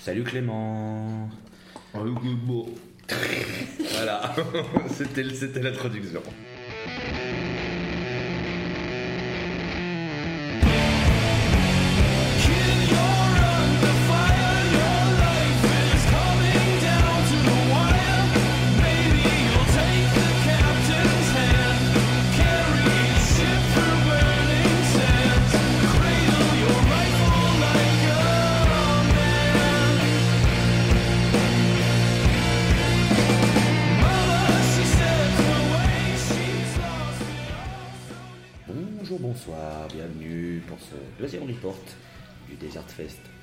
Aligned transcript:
Salut 0.00 0.24
Clément. 0.24 1.28
voilà, 3.92 4.34
c'était 4.90 5.32
c'était 5.32 5.62
l'introduction. 5.62 6.22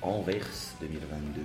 Anvers 0.04 0.46
2022. 0.80 1.42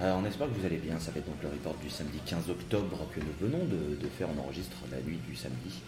Alors, 0.00 0.18
on 0.18 0.24
espère 0.24 0.48
que 0.48 0.54
vous 0.54 0.64
allez 0.64 0.78
bien, 0.78 0.98
ça 0.98 1.10
va 1.10 1.18
être 1.18 1.26
donc 1.26 1.42
le 1.42 1.48
report 1.48 1.74
du 1.82 1.90
samedi 1.90 2.18
15 2.24 2.48
octobre 2.48 3.06
que 3.14 3.20
nous 3.20 3.34
venons 3.40 3.64
de, 3.66 3.96
de 4.00 4.08
faire, 4.08 4.28
on 4.34 4.40
enregistre 4.40 4.76
la 4.90 5.00
nuit 5.02 5.18
du 5.28 5.34
samedi. 5.36 5.82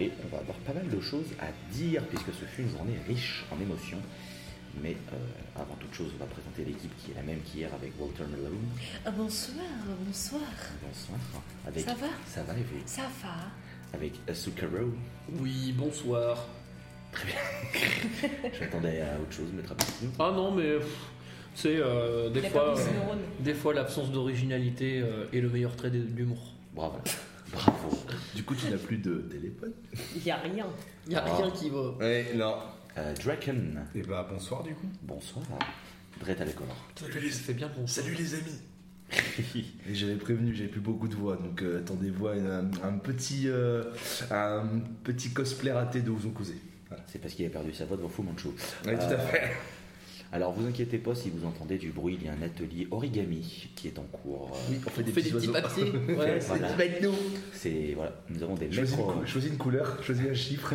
Et 0.00 0.10
on 0.24 0.28
va 0.34 0.42
avoir 0.42 0.56
pas 0.58 0.74
mal 0.74 0.88
de 0.88 1.00
choses 1.00 1.28
à 1.40 1.46
dire 1.72 2.02
puisque 2.08 2.34
ce 2.38 2.44
fut 2.44 2.62
une 2.62 2.70
journée 2.70 2.96
riche 3.06 3.44
en 3.50 3.60
émotions. 3.60 4.00
Mais 4.82 4.96
euh, 5.12 5.16
avant 5.62 5.74
toute 5.80 5.94
chose, 5.94 6.12
on 6.16 6.18
va 6.18 6.26
présenter 6.26 6.64
l'équipe 6.64 6.92
qui 6.98 7.12
est 7.12 7.14
la 7.14 7.22
même 7.22 7.40
qu'hier 7.40 7.70
avec 7.72 7.92
Walter 7.98 8.24
Malone. 8.30 8.58
Ah, 9.06 9.10
bonsoir, 9.10 9.64
bonsoir. 10.04 10.42
Bonsoir. 10.86 11.18
Avec, 11.66 11.84
Ça 11.84 11.94
va? 11.94 12.08
Ça 12.26 12.42
va 12.42 12.52
et 12.54 12.62
vous? 12.62 12.82
Ça 12.84 13.02
va 13.22 13.34
Avec 13.94 14.12
Asukaro. 14.28 14.92
Oui, 15.40 15.72
bonsoir. 15.72 16.46
J'attendais 18.58 19.00
à 19.00 19.18
autre 19.18 19.32
chose, 19.32 19.48
mais 19.54 19.62
très 19.62 19.74
bien. 19.74 19.86
Ah 20.18 20.32
non, 20.34 20.52
mais 20.52 20.74
pff, 20.74 20.98
c'est 21.56 21.76
euh, 21.76 22.30
des 22.30 22.42
fois, 22.42 22.78
euh, 22.78 22.82
des 23.40 23.54
fois 23.54 23.74
l'absence 23.74 24.12
d'originalité 24.12 25.00
euh, 25.02 25.26
est 25.32 25.40
le 25.40 25.48
meilleur 25.48 25.74
trait 25.74 25.90
de 25.90 25.98
l'humour. 26.16 26.52
Bravo. 26.74 26.98
Bravo. 27.52 27.98
Du 28.34 28.42
coup, 28.44 28.54
tu 28.54 28.66
n'as 28.70 28.76
plus 28.76 28.98
de 28.98 29.14
téléphone? 29.30 29.72
Il 30.14 30.22
n'y 30.22 30.30
a 30.30 30.36
rien. 30.36 30.66
Il 31.06 31.12
y 31.12 31.16
a 31.16 31.24
Ah. 31.26 31.36
rien 31.36 31.50
qui 31.50 31.70
va. 31.70 31.90
Ouais, 31.98 32.26
non. 32.36 32.54
Euh, 32.98 33.14
Draken. 33.14 33.84
Et 33.94 34.02
bah 34.02 34.26
bonsoir 34.30 34.62
du 34.62 34.74
coup. 34.74 34.86
Bonsoir. 35.02 35.44
Dret 36.20 36.40
avec 36.40 36.56
Honor. 36.60 36.76
Ça 36.94 37.06
fait 37.42 37.52
bien 37.54 37.68
qu'on 37.68 37.86
Salut 37.86 38.14
les 38.14 38.34
amis 38.34 38.58
Et 39.88 39.94
j'avais 39.94 40.16
prévenu, 40.16 40.54
j'avais 40.54 40.68
plus 40.68 40.80
beaucoup 40.80 41.06
de 41.08 41.14
voix, 41.14 41.36
donc 41.36 41.62
euh, 41.62 41.78
attendez-vous 41.80 42.26
à 42.28 42.32
un, 42.32 42.70
un 42.82 42.98
petit, 42.98 43.44
euh, 43.46 43.84
un 44.30 44.64
petit 45.04 45.30
cosplay 45.30 45.70
raté 45.72 46.00
de 46.00 46.10
vous 46.10 46.26
en 46.26 46.30
causer. 46.32 46.56
Voilà. 46.88 47.04
C'est 47.06 47.20
parce 47.20 47.34
qu'il 47.34 47.46
a 47.46 47.50
perdu 47.50 47.72
sa 47.72 47.84
voix 47.84 47.96
devant 47.96 48.08
Fu 48.08 48.22
Manchu. 48.22 48.48
Ouais, 48.84 48.96
tout 48.98 49.04
à 49.04 49.18
fait. 49.18 49.52
Alors 50.32 50.52
vous 50.52 50.66
inquiétez 50.66 50.98
pas 50.98 51.14
si 51.14 51.30
vous 51.30 51.46
entendez 51.46 51.78
du 51.78 51.90
bruit, 51.90 52.18
il 52.20 52.26
y 52.26 52.28
a 52.28 52.32
un 52.32 52.42
atelier 52.42 52.88
origami 52.90 53.68
qui 53.76 53.86
est 53.88 53.98
en 53.98 54.02
cours. 54.04 54.56
Oui, 54.68 54.76
on 54.84 54.90
fait 54.90 55.02
On 55.02 55.04
des 55.04 55.12
fait 55.12 55.20
petits 55.22 55.32
des 55.32 55.38
petits 55.38 55.48
papiers. 55.48 55.92
Ouais, 56.16 56.40
c'est- 56.40 56.48
Voilà. 56.48 56.68
Nous 57.00 57.12
C'est 57.52 57.92
voilà, 57.94 58.12
nous 58.28 58.42
avons 58.42 58.54
des 58.54 58.70
choisis 58.72 58.96
maîtres, 58.96 59.14
une, 59.20 59.26
choisis 59.26 59.50
une 59.50 59.56
couleur, 59.58 60.02
choisis 60.02 60.26
un 60.28 60.34
chiffre. 60.34 60.74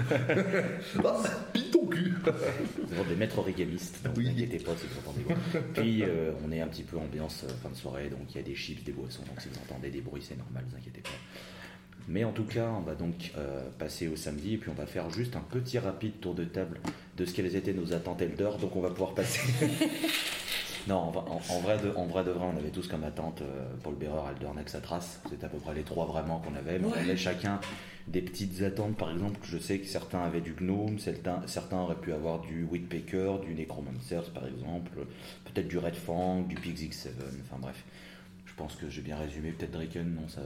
oh, 1.04 1.10
pile 1.54 1.70
ton 1.70 1.86
cul 1.86 2.14
nous 2.24 2.94
avons 3.00 3.10
des 3.10 3.16
maîtres 3.16 3.40
origamistes. 3.40 4.00
Donc 4.06 4.14
Oui. 4.18 4.26
vous 4.26 4.32
inquiétez 4.32 4.60
pas 4.60 4.72
si 4.78 4.86
vous 4.88 5.00
entendez. 5.00 5.24
bruit. 5.24 5.62
Puis 5.74 6.04
euh, 6.04 6.32
on 6.46 6.52
est 6.52 6.62
un 6.62 6.68
petit 6.68 6.84
peu 6.84 6.98
ambiance 6.98 7.44
euh, 7.44 7.52
fin 7.62 7.70
de 7.70 7.76
soirée, 7.76 8.10
donc 8.10 8.20
il 8.30 8.36
y 8.38 8.40
a 8.40 8.44
des 8.44 8.56
chips, 8.56 8.84
des 8.84 8.92
boissons. 8.94 9.24
Donc 9.28 9.42
si 9.42 9.50
vous 9.50 9.58
entendez 9.70 9.90
des 9.90 10.02
bruits, 10.02 10.24
c'est 10.28 10.38
normal, 10.38 10.64
vous 10.70 10.78
inquiétez 10.78 11.02
pas. 11.02 11.10
Mais 12.08 12.24
en 12.24 12.32
tout 12.32 12.44
cas, 12.46 12.68
on 12.78 12.82
va 12.82 12.96
donc 12.96 13.32
euh, 13.38 13.64
passer 13.78 14.08
au 14.08 14.16
samedi 14.16 14.56
et 14.56 14.58
puis 14.58 14.70
on 14.70 14.74
va 14.74 14.86
faire 14.88 15.10
juste 15.12 15.36
un 15.36 15.42
petit 15.42 15.78
rapide 15.78 16.20
tour 16.20 16.34
de 16.34 16.44
table 16.46 16.80
de 17.22 17.26
ce 17.26 17.34
qu'elles 17.36 17.56
étaient 17.56 17.74
nos 17.74 17.94
attentes 17.94 18.22
Elder. 18.22 18.50
Donc 18.60 18.76
on 18.76 18.82
va 18.82 18.90
pouvoir 18.90 19.14
passer. 19.14 19.42
non, 20.88 20.96
en, 20.96 21.16
en- 21.16 21.42
en 21.56 21.60
vrai 21.60 21.78
de, 21.78 21.92
en 21.96 22.06
vrai 22.06 22.24
de 22.24 22.32
vrai, 22.32 22.46
on 22.52 22.58
avait 22.58 22.72
tous 22.72 22.88
comme 22.88 23.04
attente 23.04 23.42
euh, 23.44 23.68
pour 23.84 23.92
le 23.92 23.98
bearer 24.00 24.32
Elder 24.36 24.52
Naxatras. 24.56 25.20
C'était 25.30 25.46
à 25.46 25.50
peu 25.50 25.60
près 25.60 25.76
les 25.76 25.84
trois 25.84 26.06
vraiment 26.08 26.40
qu'on 26.40 26.56
avait. 26.56 26.80
Mais 26.80 26.86
on 26.88 26.94
avait 26.94 27.16
chacun 27.18 27.60
des 28.08 28.22
petites 28.24 28.62
attentes. 28.64 28.98
Par 28.98 29.12
exemple, 29.12 29.40
je 29.44 29.58
sais 29.60 29.78
que 29.78 29.86
certains 29.86 30.22
avaient 30.24 30.42
du 30.42 30.54
gnome, 30.54 30.98
certains, 30.98 31.42
certains 31.46 31.78
auraient 31.78 31.96
pu 32.02 32.12
avoir 32.12 32.40
du 32.42 32.64
Whitpacker, 32.64 33.34
du 33.46 33.54
Necromancer 33.54 34.22
par 34.34 34.48
exemple, 34.48 34.92
peut-être 35.46 35.68
du 35.68 35.78
Red 35.78 35.96
Fang, 35.96 36.42
du 36.42 36.56
Pix 36.56 36.82
X7. 36.82 37.10
Enfin 37.46 37.58
bref, 37.62 37.84
je 38.48 38.54
pense 38.56 38.76
que 38.76 38.90
j'ai 38.90 39.02
bien 39.02 39.18
résumé. 39.18 39.52
Peut-être 39.52 39.72
Draken, 39.72 40.16
non, 40.16 40.28
ça. 40.28 40.42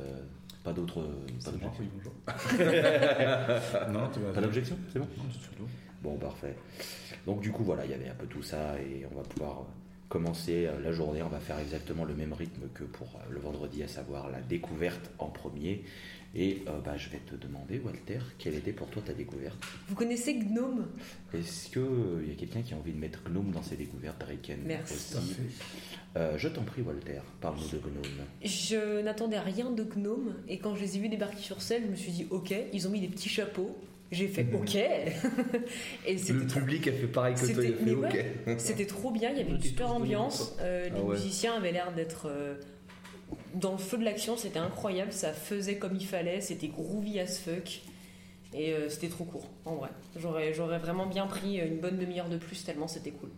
Pas 0.65 0.73
d'autres. 0.73 1.05
Pas 1.45 1.51
d'objection. 1.51 1.71
oui, 1.79 1.89
bonjour. 1.95 2.13
non. 3.91 4.09
Pas 4.33 4.41
d'objection, 4.41 4.77
c'est 4.91 4.99
bon 4.99 5.07
Non, 5.17 5.23
c'est 5.31 5.41
surtout. 5.43 5.67
Bon, 6.05 6.17
parfait. 6.17 6.55
Donc, 7.25 7.41
du 7.41 7.51
coup, 7.51 7.63
voilà, 7.63 7.83
il 7.85 7.91
y 7.91 7.95
avait 7.95 8.07
un 8.09 8.13
peu 8.15 8.27
tout 8.27 8.43
ça 8.43 8.75
et 8.79 9.05
on 9.11 9.15
va 9.15 9.23
pouvoir 9.23 9.61
euh, 9.61 9.63
commencer 10.07 10.67
euh, 10.67 10.79
la 10.83 10.91
journée. 10.91 11.23
On 11.23 11.29
va 11.29 11.39
faire 11.39 11.57
exactement 11.57 12.05
le 12.05 12.13
même 12.13 12.31
rythme 12.33 12.67
que 12.75 12.83
pour 12.83 13.07
euh, 13.15 13.33
le 13.33 13.39
vendredi, 13.39 13.81
à 13.81 13.87
savoir 13.87 14.29
la 14.29 14.39
découverte 14.41 15.09
en 15.17 15.27
premier. 15.29 15.83
Et 16.37 16.63
euh, 16.67 16.79
bah, 16.81 16.95
je 16.97 17.09
vais 17.09 17.19
te 17.19 17.33
demander, 17.35 17.79
Walter, 17.79 18.19
quelle 18.37 18.53
était 18.55 18.73
pour 18.73 18.87
toi 18.89 19.01
ta 19.03 19.13
découverte? 19.13 19.57
Vous 19.87 19.95
connaissez 19.95 20.35
Gnome? 20.35 20.85
Est-ce 21.33 21.69
qu'il 21.69 22.27
y 22.29 22.31
a 22.33 22.35
quelqu'un 22.35 22.61
qui 22.61 22.73
a 22.73 22.77
envie 22.77 22.91
de 22.91 22.99
mettre 22.99 23.23
Gnome 23.23 23.51
dans 23.51 23.63
ses 23.63 23.77
découvertes, 23.77 24.19
Draken 24.19 24.59
Merci. 24.65 25.15
aussi 25.17 25.33
Euh, 26.17 26.37
Je 26.37 26.49
t'en 26.49 26.63
prie, 26.63 26.81
Walter, 26.83 27.21
parle-nous 27.41 27.67
de 27.69 27.77
Gnome. 27.79 28.25
Je 28.43 29.01
n'attendais 29.01 29.39
rien 29.39 29.71
de 29.71 29.83
Gnome 29.83 30.35
et 30.47 30.59
quand 30.59 30.75
je 30.75 30.81
les 30.81 30.97
ai 30.97 30.99
vus 30.99 31.09
débarquer 31.09 31.41
sur 31.41 31.61
scène, 31.61 31.83
je 31.85 31.91
me 31.91 31.95
suis 31.95 32.11
dit 32.11 32.27
ok, 32.29 32.53
ils 32.73 32.85
ont 32.87 32.91
mis 32.91 33.01
des 33.01 33.07
petits 33.07 33.29
chapeaux. 33.29 33.75
J'ai 34.11 34.27
fait 34.27 34.45
ok. 34.53 34.75
et 36.05 36.13
Le 36.13 36.17
c'était 36.17 36.45
trop, 36.47 36.59
public 36.59 36.87
a 36.87 36.91
fait 36.91 37.07
pareil 37.07 37.33
que 37.35 37.39
toi, 37.39 37.47
il 37.49 37.51
a 37.51 37.55
C'était- 37.55 37.73
fait 37.73 37.85
mais 37.85 37.93
ok. 37.93 38.25
ouais. 38.47 38.59
c'était 38.59 38.85
trop 38.85 39.11
bien, 39.11 39.31
il 39.31 39.37
y 39.37 39.41
avait 39.41 39.51
On 39.51 39.55
une 39.55 39.61
super 39.61 39.91
ambiance. 39.91 40.55
euh, 40.61 40.85
les 40.85 40.91
Ah 40.95 41.01
ouais. 41.03 41.15
musiciens 41.15 41.55
avaient 41.55 41.71
l'air 41.71 41.91
d'être 41.91 42.27
euh, 42.29 42.55
dans 43.55 43.71
le 43.71 43.77
feu 43.79 43.97
de 43.97 44.03
l'action, 44.03 44.37
c'était 44.37 44.59
incroyable, 44.59 45.11
ça 45.11 45.33
faisait 45.33 45.77
comme 45.77 45.95
il 45.95 46.05
fallait, 46.05 46.39
c'était 46.41 46.67
groovy 46.67 47.19
as 47.19 47.39
fuck. 47.39 47.81
Et 48.53 48.73
euh, 48.73 48.87
c'était 48.89 49.09
trop 49.09 49.25
court, 49.25 49.49
en 49.65 49.75
vrai. 49.75 49.89
J'aurais, 50.17 50.53
j'aurais 50.53 50.77
vraiment 50.79 51.07
bien 51.07 51.25
pris 51.27 51.57
une 51.57 51.79
bonne 51.79 51.97
demi-heure 51.97 52.29
de 52.29 52.37
plus 52.37 52.63
tellement 52.63 52.87
c'était 52.87 53.11
cool. 53.11 53.29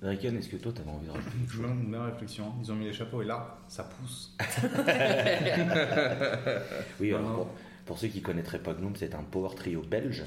Draken, 0.00 0.38
est-ce 0.38 0.48
que 0.48 0.56
toi, 0.56 0.72
tu 0.72 0.80
avais 0.80 0.90
envie 0.90 1.06
de 1.06 1.10
rajouter 1.10 1.30
quelque 1.32 1.50
Je 1.50 1.56
chose? 1.56 1.62
me 1.62 1.66
demande 1.68 1.84
une 1.84 1.90
bonne 1.90 2.10
réflexion. 2.12 2.44
Ils 2.62 2.70
ont 2.72 2.76
mis 2.76 2.84
les 2.86 2.92
chapeaux 2.92 3.20
et 3.20 3.24
là, 3.26 3.58
ça 3.68 3.82
pousse. 3.82 4.32
Oui, 7.00 7.08
alors 7.12 7.22
non. 7.22 7.48
Pour, 7.88 7.98
ceux 7.98 8.08
qui 8.08 8.18
ne 8.18 8.24
connaîtraient 8.24 8.58
pas 8.60 8.74
Gnome, 8.74 8.94
c'est 8.96 9.14
un 9.14 9.22
power 9.22 9.54
trio 9.56 9.82
belge 9.82 10.22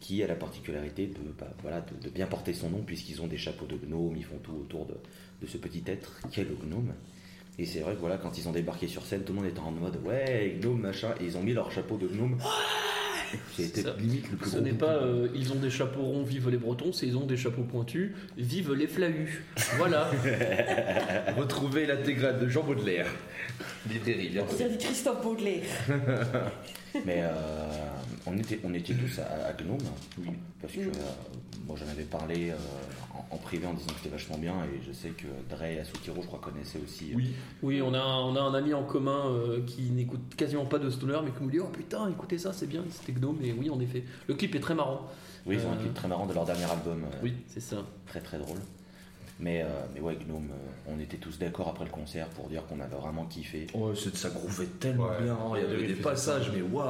qui 0.00 0.22
a 0.22 0.26
la 0.26 0.34
particularité 0.34 1.06
de, 1.06 1.14
bah, 1.38 1.48
voilà, 1.62 1.80
de, 1.80 2.04
de 2.04 2.10
bien 2.10 2.26
porter 2.26 2.52
son 2.52 2.68
nom 2.68 2.82
puisqu'ils 2.84 3.22
ont 3.22 3.26
des 3.26 3.38
chapeaux 3.38 3.66
de 3.66 3.76
gnome, 3.76 4.14
ils 4.16 4.24
font 4.24 4.38
tout 4.42 4.52
autour 4.52 4.84
de, 4.86 4.94
de 5.40 5.46
ce 5.46 5.56
petit 5.56 5.82
être 5.86 6.20
qu'est 6.30 6.44
le 6.44 6.56
gnome. 6.68 6.92
Et 7.58 7.64
c'est 7.64 7.80
vrai 7.80 7.94
que 7.94 8.00
voilà, 8.00 8.18
quand 8.18 8.36
ils 8.36 8.48
ont 8.48 8.52
débarqué 8.52 8.88
sur 8.88 9.06
scène, 9.06 9.22
tout 9.22 9.32
le 9.32 9.38
monde 9.40 9.48
était 9.48 9.60
en 9.60 9.70
mode 9.70 9.98
ouais, 10.04 10.58
gnome, 10.60 10.80
machin, 10.80 11.14
et 11.20 11.24
ils 11.24 11.36
ont 11.36 11.42
mis 11.42 11.52
leur 11.52 11.70
chapeau 11.70 11.96
de 11.96 12.08
gnome. 12.08 12.36
C'était 13.56 13.82
Ça- 13.82 13.94
limite 13.98 14.30
le 14.30 14.36
plus 14.36 14.50
Ce 14.50 14.58
n'est 14.58 14.72
pas 14.72 14.96
euh, 14.96 15.28
ils 15.34 15.52
ont 15.52 15.56
des 15.56 15.70
chapeaux 15.70 16.02
ronds, 16.02 16.22
vive 16.22 16.50
les 16.50 16.56
Bretons, 16.56 16.92
c'est 16.92 17.06
ils 17.06 17.16
ont 17.16 17.26
des 17.26 17.36
chapeaux 17.36 17.62
pointus, 17.62 18.12
vive 18.36 18.72
les 18.74 18.86
Flahus. 18.86 19.42
Voilà. 19.76 20.10
Retrouvez 21.36 21.86
l'intégrale 21.86 22.40
de 22.40 22.48
Jean 22.48 22.62
Baudelaire. 22.62 23.06
Librairie, 23.88 24.28
bien 24.30 24.44
On 24.48 24.68
du 24.68 24.78
Christophe 24.78 25.22
Baudelaire. 25.22 25.64
Mais 27.04 27.20
euh, 27.22 27.30
on, 28.26 28.36
était, 28.38 28.60
on 28.64 28.72
était 28.74 28.94
tous 28.94 29.18
à, 29.18 29.48
à 29.48 29.52
Gnome, 29.52 29.78
oui, 30.18 30.28
parce 30.60 30.72
que 30.72 30.80
euh, 30.80 30.92
moi 31.66 31.76
j'en 31.78 31.88
avais 31.90 32.04
parlé 32.04 32.50
euh, 32.50 32.54
en, 33.14 33.34
en 33.34 33.38
privé 33.38 33.66
en 33.66 33.74
disant 33.74 33.88
que 33.88 33.96
c'était 34.02 34.10
vachement 34.10 34.38
bien, 34.38 34.54
et 34.64 34.80
je 34.86 34.92
sais 34.92 35.08
que 35.10 35.26
Dre 35.50 35.64
et 35.64 35.80
Asukiro, 35.80 36.22
je 36.22 36.26
crois, 36.26 36.38
connaissaient 36.40 36.78
aussi. 36.84 37.12
Oui. 37.14 37.34
Oui, 37.62 37.82
on 37.82 37.92
a, 37.94 37.98
un- 37.98 38.22
on 38.24 38.36
a 38.36 38.40
un 38.40 38.54
ami 38.54 38.74
en 38.74 38.84
commun 38.84 39.32
qui 39.66 39.90
n'écoute 39.90 40.34
quasiment 40.36 40.66
pas 40.66 40.78
de 40.78 40.88
Stoner, 40.90 41.18
mais 41.24 41.30
qui 41.32 41.42
nous 41.42 41.50
dit 41.50 41.60
Oh 41.60 41.68
putain, 41.72 42.08
écoutez 42.08 42.38
ça, 42.38 42.52
c'est 42.52 42.66
bien, 42.68 42.84
c'était 42.90 43.12
Gnome. 43.12 43.38
Et 43.42 43.52
oui, 43.52 43.70
en 43.70 43.80
effet. 43.80 44.04
Le 44.28 44.34
clip 44.34 44.54
est 44.54 44.60
très 44.60 44.74
marrant. 44.74 45.08
Oui, 45.46 45.56
ils 45.60 45.66
ont 45.66 45.72
un 45.72 45.76
clip 45.76 45.92
très 45.94 46.08
marrant 46.08 46.26
de 46.26 46.32
leur 46.32 46.44
dernier 46.46 46.64
album. 46.64 47.02
Oui, 47.22 47.34
c'est 47.48 47.60
ça. 47.60 47.76
Très 48.06 48.20
très 48.20 48.38
drôle. 48.38 48.58
Mais, 49.40 49.62
euh, 49.62 49.66
mais 49.92 50.00
ouais, 50.00 50.16
Gnome, 50.16 50.50
euh, 50.52 50.92
on 50.94 51.00
était 51.00 51.16
tous 51.16 51.38
d'accord 51.38 51.68
après 51.68 51.84
le 51.84 51.90
concert 51.90 52.28
pour 52.28 52.48
dire 52.48 52.64
qu'on 52.66 52.78
avait 52.80 52.94
vraiment 52.96 53.24
kiffé. 53.26 53.66
Oh, 53.74 53.94
c'est- 53.94 54.16
ça 54.16 54.30
grouvait 54.30 54.66
tellement 54.78 55.08
Ouais. 55.08 55.22
bien. 55.22 55.36
Il 55.56 55.62
y 55.62 55.74
avait 55.74 55.86
des 55.88 55.94
passages, 55.94 56.50
mais 56.54 56.62
waouh 56.62 56.86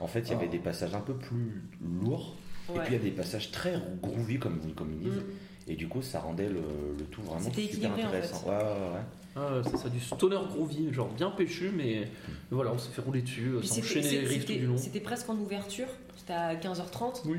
En 0.00 0.06
fait, 0.06 0.20
il 0.20 0.30
y 0.30 0.34
avait 0.34 0.46
Ah. 0.48 0.52
des 0.52 0.58
passages 0.58 0.94
un 0.94 1.00
peu 1.00 1.14
plus 1.14 1.62
lourds, 2.02 2.34
et 2.68 2.72
Ouais. 2.72 2.84
puis 2.84 2.94
il 2.94 2.98
y 2.98 3.00
a 3.00 3.02
des 3.04 3.10
passages 3.12 3.50
très 3.50 3.80
groovy, 4.02 4.38
comme, 4.38 4.60
comme 4.74 4.92
ils 4.92 5.08
disent. 5.10 5.20
Mm. 5.22 5.68
Et 5.70 5.74
du 5.74 5.88
coup, 5.88 6.02
ça 6.02 6.20
rendait 6.20 6.48
le, 6.48 6.60
le 6.98 7.04
tout 7.06 7.22
vraiment 7.22 7.40
C'était 7.40 7.62
super 7.62 7.76
équilibré, 7.92 8.02
en 8.02 8.06
intéressant. 8.08 8.40
fait. 8.40 8.48
Ouais, 8.50 8.56
ouais, 8.56 8.62
ouais. 8.62 9.00
Ah, 9.38 9.62
c'est 9.64 9.76
ça, 9.78 9.88
du 9.88 10.00
Stoner 10.00 10.38
groovy, 10.50 10.92
genre 10.92 11.08
bien 11.08 11.30
péchu, 11.30 11.70
mais, 11.74 12.00
mais 12.28 12.34
voilà, 12.50 12.72
on 12.72 12.78
s'est 12.78 12.90
fait 12.90 13.00
rouler 13.00 13.22
dessus, 13.22 13.52
euh, 13.54 13.58
Puis 13.60 13.68
sans 13.68 13.74
c'était- 13.76 13.86
enchaîner 14.00 14.10
les 14.20 14.26
riffs 14.26 14.44
tout 14.46 14.52
du 14.52 14.66
long. 14.66 14.76
c'était 14.76 15.00
presque 15.00 15.28
en 15.30 15.36
ouverture, 15.36 15.88
c'était 16.16 16.32
à 16.34 16.54
15h30. 16.56 17.22
Oui. 17.24 17.38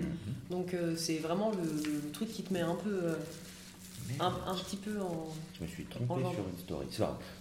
Donc 0.50 0.74
euh, 0.74 0.96
c'est 0.96 1.18
vraiment 1.18 1.52
le, 1.52 1.58
le 1.92 2.12
truc 2.12 2.30
qui 2.30 2.42
te 2.44 2.52
met 2.54 2.62
un 2.62 2.76
peu 2.76 2.90
euh, 2.92 3.16
un, 4.20 4.52
un 4.52 4.56
petit 4.56 4.78
peu 4.78 5.02
en. 5.02 5.28
Je 5.58 5.64
me 5.64 5.68
suis 5.68 5.86
trompé 5.86 6.22
sur 6.22 6.48
une 6.48 6.58
story. 6.58 6.88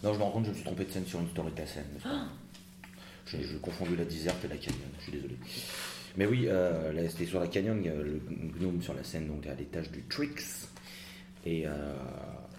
Non, 0.02 0.12
je 0.12 0.18
me 0.18 0.24
rends 0.24 0.30
compte, 0.30 0.44
je 0.44 0.50
me 0.50 0.54
suis 0.54 0.64
trompé 0.64 0.84
de 0.84 0.90
scène 0.90 1.06
sur 1.06 1.20
une 1.20 1.28
story 1.28 1.52
de 1.52 1.58
la 1.58 1.66
scène. 1.66 1.86
mais 1.92 2.00
c'est 2.02 2.08
pas 2.08 2.14
grave. 2.14 2.28
J'ai 3.26 3.42
j'ai 3.42 3.58
confondu 3.58 3.96
la 3.96 4.04
déserte 4.04 4.44
et 4.44 4.48
la 4.48 4.56
canyon, 4.56 4.80
je 4.98 5.02
suis 5.02 5.12
désolé. 5.12 5.36
Mais 6.16 6.26
oui, 6.26 6.46
euh, 6.46 7.08
c'était 7.08 7.26
sur 7.26 7.40
la 7.40 7.48
canyon, 7.48 7.82
le 7.84 8.20
gnome 8.58 8.80
sur 8.80 8.94
la 8.94 9.04
scène, 9.04 9.26
donc 9.26 9.46
à 9.46 9.54
l'étage 9.54 9.90
du 9.90 10.02
Trix. 10.04 10.68
Et, 11.46 11.64
euh, 11.64 11.70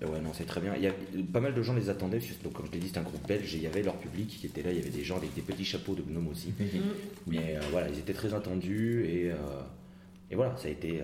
et 0.01 0.05
ouais, 0.05 0.21
non, 0.21 0.31
c'est 0.33 0.45
très 0.45 0.61
bien. 0.61 0.73
Il 0.75 0.83
y 0.83 0.87
a, 0.87 0.93
pas 1.33 1.41
mal 1.41 1.53
de 1.53 1.61
gens 1.61 1.73
les 1.73 1.89
attendaient, 1.89 2.19
parce 2.19 2.31
que, 2.31 2.43
donc, 2.43 2.53
comme 2.53 2.65
je 2.67 2.71
l'ai 2.71 2.79
dit, 2.79 2.89
c'est 2.91 2.99
un 2.99 3.03
groupe 3.03 3.27
belge 3.27 3.53
et 3.53 3.57
il 3.57 3.63
y 3.63 3.67
avait 3.67 3.83
leur 3.83 3.97
public 3.97 4.29
qui 4.29 4.45
était 4.45 4.63
là. 4.63 4.71
Il 4.71 4.77
y 4.77 4.81
avait 4.81 4.89
des 4.89 5.03
gens 5.03 5.17
avec 5.17 5.33
des 5.33 5.41
petits 5.41 5.65
chapeaux 5.65 5.93
de 5.93 6.01
gnome 6.03 6.29
aussi. 6.29 6.53
Mais 7.27 7.57
euh, 7.57 7.61
voilà, 7.71 7.89
ils 7.89 7.99
étaient 7.99 8.13
très 8.13 8.33
attendus 8.33 9.05
et, 9.05 9.31
euh, 9.31 9.35
et 10.31 10.35
voilà, 10.35 10.55
ça 10.55 10.69
a 10.69 10.71
été, 10.71 11.01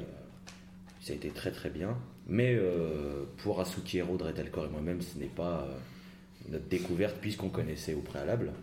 ça 1.03 1.11
a 1.11 1.15
été 1.15 1.29
très 1.29 1.51
très 1.51 1.69
bien. 1.69 1.97
Mais 2.27 2.55
euh, 2.55 3.25
pour 3.37 3.59
Asuki 3.59 3.97
Hero, 3.97 4.15
Dretelcore 4.15 4.65
et 4.65 4.69
moi-même, 4.69 5.01
ce 5.01 5.19
n'est 5.19 5.25
pas 5.25 5.67
euh, 5.67 5.77
notre 6.49 6.65
découverte 6.65 7.17
puisqu'on 7.19 7.49
connaissait 7.49 7.93
au 7.93 7.99
préalable. 7.99 8.53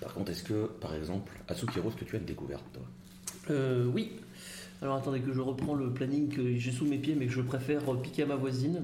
Par 0.00 0.12
contre, 0.12 0.32
est-ce 0.32 0.42
que, 0.42 0.66
par 0.66 0.94
exemple, 0.94 1.32
Asuki 1.48 1.78
Hero, 1.78 1.88
est-ce 1.88 1.96
que 1.96 2.04
tu 2.04 2.16
as 2.16 2.18
une 2.18 2.24
découverte 2.24 2.64
toi? 2.72 2.82
Euh, 3.50 3.86
oui. 3.86 4.12
Alors 4.82 4.96
attendez 4.96 5.20
que 5.20 5.32
je 5.32 5.40
reprends 5.40 5.74
le 5.74 5.92
planning 5.92 6.28
que 6.28 6.56
j'ai 6.56 6.72
sous 6.72 6.86
mes 6.86 6.98
pieds, 6.98 7.14
mais 7.14 7.26
que 7.26 7.32
je 7.32 7.42
préfère 7.42 7.82
piquer 8.02 8.24
à 8.24 8.26
ma 8.26 8.36
voisine. 8.36 8.82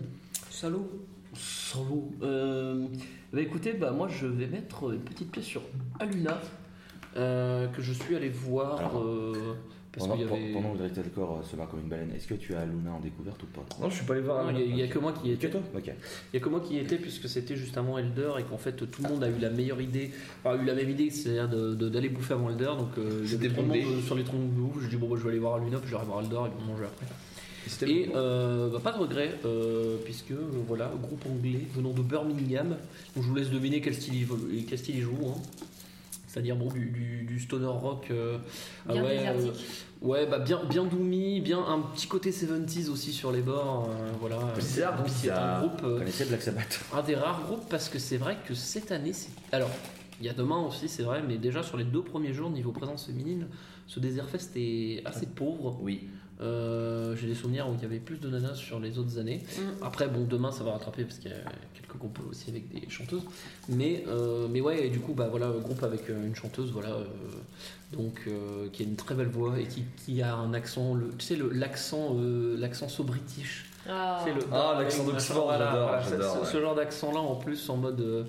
Salaud. 0.50 0.88
Salaud. 1.34 2.12
Euh, 2.22 2.86
bah 3.32 3.40
écoutez, 3.40 3.72
bah 3.72 3.90
moi 3.90 4.08
je 4.08 4.26
vais 4.26 4.46
mettre 4.46 4.92
une 4.92 5.00
petite 5.00 5.32
pièce 5.32 5.46
sur 5.46 5.62
Aluna 5.98 6.40
euh, 7.16 7.66
que 7.68 7.82
je 7.82 7.92
suis 7.92 8.14
allé 8.14 8.28
voir 8.28 8.78
Alors, 8.78 9.02
euh, 9.02 9.56
parce 9.96 10.08
Pendant, 10.08 10.20
y 10.20 10.24
avait. 10.24 10.52
pendant 10.52 10.72
que 10.74 10.78
Dretelcore 10.78 11.42
se 11.50 11.56
bat 11.56 11.66
comme 11.70 11.80
une 11.80 11.88
baleine, 11.88 12.12
est-ce 12.14 12.26
que 12.26 12.34
tu 12.34 12.54
as 12.54 12.64
Luna 12.66 12.92
en 12.92 13.00
découverte 13.00 13.42
ou 13.42 13.46
pas 13.46 13.64
Non, 13.80 13.88
je 13.88 13.96
suis 13.96 14.04
pas 14.04 14.12
allé 14.12 14.22
voir. 14.22 14.50
Il 14.52 14.58
y 14.58 14.62
a- 14.62 14.66
il 14.66 14.76
y, 14.76 14.82
a 14.82 14.88
que 14.88 14.98
moi 14.98 15.12
qui 15.12 15.28
y 15.28 15.36
Que 15.36 15.46
étais. 15.46 15.50
toi? 15.50 15.60
Ok. 15.74 15.86
Il 15.86 15.92
y 16.34 16.36
a 16.36 16.40
que 16.44 16.48
moi 16.50 16.60
qui 16.60 16.74
y 16.74 16.78
étais 16.78 16.96
puisque 16.96 17.28
c'était 17.28 17.56
juste 17.56 17.76
avant 17.78 17.96
Elder 17.98 18.32
et 18.38 18.42
qu'en 18.42 18.58
fait 18.58 18.72
tout 18.74 19.02
le 19.02 19.08
monde 19.08 19.24
a 19.24 19.28
eu 19.30 19.38
la 19.40 19.50
meilleure 19.50 19.80
idée, 19.80 20.10
enfin 20.44 20.58
a 20.58 20.62
eu 20.62 20.66
la 20.66 20.74
même 20.74 20.90
idée, 20.90 21.10
c'est-à-dire 21.10 21.48
d'aller 21.48 22.08
bouffer 22.10 22.34
avant 22.34 22.50
Elder. 22.50 22.72
Donc 22.78 22.90
euh, 22.98 23.20
il 23.22 23.26
y 23.26 23.28
C'était 23.30 23.46
avait 23.46 23.54
tout 23.54 23.60
le 23.62 23.66
monde 23.68 23.76
bondé. 23.78 23.86
euh, 23.96 24.02
sur 24.02 24.14
les 24.14 24.24
troncs 24.24 24.40
de 24.40 24.46
bouffe. 24.60 24.82
Je 24.82 24.88
dis 24.88 24.96
bon 24.96 25.08
bah, 25.08 25.16
je 25.18 25.22
vais 25.24 25.30
aller 25.30 25.38
voir 25.38 25.54
Aluna 25.56 25.78
puis 25.78 25.86
je 25.88 25.92
vais 25.94 25.98
aller 25.98 26.06
voir 26.06 26.20
Elder 26.22 26.36
et 26.36 26.50
ils 26.58 26.60
vont 26.66 26.72
manger 26.72 26.84
après. 26.84 27.06
Et 27.88 28.10
euh, 28.14 28.68
bah, 28.70 28.78
pas 28.84 28.92
de 28.92 28.98
regret, 28.98 29.34
euh, 29.44 29.96
puisque 30.04 30.30
euh, 30.30 30.36
voilà, 30.68 30.92
groupe 31.02 31.24
anglais 31.26 31.62
venant 31.74 31.90
de 31.90 32.00
Birmingham. 32.02 32.68
Donc, 33.14 33.24
je 33.24 33.28
vous 33.28 33.34
laisse 33.34 33.50
deviner 33.50 33.80
quel 33.80 33.94
style 33.94 34.14
il, 34.14 34.24
vole- 34.24 34.48
quel 34.68 34.78
style 34.78 34.96
il 34.98 35.02
joue. 35.02 35.16
hein. 35.26 35.34
C'est-à-dire 36.28 36.54
bon, 36.54 36.68
du, 36.70 36.90
du- 36.90 37.24
du 37.24 37.40
stoner 37.40 37.66
rock. 37.66 38.06
euh, 38.12 38.38
ah 38.88 38.94
ouais, 38.94 39.18
euh. 39.26 39.50
Ouais, 40.02 40.26
bah 40.26 40.38
bien, 40.38 40.62
bien 40.68 40.84
doomy, 40.84 41.40
bien 41.40 41.58
un 41.64 41.80
petit 41.80 42.06
côté 42.06 42.30
70s 42.30 42.90
aussi 42.90 43.12
sur 43.12 43.32
les 43.32 43.42
bords. 43.42 43.90
euh, 43.90 44.10
voilà. 44.20 44.38
Bizarre, 44.56 44.96
Donc, 44.98 45.08
c'est 45.08 45.30
un 45.30 45.60
groupe. 45.60 45.80
Euh, 45.84 45.98
connaissez 45.98 46.24
Black 46.26 46.42
Sabbath 46.42 46.80
un 46.94 47.02
des 47.02 47.14
rares 47.14 47.42
groupes 47.42 47.68
parce 47.68 47.88
que 47.88 47.98
c'est 47.98 48.16
vrai 48.16 48.36
que 48.46 48.54
cette 48.54 48.92
année, 48.92 49.12
c'est. 49.12 49.30
Alors, 49.52 49.70
il 50.20 50.26
y 50.26 50.28
a 50.28 50.32
demain 50.32 50.58
aussi, 50.58 50.88
c'est 50.88 51.02
vrai, 51.02 51.22
mais 51.26 51.36
déjà 51.36 51.62
sur 51.62 51.76
les 51.76 51.84
deux 51.84 52.02
premiers 52.02 52.32
jours, 52.32 52.50
niveau 52.50 52.72
présence 52.72 53.06
féminine, 53.06 53.46
ce 53.86 54.00
Desert 54.00 54.28
Fest 54.28 54.52
est 54.56 55.02
assez 55.04 55.26
pauvre. 55.26 55.78
Oui. 55.82 56.08
Euh, 56.40 57.16
J'ai 57.16 57.26
des 57.28 57.34
souvenirs 57.34 57.68
où 57.68 57.74
il 57.74 57.82
y 57.82 57.84
avait 57.86 57.98
plus 57.98 58.18
de 58.18 58.28
nanas 58.28 58.54
sur 58.54 58.78
les 58.78 58.98
autres 58.98 59.18
années. 59.18 59.42
Mm. 59.58 59.84
Après, 59.84 60.08
bon, 60.08 60.24
demain 60.24 60.52
ça 60.52 60.64
va 60.64 60.72
rattraper 60.72 61.04
parce 61.04 61.18
qu'il 61.18 61.30
y 61.30 61.34
a 61.34 61.38
quelques 61.74 61.96
groupes 61.96 62.18
aussi 62.30 62.50
avec 62.50 62.68
des 62.68 62.88
chanteuses. 62.90 63.22
Mais, 63.68 64.04
euh, 64.08 64.46
mais 64.50 64.60
ouais, 64.60 64.86
et 64.86 64.90
du 64.90 65.00
coup, 65.00 65.14
bah 65.14 65.28
voilà, 65.30 65.48
groupe 65.62 65.82
avec 65.82 66.10
euh, 66.10 66.26
une 66.26 66.34
chanteuse, 66.34 66.70
voilà, 66.72 66.90
euh, 66.90 67.04
donc 67.92 68.22
euh, 68.26 68.68
qui 68.72 68.82
a 68.82 68.86
une 68.86 68.96
très 68.96 69.14
belle 69.14 69.28
voix 69.28 69.58
et 69.58 69.64
qui, 69.66 69.84
qui 70.04 70.20
a 70.20 70.34
un 70.34 70.52
accent, 70.52 70.94
le, 70.94 71.08
tu 71.16 71.24
sais, 71.24 71.38
l'accent, 71.52 72.16
euh, 72.18 72.56
l'accent 72.58 72.88
so 72.88 73.02
british. 73.04 73.66
Ah. 73.88 74.20
C'est 74.24 74.34
le- 74.34 74.40
Ah, 74.52 74.76
l'accent 74.80 75.04
d'Oxford, 75.04 75.52
j'adore, 75.52 75.90
ce- 76.04 76.10
j'adore, 76.10 76.44
ce, 76.44 76.52
ce 76.52 76.60
genre 76.60 76.74
d'accent-là, 76.74 77.20
en 77.20 77.36
plus, 77.36 77.70
en 77.70 77.76
mode. 77.76 78.26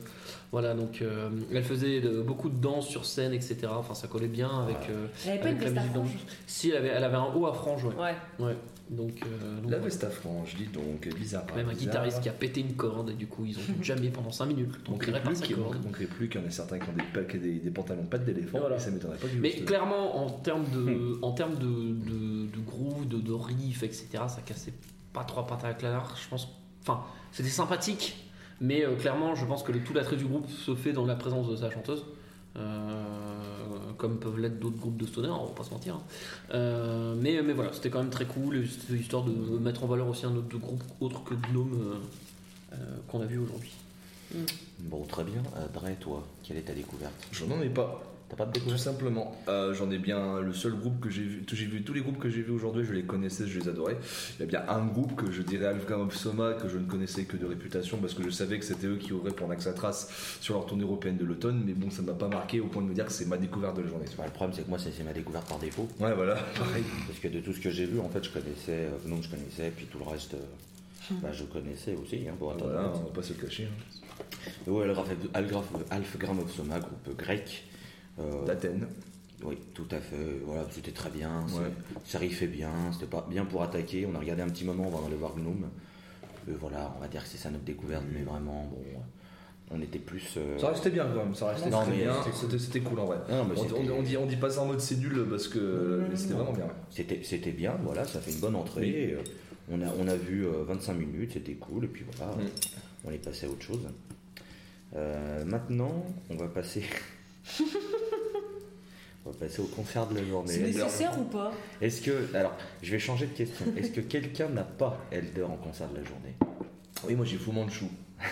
Voilà, 0.51 0.73
donc 0.73 1.01
euh, 1.01 1.29
elle 1.53 1.63
faisait 1.63 1.99
de- 2.01 2.21
beaucoup 2.21 2.49
de 2.49 2.59
danse 2.59 2.87
sur 2.87 3.05
scène, 3.05 3.33
etc. 3.33 3.57
Enfin, 3.69 3.93
ça 3.93 4.07
collait 4.07 4.27
bien 4.27 4.49
avec, 4.63 4.89
euh, 4.89 5.07
Elle 5.25 5.31
avait 5.31 5.39
pas 5.39 5.49
une 5.49 5.55
la 5.59 5.63
veste 5.65 5.77
à 5.77 5.81
musique 5.81 5.93
dans 5.95 6.03
franges 6.05 6.19
Si, 6.47 6.69
elle 6.69 6.77
avait, 6.77 6.87
elle 6.89 7.03
avait 7.03 7.17
un 7.17 7.33
haut 7.35 7.45
à 7.47 7.53
frange, 7.53 7.83
ouais. 7.85 7.93
Ouais. 7.95 8.15
ouais. 8.45 8.55
Donc, 8.89 9.19
euh, 9.25 9.59
donc, 9.61 9.69
La 9.71 9.79
veste 9.79 10.05
à 10.05 10.09
frange, 10.09 10.55
dis 10.55 10.67
donc, 10.67 11.09
bizarre. 11.13 11.43
même 11.53 11.67
un 11.67 11.71
bizarre. 11.71 11.75
guitariste 11.87 12.21
qui 12.21 12.29
a 12.29 12.31
pété 12.31 12.61
une 12.61 12.75
corde 12.75 13.09
et 13.09 13.13
du 13.15 13.27
coup 13.27 13.43
ils 13.45 13.57
ont 13.57 13.61
jamais 13.83 14.07
pendant 14.07 14.31
5 14.31 14.45
minutes 14.45 14.73
On 14.89 14.93
plus 14.97 15.11
qu'il 15.41 15.57
manquerait 15.57 16.05
plus 16.05 16.29
qu'il 16.29 16.39
y 16.39 16.43
en 16.45 16.47
ait 16.47 16.51
certains 16.51 16.79
qui 16.79 16.89
ont 16.89 16.93
des, 16.93 17.03
pa- 17.13 17.25
qui 17.29 17.35
ont 17.35 17.41
des, 17.41 17.55
des 17.59 17.69
pantalons 17.71 18.05
pattes 18.05 18.23
d'éléphant 18.23 18.59
Voilà. 18.59 18.79
ça 18.79 18.89
m'étonnerait 18.91 19.17
pas 19.17 19.27
du 19.27 19.39
Mais 19.41 19.51
tout. 19.51 19.65
clairement 19.65 20.23
en 20.25 20.29
termes 20.29 20.63
de, 20.73 21.19
en 21.21 21.33
termes 21.33 21.55
de, 21.55 21.65
de, 21.65 22.45
de 22.45 22.59
groove, 22.65 23.05
de, 23.09 23.17
de 23.17 23.33
riff, 23.33 23.83
etc. 23.83 24.07
Ça 24.29 24.39
cassait 24.45 24.71
pas 25.11 25.25
trois 25.25 25.45
pattes 25.45 25.65
à 25.65 25.67
la 25.67 25.73
claire. 25.73 26.15
Je 26.23 26.29
pense, 26.29 26.47
enfin 26.81 27.01
c'était 27.33 27.49
sympathique, 27.49 28.26
mais 28.61 28.85
euh, 28.85 28.95
clairement 28.95 29.35
je 29.35 29.45
pense 29.45 29.63
que 29.63 29.71
le, 29.71 29.79
tout 29.79 29.93
l'attrait 29.93 30.15
du 30.17 30.25
groupe 30.25 30.49
se 30.49 30.75
fait 30.75 30.93
dans 30.93 31.05
la 31.05 31.15
présence 31.15 31.49
de 31.49 31.55
sa 31.55 31.69
chanteuse. 31.69 32.05
Euh, 32.55 33.03
comme 33.97 34.17
peuvent 34.17 34.39
l'être 34.39 34.59
d'autres 34.59 34.77
groupes 34.77 34.97
de 34.97 35.05
stoner, 35.05 35.29
on 35.29 35.45
va 35.45 35.51
pas 35.51 35.63
se 35.63 35.69
mentir. 35.71 35.95
hein. 35.95 36.01
Euh, 36.53 37.13
mais, 37.15 37.41
mais 37.43 37.53
voilà, 37.53 37.71
c'était 37.71 37.91
quand 37.91 37.99
même 37.99 38.09
très 38.09 38.25
cool, 38.25 38.65
histoire 38.91 39.23
de 39.23 39.31
mettre 39.59 39.83
en 39.83 39.87
valeur 39.87 40.07
aussi 40.07 40.25
un 40.25 40.35
autre 40.35 40.57
groupe 40.57 40.83
autre 40.99 41.23
que 41.23 41.35
Gnome 41.35 41.77
euh, 41.79 42.73
euh, 42.73 42.97
qu'on 43.07 43.21
a 43.21 43.25
vu 43.25 43.37
aujourd'hui. 43.37 43.71
Bon, 44.79 45.03
très 45.05 45.23
bien. 45.23 45.41
Euh, 45.55 45.67
Dre, 45.73 45.89
toi, 45.99 46.27
quelle 46.43 46.57
est 46.57 46.61
ta 46.61 46.73
découverte? 46.73 47.13
Je 47.31 47.45
n'en 47.45 47.61
ai 47.61 47.69
pas. 47.69 48.01
T'as 48.29 48.35
pas 48.35 48.45
de 48.45 48.59
Tout 48.59 48.77
simplement, 48.77 49.33
Euh, 49.47 49.73
j'en 49.73 49.89
ai 49.89 49.97
bien 49.99 50.41
le 50.41 50.51
seul 50.51 50.73
groupe 50.73 50.99
que 50.99 51.09
j'ai 51.09 51.21
vu, 51.23 51.43
j'ai 51.49 51.65
vu 51.65 51.81
tous 51.83 51.93
les 51.93 52.01
groupes 52.01 52.19
que 52.19 52.29
j'ai 52.29 52.41
vus 52.41 52.51
aujourd'hui, 52.51 52.83
je 52.83 52.91
les 52.91 53.03
connaissais, 53.03 53.47
je 53.47 53.57
les 53.59 53.69
adorais. 53.69 53.97
Il 54.37 54.41
y 54.41 54.43
a 54.43 54.45
bien 54.45 54.63
un 54.67 54.85
groupe 54.85 55.15
que 55.15 55.31
je 55.31 55.41
dirais 55.41 55.73
of 55.93 56.13
Soma 56.15 56.53
que 56.53 56.67
je 56.67 56.77
ne 56.77 56.85
connaissais 56.85 57.23
que 57.23 57.37
de 57.37 57.45
réputation 57.45 57.97
parce 57.99 58.13
que 58.13 58.23
je 58.23 58.29
savais 58.29 58.59
que 58.59 58.65
c'était 58.65 58.87
eux 58.87 58.97
qui 58.97 59.13
auraient 59.13 59.31
pour 59.31 59.47
Naxatras 59.47 60.09
sur 60.41 60.55
leur 60.55 60.65
tournée 60.65 60.83
européenne 60.83 61.15
de 61.15 61.23
l'automne, 61.23 61.63
mais 61.65 61.73
bon, 61.73 61.89
ça 61.89 62.01
m'a 62.01 62.11
pas 62.13 62.27
marqué 62.27 62.59
au 62.59 62.67
point 62.67 62.81
de 62.81 62.87
me 62.89 62.93
dire 62.93 63.05
que 63.05 63.13
c'est 63.13 63.25
ma 63.27 63.37
découverte 63.37 63.77
de 63.77 63.83
la 63.83 63.87
journée. 63.87 64.05
Bah, 64.17 64.25
Le 64.25 64.31
problème, 64.31 64.53
c'est 64.57 64.63
que 64.63 64.69
moi, 64.69 64.77
c'est 64.79 65.03
ma 65.05 65.13
découverte 65.13 65.47
par 65.47 65.59
défaut. 65.59 65.87
Ouais, 66.01 66.13
voilà, 66.13 66.35
pareil. 66.59 66.83
Parce 67.07 67.19
que 67.19 67.29
de 67.29 67.39
tout 67.39 67.53
ce 67.53 67.61
que 67.61 67.69
j'ai 67.71 67.85
vu, 67.85 67.99
en 68.01 68.09
fait, 68.09 68.23
je 68.25 68.29
connaissais, 68.31 68.87
euh, 68.89 68.89
non, 69.07 69.21
je 69.21 69.29
connaissais, 69.29 69.71
puis 69.73 69.85
tout 69.85 69.99
le 69.99 70.05
reste, 70.05 70.33
euh, 70.33 71.13
bah, 71.21 71.29
je 71.31 71.45
connaissais 71.45 71.95
aussi, 71.95 72.27
hein, 72.27 72.33
pour 72.37 72.51
Voilà, 72.53 72.91
on 72.93 73.05
va 73.05 73.11
pas 73.13 73.23
se 73.23 73.31
le 73.33 73.39
cacher. 73.39 73.69
hein. 73.71 74.69
Ouais, 74.69 74.83
Algraf, 74.83 75.07
Algraf, 75.33 75.65
Alfgram 75.91 76.39
of 76.39 76.51
Soma, 76.53 76.79
groupe 76.79 77.15
grec. 77.17 77.63
Euh, 78.19 78.45
D'Athènes. 78.45 78.87
oui, 79.43 79.57
tout 79.73 79.87
à 79.91 79.99
fait. 79.99 80.39
Voilà, 80.45 80.65
c'était 80.71 80.91
très 80.91 81.09
bien. 81.09 81.41
Ouais. 81.53 81.71
Ça 82.05 82.17
riffait 82.19 82.47
bien. 82.47 82.71
C'était 82.93 83.05
pas 83.05 83.25
bien 83.29 83.45
pour 83.45 83.61
attaquer. 83.63 84.07
On 84.11 84.15
a 84.15 84.19
regardé 84.19 84.41
un 84.41 84.49
petit 84.49 84.65
moment 84.65 84.87
avant 84.87 85.01
d'aller 85.01 85.15
voir 85.17 85.33
Gnome. 85.35 85.69
Et 86.49 86.53
voilà, 86.59 86.93
on 86.97 87.01
va 87.01 87.07
dire 87.07 87.21
que 87.23 87.29
c'est 87.29 87.37
ça 87.37 87.49
notre 87.49 87.65
découverte, 87.65 88.05
mais 88.13 88.21
vraiment, 88.23 88.63
bon, 88.71 88.77
on 89.69 89.81
était 89.81 89.99
plus. 89.99 90.23
euh, 90.37 90.57
Ça 90.57 90.69
restait 90.69 90.89
bien 90.91 91.05
quand 91.13 91.25
même, 91.25 91.35
ça 91.35 91.49
restait 91.49 91.69
Non, 91.69 91.81
très 91.81 91.91
mais 91.91 92.03
bien, 92.03 92.13
c'était 92.57 92.79
cool 92.79 92.99
en 92.99 93.05
vrai. 93.05 93.17
Non, 93.29 93.43
mais 93.43 93.53
On, 93.59 93.63
c'était- 93.63 93.91
on- 93.91 93.99
on 93.99 94.01
dit, 94.01 94.15
on 94.15 94.25
dit 94.25 94.37
pas 94.37 94.49
ça 94.49 94.61
en 94.61 94.65
mode 94.67 94.79
c'est 94.79 94.95
nul 94.95 95.25
parce 95.29 95.49
que 95.49 96.05
mais 96.09 96.15
c'était 96.15 96.35
vraiment 96.35 96.53
bien. 96.53 96.67
C'était, 96.89 97.51
bien, 97.51 97.75
voilà, 97.83 98.05
ça 98.05 98.21
fait 98.21 98.31
une 98.31 98.39
bonne 98.39 98.55
entrée. 98.55 98.87
et, 98.87 99.13
euh, 99.15 99.17
on, 99.69 99.81
a, 99.81 99.87
on 99.99 100.07
a 100.07 100.15
vu 100.15 100.45
euh, 100.47 100.63
25 100.65 100.93
minutes, 100.93 101.31
c'était 101.33 101.55
cool, 101.55 101.83
et 101.83 101.87
puis 101.89 102.05
voilà, 102.15 102.31
Mm. 102.35 102.39
on 103.03 103.11
est 103.11 103.17
passé 103.17 103.45
à 103.45 103.49
autre 103.49 103.61
chose. 103.61 103.81
Euh, 104.95 105.43
maintenant, 105.43 106.05
on 106.29 106.37
va 106.37 106.47
passer. 106.47 106.83
on 109.37 109.43
va 109.43 109.47
passer 109.47 109.61
au 109.61 109.65
concert 109.65 110.07
de 110.07 110.15
la 110.15 110.21
C'est 110.21 110.27
journée. 110.27 110.57
nécessaire 110.59 111.19
ou 111.19 111.23
pas 111.23 111.51
Est-ce 111.81 112.01
que. 112.01 112.35
Alors, 112.35 112.55
je 112.81 112.91
vais 112.91 112.99
changer 112.99 113.27
de 113.27 113.33
question. 113.33 113.65
Est-ce 113.77 113.91
que 113.91 114.01
quelqu'un 114.01 114.49
n'a 114.49 114.63
pas 114.63 114.99
Elder 115.11 115.43
en 115.43 115.57
concert 115.57 115.89
de 115.89 115.97
la 115.97 116.03
journée? 116.03 116.33
Oui, 117.05 117.15
moi 117.15 117.25
j'ai 117.25 117.37
Fu 117.37 117.51
Manchu. 117.51 117.85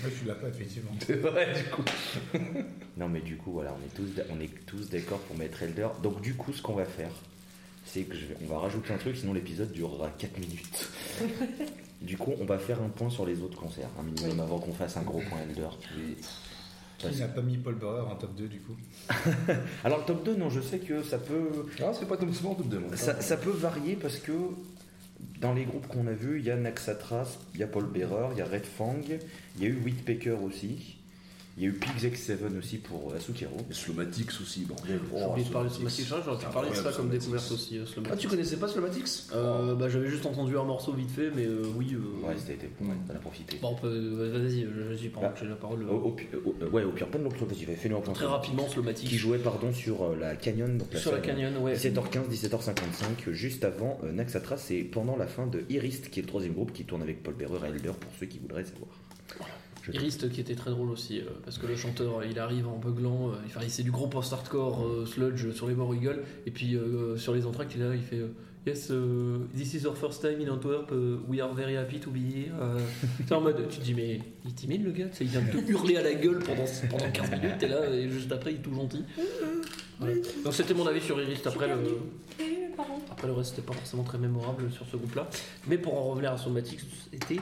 Moi, 0.00 0.10
je 0.10 0.16
suis 0.18 0.26
là 0.26 0.34
pas, 0.34 0.48
effectivement. 0.48 0.90
C'est 1.06 1.14
vrai, 1.20 1.52
du 1.54 1.70
coup. 1.70 1.84
Non, 2.96 3.08
mais 3.08 3.20
du 3.20 3.36
coup, 3.36 3.52
voilà, 3.52 3.72
on 3.72 3.84
est 3.86 3.94
tous, 3.94 4.20
on 4.30 4.40
est 4.40 4.50
tous 4.66 4.90
d'accord 4.90 5.18
pour 5.20 5.36
mettre 5.38 5.62
Elder. 5.62 5.86
Donc, 6.02 6.20
du 6.20 6.34
coup, 6.34 6.52
ce 6.52 6.60
qu'on 6.60 6.74
va 6.74 6.84
faire, 6.84 7.10
c'est 7.86 8.02
que 8.02 8.14
je 8.16 8.26
vais, 8.26 8.36
on 8.42 8.46
va 8.52 8.58
rajouter 8.58 8.92
un 8.92 8.98
truc, 8.98 9.16
sinon 9.16 9.32
l'épisode 9.32 9.70
durera 9.72 10.10
4 10.18 10.38
minutes. 10.38 10.88
du 12.02 12.18
coup, 12.18 12.32
on 12.40 12.44
va 12.44 12.58
faire 12.58 12.82
un 12.82 12.88
point 12.88 13.08
sur 13.10 13.24
les 13.24 13.40
autres 13.42 13.56
concerts, 13.58 13.88
un 13.98 14.02
minimum 14.02 14.40
avant 14.40 14.58
qu'on 14.58 14.74
fasse 14.74 14.96
un 14.96 15.02
gros 15.02 15.20
point 15.20 15.38
Elder. 15.48 15.68
Qui 17.10 17.20
n'a 17.20 17.28
pas 17.28 17.42
mis 17.42 17.56
Paul 17.56 17.74
Bauer 17.74 18.06
en 18.08 18.16
top 18.16 18.34
2 18.36 18.48
du 18.48 18.60
coup 18.60 18.76
Alors, 19.84 19.98
le 19.98 20.04
top 20.04 20.24
2, 20.24 20.36
non, 20.36 20.50
je 20.50 20.60
sais 20.60 20.78
que 20.78 21.02
ça 21.02 21.18
peut, 21.18 21.66
Ah, 21.80 21.92
c'est 21.98 22.06
pas 22.06 22.16
ou 22.16 22.62
de 22.64 22.78
non. 22.78 22.86
ça, 22.94 23.20
ça 23.20 23.36
peut 23.36 23.50
varier 23.50 23.96
parce 23.96 24.18
que 24.18 24.32
dans 25.40 25.52
les 25.52 25.64
groupes 25.64 25.86
qu'on 25.88 26.06
a 26.06 26.12
vus, 26.12 26.38
il 26.38 26.44
y 26.44 26.50
a 26.50 26.56
Naxatras, 26.56 27.38
il 27.54 27.60
y 27.60 27.62
a 27.62 27.66
Paul 27.66 27.86
Bearer, 27.86 28.28
il 28.32 28.38
y 28.38 28.42
a 28.42 28.46
Red 28.46 28.64
Fang, 28.64 29.00
il 29.56 29.62
y 29.62 29.66
a 29.66 29.68
eu 29.68 29.80
Whitpecker 29.84 30.36
aussi. 30.44 30.98
Il 31.58 31.64
y 31.64 31.66
a 31.66 31.68
eu 31.68 31.74
Pigs 31.74 32.10
X7 32.10 32.58
aussi 32.58 32.78
pour 32.78 33.12
Asukero. 33.14 33.54
Et 33.70 33.74
Slomatics 33.74 34.30
aussi, 34.40 34.64
bordel. 34.64 34.98
J'ai 35.14 35.22
Oh, 35.22 35.30
oublié 35.32 35.46
de 35.46 35.52
parler 35.52 35.68
de 35.68 35.74
Slomatics. 35.74 36.06
J'aurais 36.06 36.38
pu 36.38 36.46
parler 36.50 36.70
de 36.70 36.74
ça 36.76 36.92
comme 36.92 37.10
découverte 37.10 37.52
aussi. 37.52 37.78
euh, 37.78 37.84
Ah, 38.10 38.16
tu 38.16 38.26
connaissais 38.26 38.56
pas 38.56 38.68
Slomatics 38.68 39.06
Euh, 39.34 39.74
bah, 39.74 39.90
J'avais 39.90 40.08
juste 40.08 40.24
entendu 40.24 40.56
un 40.56 40.64
morceau 40.64 40.94
vite 40.94 41.10
fait, 41.10 41.30
mais 41.36 41.44
euh, 41.44 41.62
oui. 41.76 41.92
euh, 41.94 42.26
Ouais, 42.26 42.34
c'était 42.38 42.54
été. 42.54 42.66
Ouais, 42.80 42.94
t'en 43.06 43.14
as 43.14 43.18
profité. 43.18 43.58
Bon, 43.60 43.74
peut- 43.74 44.30
vas-y, 44.32 44.66
je 44.90 44.94
suis 44.96 45.10
pas 45.10 45.20
Bah, 45.20 45.34
j'ai 45.38 45.46
la 45.46 45.56
parole. 45.56 45.82
Au, 45.90 45.92
au 45.96 46.16
euh, 46.62 46.70
ouais, 46.70 46.84
au 46.84 46.92
pire, 46.92 47.08
pas 47.08 47.18
de 47.18 47.28
positive. 47.28 47.68
Fais-nous 47.76 47.98
un 47.98 48.00
point 48.00 48.14
Très 48.14 48.24
rapidement, 48.24 48.66
Slomatics. 48.68 49.10
Qui 49.10 49.18
jouait, 49.18 49.36
pardon, 49.38 49.74
sur 49.74 50.04
euh, 50.04 50.16
la 50.18 50.36
Canyon. 50.36 50.78
Donc 50.78 50.88
Sur 50.94 51.12
la 51.12 51.18
Canyon, 51.20 51.54
ouais. 51.58 51.74
17h15, 51.74 52.30
17h55, 52.30 53.30
juste 53.32 53.64
avant 53.64 53.98
euh, 54.04 54.10
Naxatras 54.12 54.68
et 54.70 54.84
pendant 54.84 55.16
la 55.18 55.26
fin 55.26 55.46
de 55.46 55.64
Irist, 55.68 56.08
qui 56.08 56.20
est 56.20 56.22
le 56.22 56.28
troisième 56.28 56.54
groupe 56.54 56.72
qui 56.72 56.84
tourne 56.86 57.02
avec 57.02 57.22
Paul 57.22 57.34
Bearer 57.34 57.66
et 57.66 57.76
Elder 57.76 57.92
pour 58.00 58.10
ceux 58.18 58.24
qui 58.26 58.38
voudraient 58.38 58.64
savoir. 58.64 58.88
Je- 59.38 59.44
Irist 59.92 60.30
qui 60.30 60.40
était 60.40 60.54
très 60.54 60.70
drôle 60.70 60.90
aussi, 60.90 61.20
euh, 61.20 61.24
parce 61.44 61.58
que 61.58 61.66
le 61.66 61.76
chanteur 61.76 62.22
il 62.24 62.38
arrive 62.38 62.68
en 62.68 62.76
beuglant, 62.78 63.28
euh, 63.28 63.32
enfin, 63.46 63.60
c'est 63.68 63.82
du 63.82 63.90
gros 63.90 64.06
post-hardcore 64.06 64.84
euh, 64.86 65.06
sludge 65.06 65.50
sur 65.52 65.66
les 65.66 65.74
bords 65.74 65.94
il 65.94 66.00
gueule, 66.00 66.22
et 66.46 66.50
puis 66.50 66.76
euh, 66.76 67.16
sur 67.16 67.34
les 67.34 67.46
entractes 67.46 67.72
il 67.74 67.82
est 67.82 67.88
là, 67.88 67.94
il 67.94 68.02
fait 68.02 68.18
euh, 68.18 68.28
Yes, 68.64 68.92
this 69.56 69.74
is 69.74 69.86
our 69.86 69.96
first 69.96 70.22
time 70.22 70.40
in 70.40 70.48
Antwerp, 70.48 70.92
we 71.26 71.40
are 71.40 71.52
very 71.52 71.76
happy 71.76 71.98
to 71.98 72.10
be 72.12 72.18
here. 72.18 72.52
Euh, 72.60 72.78
c'est 73.26 73.34
en 73.34 73.40
mode, 73.40 73.66
tu 73.68 73.78
te 73.78 73.84
dis, 73.84 73.92
mais 73.92 74.20
il 74.44 74.50
est 74.50 74.54
timide 74.54 74.84
le 74.84 74.92
gars, 74.92 75.06
il 75.20 75.26
vient 75.26 75.42
de 75.42 75.50
te 75.50 75.68
hurler 75.68 75.96
à 75.96 76.02
la 76.04 76.14
gueule 76.14 76.38
pendant, 76.38 76.64
pendant 76.88 77.10
15 77.10 77.30
minutes, 77.42 77.60
et 77.60 77.66
là, 77.66 77.90
et 77.90 78.08
juste 78.08 78.30
après 78.30 78.52
il 78.52 78.58
est 78.58 78.62
tout 78.62 78.72
gentil. 78.72 79.02
Voilà. 79.98 80.14
Donc 80.44 80.54
c'était 80.54 80.74
mon 80.74 80.86
avis 80.86 81.00
sur 81.00 81.20
Irist 81.20 81.44
après 81.46 81.66
le. 81.66 81.74
Après 83.10 83.26
le 83.26 83.32
reste, 83.34 83.50
c'était 83.50 83.66
pas 83.66 83.74
forcément 83.74 84.02
très 84.02 84.18
mémorable 84.18 84.70
sur 84.70 84.86
ce 84.86 84.96
groupe-là. 84.96 85.28
Mais 85.66 85.78
pour 85.78 85.96
en 85.98 86.10
revenir 86.10 86.32
à 86.32 86.38
Somatics, 86.38 86.80
c'était, 87.12 87.40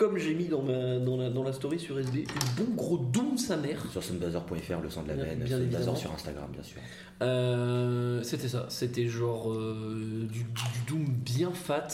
comme 0.00 0.16
j'ai 0.16 0.32
mis 0.34 0.46
dans, 0.46 0.62
ma, 0.62 0.98
dans, 0.98 1.18
la, 1.18 1.28
dans 1.28 1.42
la 1.42 1.52
story 1.52 1.78
sur 1.78 1.98
SD, 2.00 2.20
une 2.20 2.64
bon 2.64 2.72
gros 2.74 2.96
doom 2.96 3.36
sa 3.36 3.58
mère. 3.58 3.78
Sur 3.92 4.02
sunbuzzer.fr, 4.02 4.80
le 4.82 4.88
sang 4.88 5.02
de 5.02 5.08
la 5.08 5.14
veine, 5.14 5.42
évidemment. 5.42 5.94
sur 5.94 6.10
Instagram, 6.12 6.48
bien 6.50 6.62
sûr. 6.62 6.78
Euh, 7.20 8.22
c'était 8.22 8.48
ça, 8.48 8.64
c'était 8.70 9.06
genre 9.08 9.52
euh, 9.52 10.26
du, 10.32 10.44
du 10.44 10.80
doom 10.88 11.04
bien 11.04 11.50
fat. 11.52 11.88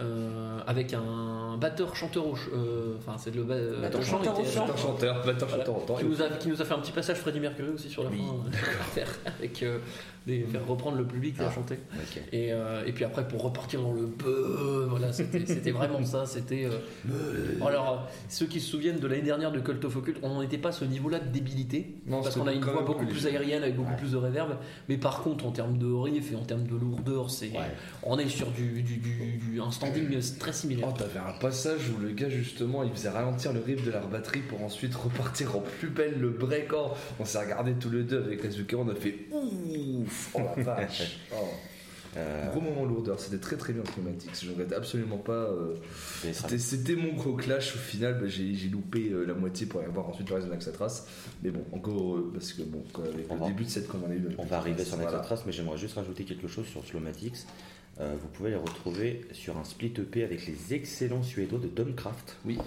euh, 0.00 0.58
avec 0.66 0.94
un 0.94 1.56
batteur 1.60 1.94
chanteur 1.94 2.26
au 2.26 2.34
euh, 2.54 2.96
enfin 2.98 3.16
c'est 3.18 3.34
le 3.34 3.42
ba- 3.42 3.56
Batteur 3.82 4.02
chant 4.02 4.22
chanteur 4.24 4.40
était- 4.40 4.50
chanteur, 4.50 5.24
batteur 5.26 5.48
Voilà. 5.48 5.64
chanteur, 5.66 5.82
autant. 5.82 5.94
qui, 5.96 6.04
nous 6.06 6.22
a, 6.22 6.28
qui 6.30 6.48
nous 6.48 6.62
a 6.62 6.64
fait 6.64 6.74
un 6.74 6.78
petit 6.78 6.92
passage 6.92 7.18
Freddie 7.18 7.40
Mercury 7.40 7.68
aussi 7.68 7.90
sur 7.90 8.02
la 8.04 8.08
Oui, 8.10 8.22
fin 8.94 9.02
avec 9.38 9.62
des, 10.26 10.40
faire 10.42 10.66
reprendre 10.66 10.96
le 10.96 11.04
public 11.06 11.34
et 11.38 11.42
Ah. 11.42 11.48
à 11.48 11.50
chanter. 11.52 11.78
Et, 12.32 12.52
euh, 12.52 12.84
et 12.86 12.92
puis 12.92 13.04
après, 13.04 13.26
pour 13.26 13.42
repartir 13.42 13.82
dans 13.82 13.92
le 13.92 14.06
peu, 14.06 14.86
voilà, 14.88 15.12
c'était 15.12 15.70
vraiment 15.70 16.04
ça. 16.04 16.26
C'était. 16.26 16.64
euh, 16.66 17.64
alors, 17.66 18.08
ceux 18.28 18.46
qui 18.46 18.60
se 18.60 18.70
souviennent 18.70 18.98
de 18.98 19.06
l'année 19.06 19.22
dernière 19.22 19.52
de 19.52 19.60
Cult 19.60 19.84
of 19.84 19.96
Occult, 19.96 20.18
on 20.22 20.28
n'en 20.34 20.42
était 20.42 20.58
pas 20.58 20.70
à 20.70 20.72
ce 20.72 20.84
niveau-là 20.84 21.18
de 21.20 21.28
débilité. 21.28 21.94
Non, 22.06 22.22
parce 22.22 22.36
qu'on 22.36 22.46
a 22.46 22.52
une 22.52 22.60
voix 22.64 22.82
beaucoup 22.82 23.06
plus 23.06 23.26
aérienne 23.26 23.62
avec 23.62 23.76
beaucoup 23.76 23.90
Ouais. 23.90 23.96
plus 23.96 24.12
de 24.12 24.16
réverb. 24.16 24.56
Mais 24.88 24.96
par 24.96 25.22
contre, 25.22 25.46
en 25.46 25.50
termes 25.50 25.78
de 25.78 25.86
riff 25.92 26.32
et 26.32 26.36
en 26.36 26.44
termes 26.44 26.64
de 26.66 26.76
lourdeur, 26.76 27.30
c'est. 27.30 27.50
Ouais. 27.50 27.58
On 28.02 28.18
est 28.18 28.28
sur 28.28 28.50
du, 28.50 28.82
du, 28.82 28.96
du- 28.96 29.38
du- 29.38 29.60
un 29.60 29.70
standing 29.70 30.18
très 30.38 30.52
similaire. 30.52 30.88
Oh, 30.90 30.94
t'avais 30.96 31.18
un 31.18 31.38
passage 31.40 31.90
où 31.90 32.00
le 32.00 32.10
gars, 32.10 32.28
justement, 32.28 32.82
il 32.82 32.90
faisait 32.90 33.08
ralentir 33.10 33.52
le 33.52 33.60
riff 33.60 33.84
de 33.84 33.90
la 33.90 34.00
batterie 34.00 34.40
pour 34.40 34.62
ensuite 34.62 34.94
repartir 34.94 35.56
en 35.56 35.60
plus 35.60 35.88
belle 35.88 36.18
le 36.20 36.30
break. 36.30 36.70
Oh, 36.74 36.88
on 37.20 37.24
s'est 37.24 37.38
regardé 37.40 37.72
tous 37.74 37.90
les 37.90 38.02
deux 38.02 38.22
avec 38.22 38.44
Azuka, 38.44 38.76
on 38.76 38.88
a 38.88 38.94
fait 38.94 39.18
ouf 39.32 40.11
Oh 40.34 40.40
la 40.56 40.62
vache 40.62 41.18
Oh. 41.32 41.36
Euh, 42.14 42.50
Gros 42.50 42.60
moment 42.60 42.84
lourdeur, 42.84 43.18
c'était 43.18 43.38
très 43.38 43.56
très 43.56 43.72
bien 43.72 43.82
Climatics, 43.82 44.32
je 44.44 44.50
regrette 44.50 44.74
absolument 44.74 45.16
pas. 45.16 45.32
euh, 45.32 45.76
c'était- 46.32 46.94
mon 46.94 47.14
gros 47.14 47.32
clash 47.36 47.74
au 47.74 47.78
final, 47.78 48.18
bah, 48.20 48.26
j'ai 48.28 48.52
loupé 48.68 49.08
euh, 49.10 49.24
la 49.24 49.32
moitié 49.32 49.64
pour 49.66 49.80
aller 49.80 49.88
voir 49.88 50.10
ensuite 50.10 50.28
le 50.28 50.34
reste 50.34 50.46
de 50.46 50.52
Naxatras. 50.52 51.06
Mais 51.42 51.48
bon, 51.50 51.64
encore 51.72 51.94
heureux, 51.98 52.30
parce 52.34 52.52
que 52.52 52.62
bon, 52.64 52.84
quand- 52.92 53.04
avec 53.04 53.24
On 53.30 53.34
le 53.36 53.40
va- 53.40 53.46
début 53.46 53.64
de 53.64 53.70
cette 53.70 53.88
comme 53.88 54.02
on 54.06 54.10
a 54.10 54.14
eu. 54.14 54.28
On 54.36 54.44
va 54.44 54.58
arriver 54.58 54.84
sur 54.84 54.96
Voilà. 54.96 55.12
Naxatras, 55.12 55.44
mais 55.46 55.52
j'aimerais 55.52 55.78
juste 55.78 55.94
rajouter 55.94 56.24
quelque 56.24 56.48
chose 56.48 56.66
sur 56.66 56.84
Slomatics. 56.84 57.46
Euh, 58.00 58.14
vous 58.20 58.28
pouvez 58.28 58.50
les 58.50 58.56
retrouver 58.56 59.22
sur 59.32 59.56
un 59.56 59.64
split 59.64 59.92
EP 59.98 60.22
avec 60.24 60.46
les 60.46 60.74
excellents 60.74 61.22
suédois 61.22 61.58
de 61.60 61.68
Domcraft. 61.68 62.36
Oui. 62.44 62.58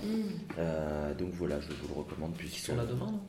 Euh, 0.57 1.13
donc 1.13 1.29
voilà, 1.33 1.59
je 1.59 1.67
vous 1.67 1.87
le 1.93 1.99
recommande 1.99 2.33
puisqu'ils 2.35 2.59
Ils 2.61 2.65
sont 2.65 2.75
là 2.75 2.85
demain, 2.85 3.11
non? 3.11 3.19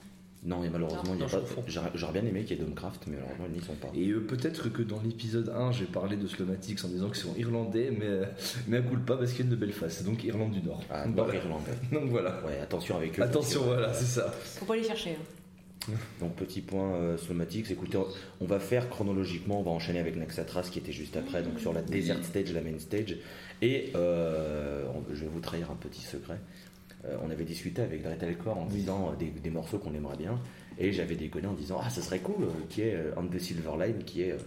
Non, 0.45 0.63
et 0.63 0.69
malheureusement, 0.71 1.15
il 1.15 1.21
y 1.21 1.25
a 1.25 1.27
pas. 1.27 1.91
J'aurais 1.95 2.13
bien 2.13 2.25
aimé 2.27 2.45
qu'il 2.45 2.57
y 2.57 2.61
ait 2.61 2.65
Domcraft, 2.65 3.05
mais 3.09 3.17
malheureusement, 3.17 3.47
ils 3.53 3.59
n'y 3.59 3.65
sont 3.67 3.75
pas. 3.75 3.91
Et 3.97 4.09
euh, 4.11 4.21
peut-être 4.21 4.69
que 4.69 4.83
dans 4.83 5.01
l'épisode 5.03 5.49
1, 5.49 5.73
j'ai 5.73 5.87
parlé 5.87 6.17
de 6.17 6.27
Slomatics 6.29 6.85
en 6.85 6.89
disant 6.89 7.07
qu'ils 7.09 7.17
sont 7.17 7.35
irlandais, 7.37 7.91
mais, 7.91 8.07
euh, 8.07 8.25
mais 8.69 8.77
à 8.77 8.83
coup 8.83 8.97
pas 8.97 9.17
parce 9.17 9.31
qu'ils 9.33 9.45
viennent 9.47 9.51
de 9.51 9.57
Belfast, 9.57 10.05
donc 10.05 10.23
Irlande 10.23 10.53
du 10.53 10.63
Nord. 10.63 10.85
Ah, 10.91 11.05
voilà. 11.09 11.35
irlandais. 11.35 11.73
Donc 11.93 12.11
voilà. 12.11 12.41
Ouais, 12.47 12.61
attention 12.63 12.97
avec 12.97 13.19
eux. 13.19 13.23
Attention, 13.23 13.61
que- 13.61 13.67
voilà, 13.67 13.93
c'est 13.93 14.05
ça. 14.05 14.31
Faut 14.31 14.67
pas 14.67 14.77
les 14.77 14.85
chercher. 14.85 15.11
hein. 15.11 15.93
Donc 16.21 16.35
petit 16.37 16.61
point 16.61 16.95
euh, 16.95 17.17
Slomatics, 17.17 17.71
écoutez, 17.71 17.99
on- 18.41 18.45
va 18.47 18.59
faire 18.61 18.89
chronologiquement, 18.89 19.61
on 19.61 19.63
va 19.63 19.71
enchaîner 19.73 19.99
avec 20.01 20.17
Naxatras 20.17 20.69
qui 20.71 20.79
était 20.81 20.93
juste 20.93 21.17
après, 21.17 21.43
donc 21.43 21.59
sur 21.61 21.73
la 21.73 21.83
Desert 21.83 22.25
Stage, 22.25 22.53
la 22.53 22.61
Main 22.61 22.79
Stage. 22.79 23.17
Et 23.63 23.91
euh, 23.95 24.85
je 25.13 25.21
vais 25.23 25.31
vous 25.33 25.41
trahir 25.41 25.71
un 25.71 25.77
petit 25.77 26.03
secret. 26.03 26.39
Euh, 27.07 27.17
on 27.23 27.31
avait 27.31 27.45
discuté 27.45 27.83
avec 27.83 28.03
Dretelcore 28.03 28.59
en 28.59 28.67
disant 28.67 29.11
euh, 29.13 29.17
des, 29.17 29.27
des 29.31 29.51
morceaux 29.51 29.79
qu'on 29.79 29.95
aimerait 29.95 30.17
bien, 30.17 30.41
et 30.79 30.93
j'avais 30.93 31.15
déconné 31.15 31.47
en 31.47 31.53
disant 31.55 31.79
ah 31.83 31.89
ça 31.91 32.03
serait 32.03 32.19
cool, 32.21 32.45
euh, 32.45 32.49
qui 32.69 32.83
est 32.83 32.95
euh, 32.95 33.13
On 33.17 33.25
the 33.27 33.39
Silver 33.39 33.73
Line, 33.79 34.03
qui 34.05 34.23
est 34.23 34.33
euh, 34.33 34.39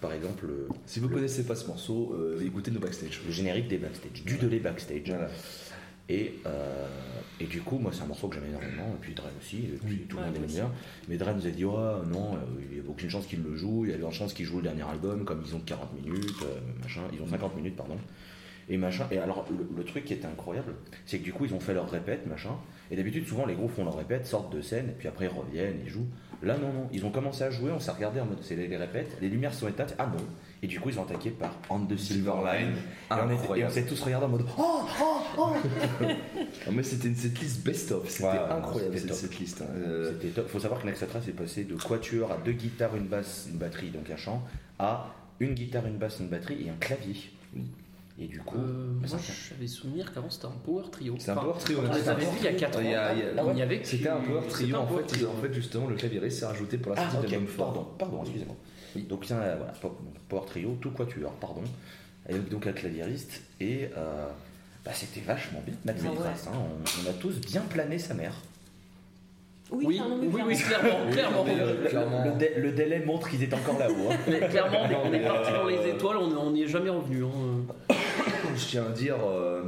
par 0.00 0.12
exemple 0.12 0.46
le, 0.46 0.68
Si 0.86 1.00
vous 1.00 1.08
connaissez 1.08 1.44
pas 1.44 1.54
ce 1.54 1.66
morceau, 1.66 2.14
euh, 2.14 2.40
écoutez 2.44 2.70
nos 2.70 2.80
backstage. 2.80 3.20
le 3.26 3.32
générique 3.32 3.68
des 3.68 3.78
backstage, 3.78 4.24
du 4.24 4.36
de 4.36 4.46
les 4.48 4.60
backstage. 4.60 5.02
Voilà. 5.06 5.28
Et, 6.08 6.34
euh, 6.46 6.86
et 7.40 7.46
du 7.46 7.60
coup, 7.62 7.78
moi, 7.78 7.90
c'est 7.92 8.02
un 8.02 8.06
morceau 8.06 8.28
que 8.28 8.36
j'aime 8.36 8.46
énormément, 8.48 8.86
et 8.94 9.00
puis 9.00 9.12
Dren 9.12 9.28
aussi, 9.40 9.56
et 9.56 9.78
puis 9.84 10.06
tout 10.08 10.16
le 10.16 10.22
Ouais, 10.22 10.28
monde 10.28 10.36
aime 10.36 10.46
bien. 10.46 10.70
Mais 11.08 11.16
Dren 11.16 11.34
nous 11.34 11.46
a 11.48 11.50
dit, 11.50 11.64
oh, 11.64 11.76
non, 12.08 12.34
euh, 12.34 12.38
il 12.70 12.80
n'y 12.80 12.86
a 12.86 12.88
aucune 12.88 13.10
chance 13.10 13.26
qu'il 13.26 13.42
le 13.42 13.56
joue, 13.56 13.84
il 13.86 13.90
y 13.90 13.92
a 13.92 13.96
une 13.96 14.12
chance 14.12 14.32
qu'il 14.32 14.46
joue 14.46 14.58
le 14.58 14.62
dernier 14.62 14.84
album, 14.88 15.24
comme 15.24 15.42
ils 15.44 15.54
ont 15.56 15.58
40 15.58 15.94
minutes, 15.94 16.30
euh, 16.44 16.60
machin, 16.80 17.00
ils 17.12 17.20
ont 17.20 17.26
50 17.28 17.56
minutes, 17.56 17.74
pardon. 17.74 17.96
Et 18.68 18.76
machin. 18.76 19.06
Et 19.12 19.18
alors, 19.18 19.46
le, 19.50 19.66
le 19.76 19.84
truc 19.84 20.04
qui 20.04 20.12
était 20.14 20.26
incroyable, 20.26 20.74
c'est 21.06 21.18
que 21.18 21.24
du 21.24 21.32
coup, 21.32 21.44
ils 21.44 21.54
ont 21.54 21.60
fait 21.60 21.72
leur 21.74 21.88
répète, 21.88 22.26
machin. 22.26 22.50
Et 22.90 22.96
d'habitude, 22.96 23.26
souvent, 23.26 23.46
les 23.46 23.54
groupes 23.54 23.70
font 23.72 23.84
leur 23.84 23.96
répète, 23.96 24.26
sortent 24.26 24.52
de 24.54 24.60
scène, 24.60 24.88
et 24.88 24.92
puis 24.92 25.06
après, 25.08 25.26
ils 25.26 25.28
reviennent, 25.28 25.78
ils 25.84 25.90
jouent. 25.90 26.06
Là, 26.42 26.56
non, 26.58 26.72
non, 26.72 26.88
ils 26.92 27.04
ont 27.04 27.10
commencé 27.10 27.44
à 27.44 27.50
jouer, 27.50 27.70
on 27.70 27.80
s'est 27.80 27.90
regardé 27.92 28.20
en 28.20 28.26
mode, 28.26 28.38
c'est 28.42 28.56
les, 28.56 28.66
les 28.68 28.76
répètes, 28.76 29.16
les 29.22 29.28
lumières 29.28 29.54
sont 29.54 29.68
éteintes, 29.68 29.94
ah 29.98 30.06
non. 30.06 30.22
Et 30.62 30.66
du 30.66 30.78
coup, 30.80 30.90
ils 30.90 30.98
ont 30.98 31.04
attaqué 31.04 31.30
par 31.30 31.54
On 31.70 31.80
the 31.86 31.96
Silver 31.96 32.32
Line. 32.44 32.68
Et 32.68 32.74
on, 33.10 33.14
était- 33.16 33.18
et 33.18 33.18
on 33.18 33.30
Incroyable. 33.30 33.72
s'est 33.72 33.86
tous 33.86 34.02
regardés 34.02 34.26
en 34.26 34.28
mode, 34.30 34.44
oh, 34.58 34.80
oh, 35.00 35.16
oh 35.38 35.52
Non, 36.66 36.72
mais 36.72 36.82
c'était 36.82 37.08
une 37.08 37.16
setlist 37.16 37.64
best-of, 37.64 38.08
c'était 38.08 38.24
Ouais, 38.28 38.38
incroyable 38.50 38.98
cette 38.98 39.14
setlist. 39.14 39.62
hein. 39.62 39.66
Euh, 39.76 40.12
C'était 40.12 40.28
top. 40.34 40.48
Faut 40.48 40.58
savoir 40.60 40.80
que 40.82 40.86
Naxatras 40.86 41.20
est 41.28 41.32
passé 41.32 41.64
de 41.64 41.74
quatuor 41.76 42.30
à 42.32 42.36
deux 42.38 42.52
guitares, 42.52 42.96
une 42.96 43.06
basse, 43.06 43.46
une 43.50 43.58
batterie, 43.58 43.90
donc 43.90 44.10
un 44.10 44.16
chant, 44.16 44.42
à 44.78 45.14
une 45.40 45.54
guitare, 45.54 45.86
une 45.86 45.98
basse, 45.98 46.18
une 46.20 46.28
batterie 46.28 46.66
et 46.66 46.70
un 46.70 46.76
clavier. 46.78 47.16
Et 48.18 48.26
du 48.28 48.40
coup, 48.40 48.56
Euh, 48.56 48.92
moi, 48.98 49.18
j'avais 49.50 49.66
souvenir 49.66 50.10
qu'avant 50.12 50.30
c'était 50.30 50.46
un 50.46 50.50
power 50.64 50.84
trio. 50.90 51.16
C'est 51.18 51.32
un 51.32 51.36
power 51.36 51.58
trio, 51.58 51.80
On 51.86 51.92
les 51.94 52.08
avait 52.08 52.24
vus 52.24 52.30
il 52.38 52.44
y 52.44 52.48
a 52.48 52.52
4 52.54 52.78
ans. 52.78 52.80
Il 52.82 52.90
y 52.90 52.94
a- 52.94 53.12
il 53.12 53.18
y 53.18 53.22
a- 53.22 53.52
Il 53.52 53.58
y 53.58 53.62
avait 53.62 53.80
C'était 53.84 54.08
un 54.08 54.16
power 54.20 54.40
trio 54.48 54.76
un 54.76 54.78
en 54.80 54.86
power 54.86 55.00
fait, 55.02 55.06
trio. 55.06 55.28
en 55.28 55.42
fait 55.42 55.52
justement 55.52 55.86
le 55.86 55.96
clavieriste 55.96 56.38
s'est 56.40 56.46
rajouté 56.46 56.78
pour 56.78 56.94
la 56.94 57.00
Ah, 57.02 57.10
sortie 57.10 57.26
ok, 57.26 57.30
d'album 57.32 57.48
fort. 57.48 57.66
pardon, 57.74 57.88
pardon, 57.98 58.22
excusez-moi. 58.22 58.56
Donc, 59.10 59.26
tiens, 59.26 59.36
euh, 59.36 59.56
voilà, 59.58 59.72
po- 59.74 59.98
Power 60.30 60.46
Trio, 60.46 60.78
tout 60.80 60.90
quatuor, 60.92 61.32
pardon. 61.32 61.60
Avec 62.28 62.48
donc 62.48 62.66
un 62.66 62.72
claviériste, 62.72 63.42
et 63.60 63.90
euh, 63.98 64.26
bah, 64.84 64.92
c'était 64.94 65.20
vachement 65.20 65.62
bien, 65.66 65.74
Naxatras. 65.84 66.48
hein. 66.48 66.52
On, 66.54 67.06
on 67.06 67.10
a 67.10 67.12
tous 67.12 67.38
bien 67.42 67.60
plané 67.60 67.98
sa 67.98 68.14
mère. 68.14 68.32
Oui, 69.70 69.84
Oui, 69.84 69.86
oui, 69.86 69.96
clairement, 69.96 70.16
oui, 70.48 70.56
clairement. 70.56 71.10
clairement, 71.10 71.10
clairement. 71.10 71.44
mais, 71.44 71.60
euh, 71.60 71.82
Le, 71.82 71.88
Clairement. 71.88 72.24
le 72.24 72.32
dé- 72.38 72.52
le 72.56 72.72
délai 72.72 73.00
montre 73.00 73.28
qu'ils 73.28 73.42
étaient 73.42 73.54
encore 73.56 73.78
là-haut. 73.80 74.10
hein. 74.12 74.16
Mais 74.28 74.38
clairement, 74.48 74.78
on 74.84 74.90
est- 74.90 74.94
on 74.96 75.06
est 75.12 75.18
mais, 75.18 75.26
parti 75.26 75.50
euh, 75.52 75.56
dans 75.58 75.66
les 75.66 75.88
étoiles, 75.90 76.16
on 76.18 76.50
n'y 76.52 76.62
est 76.62 76.68
jamais 76.68 76.88
revenu. 76.90 77.24
hein. 77.24 77.94
Je 78.56 78.64
tiens 78.64 78.86
à 78.86 78.90
dire, 78.90 79.18
euh, 79.28 79.62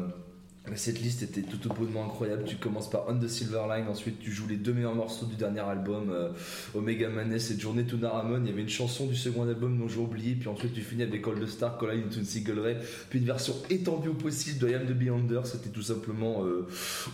cette 0.76 1.00
liste 1.00 1.22
était 1.22 1.42
tout 1.42 1.70
au 1.70 1.74
bonnement 1.74 2.04
incroyable. 2.04 2.44
Tu 2.44 2.56
commences 2.56 2.88
par 2.90 3.04
On 3.08 3.18
the 3.18 3.28
Silver 3.28 3.62
Line, 3.68 3.86
ensuite 3.88 4.18
tu 4.20 4.30
joues 4.32 4.46
les 4.48 4.56
deux 4.56 4.72
meilleurs 4.72 4.94
morceaux 4.94 5.26
du 5.26 5.36
dernier 5.36 5.60
album, 5.60 6.10
euh, 6.10 6.28
Omega 6.74 7.08
Madness 7.08 7.50
et 7.50 7.58
Journée 7.58 7.84
to 7.84 7.96
Naramon. 7.96 8.40
Il 8.44 8.50
y 8.50 8.52
avait 8.52 8.62
une 8.62 8.68
chanson 8.68 9.06
du 9.06 9.16
second 9.16 9.48
album 9.48 9.78
dont 9.78 9.88
j'ai 9.88 9.98
oublié, 10.00 10.34
puis 10.34 10.48
ensuite 10.48 10.72
tu 10.74 10.80
finis 10.82 11.02
avec 11.02 11.26
All 11.26 11.38
the 11.40 11.46
Star, 11.46 11.78
Collide 11.78 12.04
into 12.06 12.22
Single 12.24 12.58
Ray, 12.60 12.76
puis 13.10 13.18
une 13.18 13.24
version 13.26 13.54
étendue 13.70 14.08
au 14.08 14.14
possible 14.14 14.58
de 14.58 14.68
I 14.68 14.74
Am 14.74 14.86
the 14.86 14.92
Beyonder. 14.92 15.40
C'était 15.44 15.70
tout 15.70 15.82
simplement, 15.82 16.44
euh, 16.44 16.66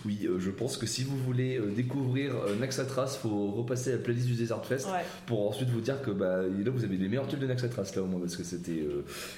oui, 0.05 0.19
euh, 0.25 0.39
je 0.39 0.49
pense 0.51 0.77
que 0.77 0.85
si 0.85 1.03
vous 1.03 1.17
voulez 1.17 1.59
découvrir 1.75 2.33
Naxatras, 2.59 3.17
faut 3.21 3.51
repasser 3.51 3.91
la 3.91 3.97
playlist 3.97 4.27
du 4.27 4.35
Desert 4.35 4.65
Fest 4.65 4.85
Ouais. 4.87 5.03
pour 5.25 5.47
ensuite 5.49 5.69
vous 5.69 5.81
dire 5.81 6.01
que 6.01 6.11
bah, 6.11 6.41
là 6.43 6.71
vous 6.71 6.83
avez 6.83 6.97
les 6.97 7.07
meilleurs 7.07 7.27
tubes 7.27 7.39
de 7.39 7.47
Naxatras 7.47 7.91
là 7.95 8.03
au 8.03 8.05
moins 8.05 8.19
parce 8.19 8.35
que 8.35 8.43
c'était 8.43 8.85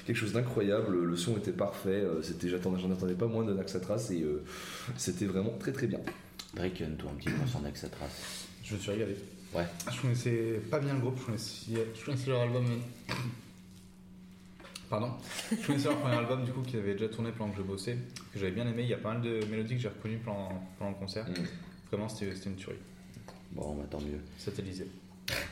quelque 0.05 0.15
chose 0.15 0.33
d'incroyable, 0.33 0.95
le 1.03 1.15
son 1.15 1.37
était 1.37 1.51
parfait, 1.51 2.03
c'était 2.21 2.49
j'attendais 2.49 2.79
j'en 2.81 2.91
attendais 2.91 3.13
pas 3.13 3.27
moins 3.27 3.45
de 3.45 3.53
Naxatras 3.53 4.06
et 4.11 4.21
euh, 4.21 4.43
c'était 4.97 5.25
vraiment 5.25 5.53
très 5.59 5.71
très 5.71 5.87
bien. 5.87 5.99
Draken, 6.55 6.97
toi, 6.97 7.11
un 7.11 7.15
petit 7.15 7.29
point 7.29 7.47
sur 7.47 7.61
Naxatras. 7.61 8.07
Je 8.63 8.75
me 8.75 8.79
suis 8.79 8.91
régalé. 8.91 9.15
Ouais. 9.53 9.65
Je 9.91 10.01
connaissais 10.01 10.61
pas 10.69 10.79
bien 10.79 10.93
le 10.93 10.99
groupe, 10.99 11.17
je 11.19 11.25
connaissais, 11.25 11.71
je 11.95 12.05
connaissais 12.05 12.29
leur 12.29 12.41
album. 12.41 12.65
Pardon. 14.89 15.11
Je 15.51 15.67
connaissais 15.67 15.89
leur 15.89 15.99
premier 15.99 16.15
album 16.15 16.45
du 16.45 16.51
coup 16.51 16.61
qui 16.61 16.77
avait 16.77 16.93
déjà 16.93 17.09
tourné 17.09 17.31
pendant 17.31 17.51
que 17.51 17.57
je 17.57 17.63
bossais, 17.63 17.97
que 18.33 18.39
j'avais 18.39 18.51
bien 18.51 18.67
aimé. 18.67 18.83
Il 18.83 18.89
y 18.89 18.93
a 18.93 18.97
pas 18.97 19.13
mal 19.13 19.21
de 19.21 19.45
mélodies 19.45 19.75
que 19.75 19.81
j'ai 19.81 19.89
reconnues 19.89 20.19
pendant, 20.23 20.49
pendant 20.77 20.91
le 20.91 20.97
concert. 20.97 21.27
Mm. 21.27 21.33
Vraiment, 21.91 22.09
c'était 22.09 22.33
c'était 22.35 22.49
une 22.49 22.55
tuerie. 22.55 22.77
Bon, 23.51 23.75
bah, 23.75 23.85
tant 23.89 24.01
mieux. 24.01 24.19
Satellisé. 24.37 24.87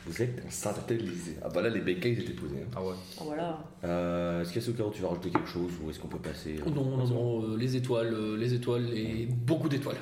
Vous 0.06 0.22
êtes 0.22 0.42
Satellisé. 0.52 1.38
Ah 1.44 1.50
bah 1.54 1.62
là, 1.62 1.70
les 1.70 1.82
bécailles 1.82 2.14
ils 2.14 2.22
étaient 2.22 2.34
posés. 2.34 2.62
hein. 2.64 2.72
Ah 2.76 2.82
ouais. 2.84 2.94
Ah, 3.20 3.24
voilà. 3.26 3.60
Euh, 3.84 4.42
est-ce 4.42 4.54
qu'Yasukaru, 4.54 4.92
tu 4.94 5.02
vas 5.02 5.10
rajouter 5.10 5.30
quelque 5.32 5.48
chose 5.50 5.72
ou 5.84 5.90
est-ce 5.90 6.00
qu'on 6.00 6.08
peut 6.08 6.20
passer 6.20 6.58
euh, 6.66 6.70
Non, 6.70 6.86
non, 6.86 7.06
non, 7.08 7.44
euh, 7.44 7.58
les 7.58 7.76
étoiles, 7.76 8.14
euh, 8.14 8.38
les 8.38 8.54
étoiles 8.54 8.90
et 8.94 9.26
beaucoup 9.30 9.68
d'étoiles. 9.68 9.98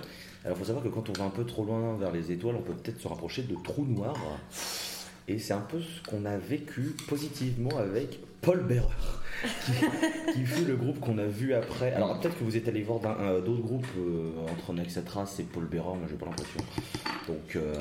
Alors, 0.45 0.57
il 0.57 0.59
faut 0.59 0.65
savoir 0.65 0.83
que 0.83 0.89
quand 0.89 1.09
on 1.09 1.13
va 1.13 1.25
un 1.25 1.29
peu 1.29 1.45
trop 1.45 1.63
loin 1.65 1.95
vers 1.97 2.11
les 2.11 2.31
étoiles, 2.31 2.55
on 2.57 2.61
peut 2.61 2.73
peut-être 2.73 2.99
se 2.99 3.07
rapprocher 3.07 3.43
de 3.43 3.55
trous 3.63 3.85
noirs. 3.85 4.17
Et 5.27 5.39
c'est 5.39 5.53
un 5.53 5.61
peu 5.61 5.79
ce 5.79 6.09
qu'on 6.09 6.25
a 6.25 6.37
vécu 6.37 6.95
positivement 7.07 7.77
avec 7.77 8.19
Paul 8.41 8.61
Bearer, 8.63 8.83
qui, 9.65 10.33
qui 10.33 10.45
fut 10.45 10.65
le 10.65 10.75
groupe 10.75 10.99
qu'on 10.99 11.17
a 11.17 11.25
vu 11.25 11.53
après. 11.53 11.93
Alors, 11.93 12.19
peut-être 12.19 12.37
que 12.37 12.43
vous 12.43 12.57
êtes 12.57 12.67
allé 12.67 12.83
voir 12.83 12.99
d'un- 12.99 13.39
d'autres 13.39 13.61
groupes 13.63 13.87
euh, 13.97 14.31
entre 14.51 14.73
Nexatras 14.73 15.37
et 15.39 15.43
Paul 15.43 15.63
Bearer, 15.65 15.95
moi 15.97 16.07
j'ai 16.09 16.17
pas 16.17 16.25
l'impression. 16.25 16.59
Donc, 17.29 17.55
euh, 17.55 17.73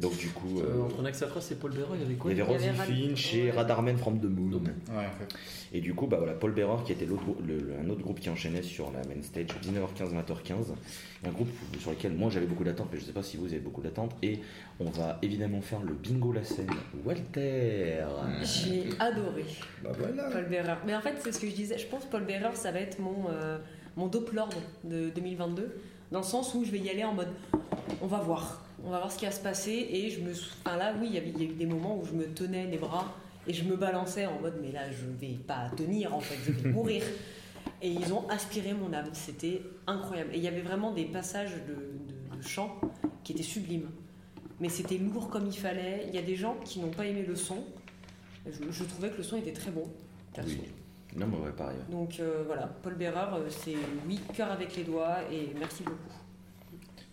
donc, 0.00 0.16
du 0.16 0.28
coup, 0.28 0.60
euh, 0.60 0.76
Euh, 0.78 0.84
entre 0.84 1.02
Naxatras 1.02 1.48
et 1.50 1.54
Paul 1.56 1.72
Bearer, 1.72 1.94
il 1.96 2.00
y 2.00 2.04
avait 2.04 2.14
quoi 2.14 2.30
il 2.30 2.38
y 2.38 2.40
avait 2.40 2.52
Rosie 2.52 2.68
Finch 2.68 3.34
et. 3.34 3.50
Radarman 3.50 3.96
from 3.96 4.20
the 4.20 4.24
Moon. 4.24 4.50
Donc, 4.50 4.62
Ouais, 4.62 4.94
en 5.06 5.18
fait. 5.18 5.34
Et 5.72 5.80
du 5.80 5.92
coup, 5.94 6.06
bah 6.06 6.16
voilà, 6.18 6.32
Paul 6.34 6.52
Bearer 6.52 6.82
qui 6.86 6.92
était 6.92 7.04
l'autre, 7.04 7.24
grou- 7.24 7.36
le- 7.46 7.58
le- 7.58 7.74
un 7.84 7.88
autre 7.90 8.00
groupe 8.02 8.20
qui 8.20 8.30
enchaînait 8.30 8.62
sur 8.62 8.90
la 8.92 9.00
main 9.00 9.20
stage 9.22 9.46
19h15, 9.60 10.12
20h15. 10.14 10.72
Un 11.26 11.30
groupe 11.30 11.48
sur 11.80 11.90
lequel 11.90 12.12
moi 12.12 12.30
j'avais 12.30 12.46
beaucoup 12.46 12.64
d'attentes, 12.64 12.88
mais 12.92 12.98
je 13.00 13.04
sais 13.04 13.12
pas 13.12 13.22
si 13.22 13.36
vous 13.36 13.46
avez 13.46 13.58
beaucoup 13.58 13.82
d'attentes. 13.82 14.12
Et 14.22 14.38
on 14.80 14.88
va 14.90 15.18
évidemment 15.20 15.60
faire 15.60 15.82
le 15.82 15.92
bingo 15.94 16.32
la 16.32 16.44
scène. 16.44 16.70
Walter 17.04 18.04
J'ai 18.42 18.84
adoré 18.98 19.44
Bah 19.82 19.90
voilà. 19.98 20.30
Paul 20.30 20.44
Bearer. 20.48 20.76
Mais 20.86 20.94
en 20.94 21.00
fait, 21.00 21.14
c'est 21.22 21.32
ce 21.32 21.40
que 21.40 21.48
je 21.48 21.54
disais. 21.54 21.76
Je 21.76 21.86
pense 21.86 22.04
que 22.04 22.10
Paul 22.10 22.24
Bearer, 22.24 22.54
ça 22.54 22.70
va 22.72 22.80
être 22.80 22.98
mon, 23.00 23.28
euh, 23.30 23.58
mon 23.96 24.06
Doplord 24.06 24.50
de 24.84 25.10
2022. 25.10 25.76
Dans 26.12 26.20
le 26.20 26.24
sens 26.24 26.54
où 26.54 26.64
je 26.64 26.70
vais 26.70 26.78
y 26.78 26.88
aller 26.88 27.04
en 27.04 27.14
mode 27.14 27.28
on 28.00 28.06
va 28.06 28.18
voir. 28.20 28.64
On 28.84 28.90
va 28.90 28.98
voir 28.98 29.10
ce 29.12 29.18
qui 29.18 29.24
va 29.26 29.30
se 29.32 29.40
passer. 29.40 29.88
Et 29.90 30.10
je 30.10 30.20
me. 30.20 30.32
Enfin 30.32 30.76
là, 30.76 30.94
oui, 31.00 31.08
il 31.10 31.14
y 31.14 31.18
avait- 31.18 31.30
il 31.30 31.42
y 31.42 31.46
a 31.46 31.50
eu 31.50 31.54
des 31.54 31.66
moments 31.66 31.98
où 31.98 32.04
je 32.04 32.12
me 32.12 32.26
tenais 32.26 32.66
les 32.66 32.78
bras 32.78 33.14
et 33.46 33.52
je 33.52 33.64
me 33.64 33.76
balançais 33.76 34.26
en 34.26 34.40
mode 34.40 34.58
mais 34.62 34.70
là, 34.72 34.90
je 34.90 35.04
vais 35.20 35.34
pas 35.34 35.68
tenir 35.76 36.14
en 36.14 36.20
fait, 36.20 36.36
je 36.46 36.52
vais 36.52 36.70
mourir. 36.70 37.02
Et 37.82 37.90
ils 37.90 38.12
ont 38.12 38.26
aspiré 38.28 38.72
mon 38.72 38.92
âme. 38.92 39.10
C'était 39.12 39.62
incroyable. 39.86 40.30
Et 40.32 40.38
il 40.38 40.42
y 40.42 40.48
avait 40.48 40.62
vraiment 40.62 40.90
des 40.92 41.04
passages 41.04 41.52
de, 41.68 41.74
de, 41.74 42.36
de 42.36 42.42
chant 42.42 42.80
qui 43.22 43.32
étaient 43.32 43.42
sublimes. 43.42 43.90
Mais 44.58 44.68
c'était 44.68 44.96
lourd 44.98 45.28
comme 45.28 45.46
il 45.46 45.56
fallait. 45.56 46.04
Il 46.08 46.14
y 46.14 46.18
a 46.18 46.22
des 46.22 46.34
gens 46.34 46.56
qui 46.64 46.80
n'ont 46.80 46.90
pas 46.90 47.06
aimé 47.06 47.24
le 47.28 47.36
son. 47.36 47.58
Je, 48.46 48.70
je 48.70 48.84
trouvais 48.84 49.10
que 49.10 49.18
le 49.18 49.22
son 49.22 49.36
était 49.36 49.52
très 49.52 49.70
bon. 49.70 49.84
perso. 50.34 50.50
Oui. 50.60 50.68
Non, 51.16 51.26
mais 51.26 51.36
ouais, 51.46 51.52
pareil. 51.52 51.76
Donc 51.90 52.18
euh, 52.20 52.42
voilà, 52.46 52.66
Paul 52.82 52.94
Bearer, 52.94 53.34
euh, 53.34 53.48
c'est 53.50 53.76
oui, 54.08 54.18
cœur 54.34 54.50
avec 54.50 54.74
les 54.76 54.84
doigts 54.84 55.18
et 55.30 55.52
merci 55.58 55.82
beaucoup. 55.82 55.98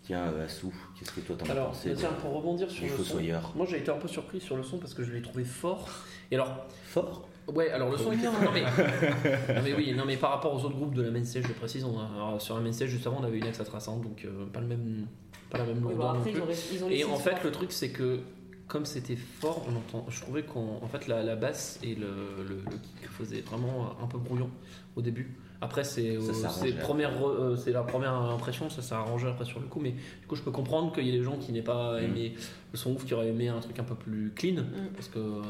Tiens, 0.06 0.22
euh, 0.28 0.44
Assou, 0.44 0.72
qu'est-ce 0.98 1.10
que 1.12 1.20
toi 1.20 1.34
t'en 1.36 1.46
as 1.46 1.50
Alors, 1.50 1.68
pensé 1.68 1.92
tiens, 1.94 2.12
pour 2.20 2.32
rebondir 2.32 2.70
sur 2.70 2.84
le 2.86 3.02
son, 3.04 3.18
moi 3.56 3.66
j'ai 3.68 3.78
été 3.78 3.90
un 3.90 3.96
peu 3.96 4.06
surpris 4.06 4.40
sur 4.40 4.56
le 4.56 4.62
son 4.62 4.78
parce 4.78 4.94
que 4.94 5.02
je 5.02 5.12
l'ai 5.12 5.20
trouvé 5.20 5.44
fort. 5.44 5.88
Et 6.30 6.36
alors, 6.36 6.66
Fort? 6.84 7.28
Ouais, 7.48 7.70
alors 7.70 7.90
le 7.90 7.96
son 7.98 8.12
était 8.12 8.26
Non. 8.26 8.32
non, 8.32 8.50
mais, 8.54 8.62
non, 9.54 9.62
mais 9.64 9.74
oui, 9.74 9.94
non 9.96 10.04
mais 10.04 10.16
par 10.16 10.30
rapport 10.30 10.54
aux 10.54 10.64
autres 10.64 10.76
groupes 10.76 10.94
de 10.94 11.02
la 11.02 11.10
main 11.10 11.24
stage, 11.24 11.44
je 11.48 11.52
précise, 11.52 11.84
on 11.84 11.98
a- 11.98 12.04
alors, 12.14 12.40
sur 12.40 12.54
la 12.56 12.60
main 12.60 12.72
stage 12.72 12.88
juste 12.90 13.06
avant, 13.06 13.18
on 13.20 13.24
avait 13.24 13.38
une 13.38 13.46
Axatras, 13.46 13.86
hein, 13.88 13.98
donc 14.02 14.24
euh, 14.24 14.46
pas 14.46 14.60
le 14.60 14.66
même, 14.68 15.06
pas 15.50 15.58
la 15.58 15.64
même 15.64 15.78
Oui, 15.84 15.94
lourdeur 15.94 16.08
bon, 16.08 16.14
non 16.14 16.18
après, 16.20 16.30
plus. 16.32 16.40
ils 16.40 16.42
ont, 16.42 16.48
ils 16.72 16.84
ont 16.84 16.90
Et 16.90 17.04
en 17.04 17.16
fait, 17.16 17.42
le 17.44 17.50
truc, 17.50 17.72
c'est 17.72 17.90
que 17.90 18.20
comme 18.68 18.84
c'était 18.84 19.16
fort, 19.16 19.64
on 19.68 19.76
entend, 19.76 20.06
je 20.08 20.20
trouvais 20.20 20.42
qu'en 20.44 20.80
en 20.82 20.88
fait, 20.88 21.06
la, 21.08 21.22
la 21.22 21.36
basse 21.36 21.78
et 21.84 21.94
le, 21.94 22.08
le, 22.48 22.56
le 22.68 22.76
kick 22.78 23.08
faisaient 23.10 23.40
vraiment 23.42 23.96
un 24.02 24.06
peu 24.06 24.18
brouillon 24.18 24.50
au 24.96 25.02
début. 25.02 25.36
Après, 25.60 25.84
c'est 25.84 26.16
euh, 26.16 26.20
c'est 26.20 26.72
euh, 26.72 27.72
la 27.72 27.82
première 27.82 28.12
impression, 28.12 28.68
ça 28.68 28.82
s'est 28.82 28.94
arrangé 28.94 29.26
après 29.26 29.44
sur 29.46 29.58
le 29.58 29.66
coup. 29.66 29.80
Mais 29.80 29.92
du 29.92 30.26
coup, 30.28 30.36
je 30.36 30.42
peux 30.42 30.50
comprendre 30.50 30.92
qu'il 30.92 31.06
y 31.06 31.08
ait 31.08 31.18
des 31.18 31.24
gens 31.24 31.38
qui 31.38 31.52
n'aient 31.52 31.62
pas 31.62 31.98
Mm. 32.00 32.04
aimé 32.04 32.34
le 32.72 32.78
son 32.78 32.92
ouf, 32.92 33.04
qui 33.06 33.14
auraient 33.14 33.28
aimé 33.28 33.48
un 33.48 33.60
truc 33.60 33.78
un 33.78 33.84
peu 33.84 33.94
plus 33.94 34.32
clean. 34.34 34.62
Mm. 34.62 34.88
Parce 34.94 35.08
que 35.08 35.18
euh, 35.18 35.42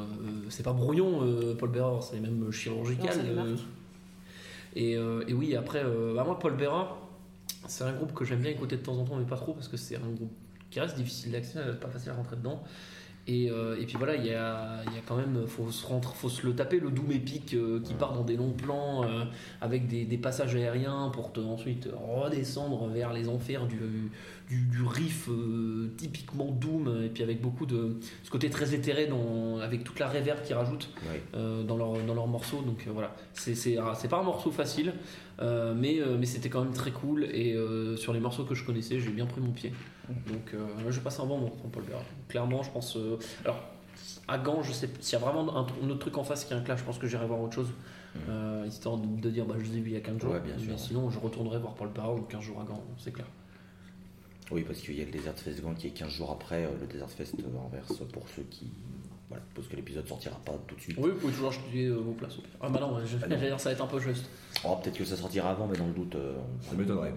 c'est 0.49 0.63
pas 0.63 0.73
brouillon, 0.73 1.23
euh, 1.23 1.55
Paul 1.57 1.71
Bearer, 1.71 2.01
c'est 2.03 2.21
même 2.21 2.51
chirurgical. 2.53 3.17
Non, 3.35 3.47
euh. 3.47 3.57
et, 4.75 4.97
euh, 4.97 5.25
et 5.27 5.33
oui, 5.33 5.57
après, 5.57 5.83
euh, 5.85 6.15
bah, 6.15 6.25
moi, 6.25 6.39
Paul 6.39 6.57
Bearer, 6.57 6.87
c'est 7.67 7.85
un 7.85 7.93
groupe 7.93 8.15
que 8.15 8.25
j'aime 8.25 8.41
bien 8.41 8.51
écouter 8.53 8.77
de 8.77 8.83
temps 8.83 8.97
en 8.97 9.05
temps, 9.05 9.17
mais 9.17 9.25
pas 9.25 9.37
trop, 9.37 9.55
parce 9.55 9.69
que 9.69 9.77
c'est 9.77 9.97
un 9.97 10.11
groupe 10.15 10.33
qui 10.71 10.81
reste 10.81 10.97
difficile 10.97 11.33
d'accès, 11.33 11.59
pas 11.81 11.89
facile 11.89 12.11
à 12.11 12.15
rentrer 12.15 12.37
dedans. 12.37 12.63
Et, 13.29 13.51
euh, 13.51 13.77
et 13.81 13.87
puis 13.87 13.97
voilà, 13.97 14.15
il 14.15 14.25
y 14.25 14.33
a, 14.33 14.83
il 14.87 14.95
y 14.95 14.99
a 14.99 15.01
quand 15.05 15.17
même, 15.17 15.47
faut 15.49 15.69
se, 15.73 15.85
faut 16.15 16.29
se 16.29 16.47
le 16.47 16.55
taper, 16.55 16.79
le 16.79 16.91
doom 16.93 17.11
épique 17.11 17.55
euh, 17.55 17.81
qui 17.81 17.95
part 17.95 18.13
dans 18.13 18.23
des 18.23 18.37
longs 18.37 18.53
plans 18.53 19.03
euh, 19.03 19.25
avec 19.61 19.89
des, 19.89 20.05
des 20.05 20.17
passages 20.17 20.55
aériens 20.55 21.11
pour 21.13 21.33
te, 21.33 21.41
ensuite 21.41 21.89
redescendre 21.93 22.87
vers 22.87 23.13
les 23.13 23.29
enfers 23.29 23.67
du, 23.67 23.79
du, 24.49 24.61
du 24.67 24.83
riff 24.85 25.29
typiquement 25.97 26.53
doom, 26.53 27.03
et 27.05 27.09
puis 27.09 27.25
avec 27.25 27.41
beaucoup 27.43 27.67
de 27.67 27.97
ce 28.23 28.31
côté 28.31 28.49
très 28.49 28.75
éthéré 28.75 29.07
dans, 29.07 29.59
avec 29.59 29.83
toute 29.83 29.99
la 29.99 30.07
réverb 30.07 30.43
qu'ils 30.43 30.55
rajoutent 30.55 30.91
Ouais. 31.11 31.21
dans 31.65 31.77
leur 31.77 31.95
dans 32.07 32.15
leurs 32.15 32.27
morceaux. 32.29 32.63
Donc 32.63 32.87
voilà, 32.93 33.15
c'est 33.33 33.55
c'est 33.57 34.09
pas 34.09 34.19
un 34.21 34.23
morceau 34.23 34.51
facile, 34.51 34.93
mais 35.41 35.99
mais 36.19 36.27
c'était 36.27 36.49
quand 36.49 36.63
même 36.63 36.73
très 36.73 36.91
cool. 36.93 37.25
Et 37.25 37.57
sur 37.97 38.13
les 38.13 38.21
morceaux 38.21 38.45
que 38.45 38.55
je 38.55 38.65
connaissais, 38.65 39.01
j'ai 39.01 39.11
bien 39.11 39.27
pris 39.27 39.41
mon 39.41 39.51
pied. 39.53 39.73
Donc 40.09 40.55
euh, 40.55 40.59
là, 40.85 40.91
j'ai 40.91 41.01
passé 41.01 41.21
un 41.21 41.27
bon 41.27 41.39
moment 41.39 41.51
pour 41.51 41.71
Paul 41.71 41.83
Bearer. 41.85 42.03
Clairement, 42.29 42.63
je 42.63 42.71
pense. 42.71 42.97
euh, 42.97 43.19
alors 43.45 43.61
à 44.29 44.39
Gand, 44.39 44.63
je 44.63 44.73
sais 44.73 44.89
s'il 45.01 45.19
y 45.19 45.23
a 45.23 45.25
vraiment 45.25 45.57
un, 45.57 45.67
un 45.83 45.91
autre 45.91 45.99
truc 46.01 46.19
en 46.19 46.25
face 46.25 46.45
qui 46.45 46.53
est 46.53 46.57
un 46.57 46.61
clash, 46.61 46.81
je 46.81 46.85
pense 46.85 46.99
que 46.99 47.07
j'irai 47.07 47.27
voir 47.27 47.41
autre 47.41 47.55
chose. 47.55 47.71
euh, 48.29 48.65
histoire 48.67 48.97
de, 48.99 49.07
de 49.21 49.31
dire 49.31 49.45
bah, 49.47 49.55
je 49.59 49.65
les 49.65 49.79
ai 49.79 49.81
vus 49.81 49.91
il 49.91 49.95
y 49.95 49.97
a 49.97 50.01
15 50.01 50.19
jours 50.21 50.33
Ouais, 50.33 50.41
bien 50.41 50.57
sûr. 50.59 50.69
mais 50.71 50.79
sinon 50.79 51.11
je 51.11 51.19
retournerai 51.19 51.59
voir 51.59 51.75
Paul 51.75 51.89
Bearer 51.91 52.17
dans 52.17 52.23
15 52.23 52.41
jours 52.41 52.61
à 52.61 52.65
Gand 52.65 52.83
c'est 52.99 53.13
clair 53.13 53.27
Oui, 54.51 54.63
parce 54.67 54.79
qu'il 54.81 54.97
y 54.99 55.03
a 55.03 55.05
le 55.05 55.11
Desert 55.11 55.35
Fest 55.37 55.61
Gand 55.63 55.75
qui 55.75 55.89
est 55.89 55.91
15 55.91 56.09
jours 56.11 56.31
après 56.31 56.65
euh, 56.65 56.69
le 56.81 56.87
Desert 56.87 57.11
Fest 57.11 57.35
Anvers 57.63 57.85
pour 58.13 58.29
ceux 58.29 58.43
qui. 58.45 58.71
Voilà, 59.29 59.43
parce 59.55 59.67
que 59.67 59.75
l'épisode 59.77 60.07
sortira 60.07 60.37
pas 60.45 60.53
tout 60.69 60.77
de 60.77 60.81
suite. 60.81 60.97
oui 60.99 61.11
vous 61.11 61.19
pouvez 61.19 61.33
toujours 61.33 61.49
acheter 61.51 61.87
euh, 61.87 61.97
vos 61.97 62.13
places 62.13 62.37
ah 62.61 62.69
bah 62.69 62.79
non 62.81 62.97
je- 63.05 63.17
Ah 63.23 63.27
j'allais 63.29 63.49
dire 63.49 63.59
ça 63.61 63.71
va 63.71 63.75
être 63.75 63.83
un 63.85 63.89
peu 63.89 63.99
juste 64.01 64.25
Oh, 64.65 64.77
peut-être 64.83 64.97
que 64.97 65.05
ça 65.05 65.17
sortira 65.17 65.51
avant, 65.51 65.67
mais 65.67 65.77
dans 65.77 65.87
le 65.89 65.93
doute. 65.93 66.15
euh, 66.15 66.37
on- 66.39 66.63
Ça 66.71 66.75
m'étonnerait. 66.77 67.13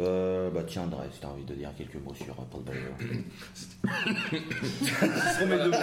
Euh, 0.00 0.50
bah 0.50 0.62
tiens, 0.66 0.82
André, 0.82 1.06
si 1.12 1.20
t'as 1.20 1.28
envie 1.28 1.44
de 1.44 1.54
dire 1.54 1.70
quelques 1.76 1.96
mots 1.96 2.14
sur 2.14 2.32
euh, 2.32 2.42
Paul 2.50 2.62
Bearer. 2.62 3.24
Ce 4.80 5.38
sont 5.38 5.46
mes 5.46 5.58
deux 5.58 5.70
mots. 5.70 5.76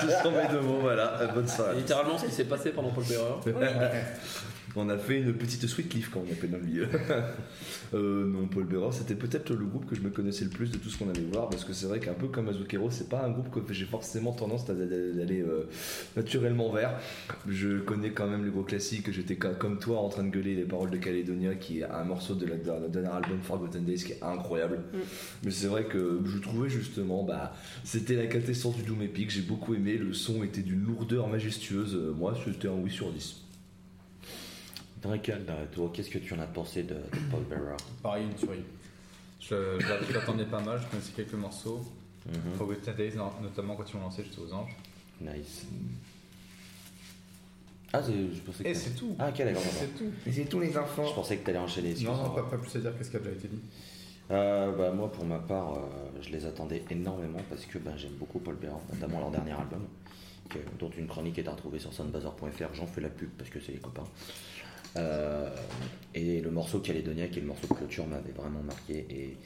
Ce 0.00 0.22
sont 0.22 0.30
mes 0.30 0.48
deux 0.48 0.60
mots, 0.60 0.78
voilà. 0.80 1.26
Bonne 1.34 1.48
soirée. 1.48 1.76
littéralement 1.76 2.16
ce 2.16 2.26
qui 2.26 2.32
s'est 2.32 2.44
passé 2.44 2.70
pendant 2.70 2.90
Paul 2.90 3.04
Bearer 3.04 3.40
On 4.76 4.88
a 4.88 4.96
fait 4.98 5.18
une 5.20 5.34
petite 5.34 5.66
sweet 5.66 5.92
leaf 5.94 6.10
quand 6.10 6.22
on 6.28 6.32
appelle 6.32 6.50
dans 6.50 6.58
le 6.58 6.64
milieu. 6.64 6.88
Euh, 7.92 8.24
non, 8.24 8.46
Paul 8.46 8.66
Bearer, 8.66 8.92
c'était 8.92 9.16
peut-être 9.16 9.50
le 9.52 9.64
groupe 9.64 9.84
que 9.84 9.96
je 9.96 10.00
me 10.00 10.10
connaissais 10.10 10.44
le 10.44 10.50
plus 10.50 10.70
de 10.70 10.76
tout 10.76 10.88
ce 10.90 10.96
qu'on 10.96 11.10
allait 11.10 11.26
voir 11.32 11.50
parce 11.50 11.64
que 11.64 11.72
c'est 11.72 11.86
vrai 11.86 11.98
qu'un 11.98 12.12
peu 12.12 12.28
comme 12.28 12.48
Azukero, 12.48 12.88
c'est 12.88 13.08
pas 13.08 13.24
un 13.24 13.30
groupe 13.30 13.50
que 13.66 13.72
j'ai 13.74 13.84
forcément 13.84 14.30
tendance 14.32 14.70
à- 14.70 14.74
d'aller 14.74 15.40
euh, 15.40 15.68
naturellement 16.16 16.70
vers. 16.70 17.00
Je 17.48 17.80
connais 17.80 18.10
quand 18.12 18.28
même 18.28 18.44
les 18.44 18.50
gros 18.52 18.62
classiques. 18.62 19.10
J'étais 19.10 19.34
comme 19.34 19.80
toi 19.80 19.98
en 19.98 20.08
train 20.08 20.22
de 20.22 20.30
gueuler 20.30 20.54
les 20.54 20.62
paroles 20.62 20.90
de 20.90 20.98
Caledonia, 20.98 21.56
qui 21.56 21.80
est 21.80 21.84
un 21.84 22.04
morceau 22.04 22.36
de 22.36 22.46
la 22.46 22.56
de 22.56 22.68
la 22.68 22.88
dernier 22.88 23.08
album 23.08 23.40
Forgotten 23.42 23.84
Days 23.84 24.04
qui 24.04 24.12
est 24.12 24.22
incroyable. 24.22 24.78
Mm. 24.92 24.98
Mais 25.46 25.50
c'est 25.50 25.66
vrai 25.66 25.86
que 25.86 26.20
je 26.24 26.38
trouvais 26.38 26.68
justement, 26.68 27.24
bah, 27.24 27.54
c'était 27.82 28.14
la 28.14 28.26
quintessence 28.26 28.76
du 28.76 28.84
Doom 28.84 29.02
Epic. 29.02 29.30
J'ai 29.30 29.42
beaucoup 29.42 29.74
aimé. 29.74 29.96
Le 29.98 30.12
son 30.12 30.44
était 30.44 30.62
d'une 30.62 30.84
lourdeur 30.84 31.26
majestueuse. 31.26 31.98
Moi, 32.16 32.34
c'était 32.44 32.68
un 32.68 32.74
oui 32.80 32.90
sur 32.92 33.10
10. 33.10 33.34
Draken, 35.02 35.44
bah, 35.46 35.54
toi, 35.72 35.90
qu'est-ce 35.94 36.10
que 36.10 36.18
tu 36.18 36.34
en 36.34 36.40
as 36.40 36.46
pensé 36.46 36.82
de, 36.82 36.94
de 36.94 37.00
Paul 37.30 37.42
Bearer 37.48 37.76
Pareil, 38.02 38.24
une 38.26 38.34
tuerie. 38.34 38.62
Je, 39.40 39.78
je- 39.80 40.06
je 40.08 40.12
l'attendais 40.12 40.44
pas 40.44 40.60
mal, 40.60 40.78
je 40.82 40.86
connaissais 40.88 41.12
quelques 41.16 41.32
morceaux. 41.34 41.80
Mhm. 42.26 42.52
Forgotten 42.58 42.94
Days, 42.94 43.14
no- 43.16 43.32
notamment 43.42 43.76
quand 43.76 43.84
ils 43.90 43.94
l'ont 43.96 44.02
lancé, 44.02 44.22
j'étais 44.24 44.40
aux 44.42 44.52
anges. 44.52 44.76
Nice. 45.22 45.64
Ah, 47.92 48.02
c'est- 48.02 48.12
je 48.34 48.40
pensais 48.42 48.62
que. 48.62 48.68
Et 48.68 48.74
c'est 48.74 48.90
tout. 48.94 49.16
Ah, 49.18 49.30
ok, 49.30 49.38
d'accord. 49.38 49.62
C'est 49.72 49.96
tout. 49.96 50.10
Et 50.26 50.32
c'est 50.32 50.44
tous 50.44 50.60
les 50.60 50.76
enfants. 50.76 51.06
Je 51.06 51.14
pensais 51.14 51.38
que 51.38 51.46
t'allais 51.46 51.58
enchaîner. 51.58 51.94
Non, 52.04 52.14
non, 52.14 52.30
pas, 52.30 52.42
pas 52.42 52.58
plus 52.58 52.76
à 52.76 52.80
dire 52.80 52.96
qu'est-ce 52.96 53.10
qui 53.10 53.16
a 53.16 53.20
déjà 53.20 53.32
été 53.32 53.48
dit. 53.48 53.60
Euh, 54.30 54.70
bah, 54.76 54.92
moi, 54.92 55.10
pour 55.10 55.24
ma 55.24 55.38
part, 55.40 55.74
euh, 55.74 55.80
je 56.22 56.28
les 56.30 56.44
attendais 56.46 56.84
énormément 56.90 57.40
parce 57.48 57.64
que 57.66 57.78
bah, 57.78 57.92
j'aime 57.96 58.12
beaucoup 58.12 58.38
Paul 58.38 58.54
Bearer, 58.56 58.74
notamment 58.92 59.18
leur 59.18 59.30
dernier 59.32 59.52
album, 59.52 59.84
que- 60.48 60.58
dont 60.78 60.90
une 60.90 61.08
chronique 61.08 61.38
est 61.38 61.48
à 61.48 61.52
retrouver 61.52 61.80
sur 61.80 61.92
soundbazaar.fr. 61.92 62.74
J'en 62.74 62.86
fais 62.86 63.00
la 63.00 63.08
pub 63.08 63.30
parce 63.30 63.50
que 63.50 63.58
c'est 63.58 63.72
les 63.72 63.78
copains. 63.78 64.04
Euh, 64.96 65.48
et 66.14 66.40
le 66.40 66.50
morceau 66.50 66.80
Caledonia, 66.80 67.28
qui 67.28 67.38
est 67.38 67.42
le 67.42 67.48
morceau 67.48 67.66
de 67.68 67.74
clôture, 67.74 68.06
m'avait 68.06 68.32
vraiment 68.32 68.62
marqué 68.62 69.06
et, 69.10 69.36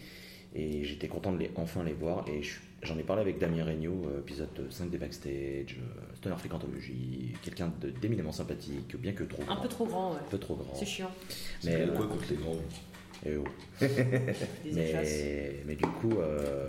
et 0.54 0.85
j'étais 0.85 1.09
content 1.09 1.33
de 1.33 1.38
les, 1.38 1.50
enfin 1.57 1.85
les 1.85 1.92
voir. 1.92 2.24
Et 2.28 2.42
je- 2.42 2.61
j'en 2.83 2.96
ai 2.98 3.02
parlé 3.02 3.22
avec 3.22 3.38
Damien 3.38 3.64
Regnault, 3.64 4.02
euh, 4.07 4.20
épisode 4.20 4.48
5 4.70 4.88
des 4.90 4.98
Backstage, 4.98 5.76
euh, 5.78 6.14
Stoner 6.16 6.37
Fréquentologie, 6.38 7.35
quelqu'un 7.42 7.72
d'éminemment 8.00 8.33
sympathique, 8.33 8.96
bien 8.96 9.12
que 9.12 9.24
trop 9.24 9.42
Un 9.42 9.46
grand. 9.46 9.57
peu 9.62 9.68
trop 9.68 9.87
grand, 9.87 10.11
ouais. 10.12 10.18
Un 10.26 10.30
peu 10.30 10.38
trop 10.38 10.54
grand. 10.57 10.74
C'est 10.74 10.87
chiant. 10.87 11.11
Mais, 11.64 11.76
Mais 11.76 11.83
euh, 11.83 11.88
quoi 11.94 12.07
contre 12.07 12.24
les 12.30 12.37
grands 12.37 12.57
eh 13.26 13.37
oh. 13.37 13.44
Mais, 14.72 15.62
mais 15.66 15.74
du 15.76 15.85
coup, 15.87 16.18
euh, 16.18 16.68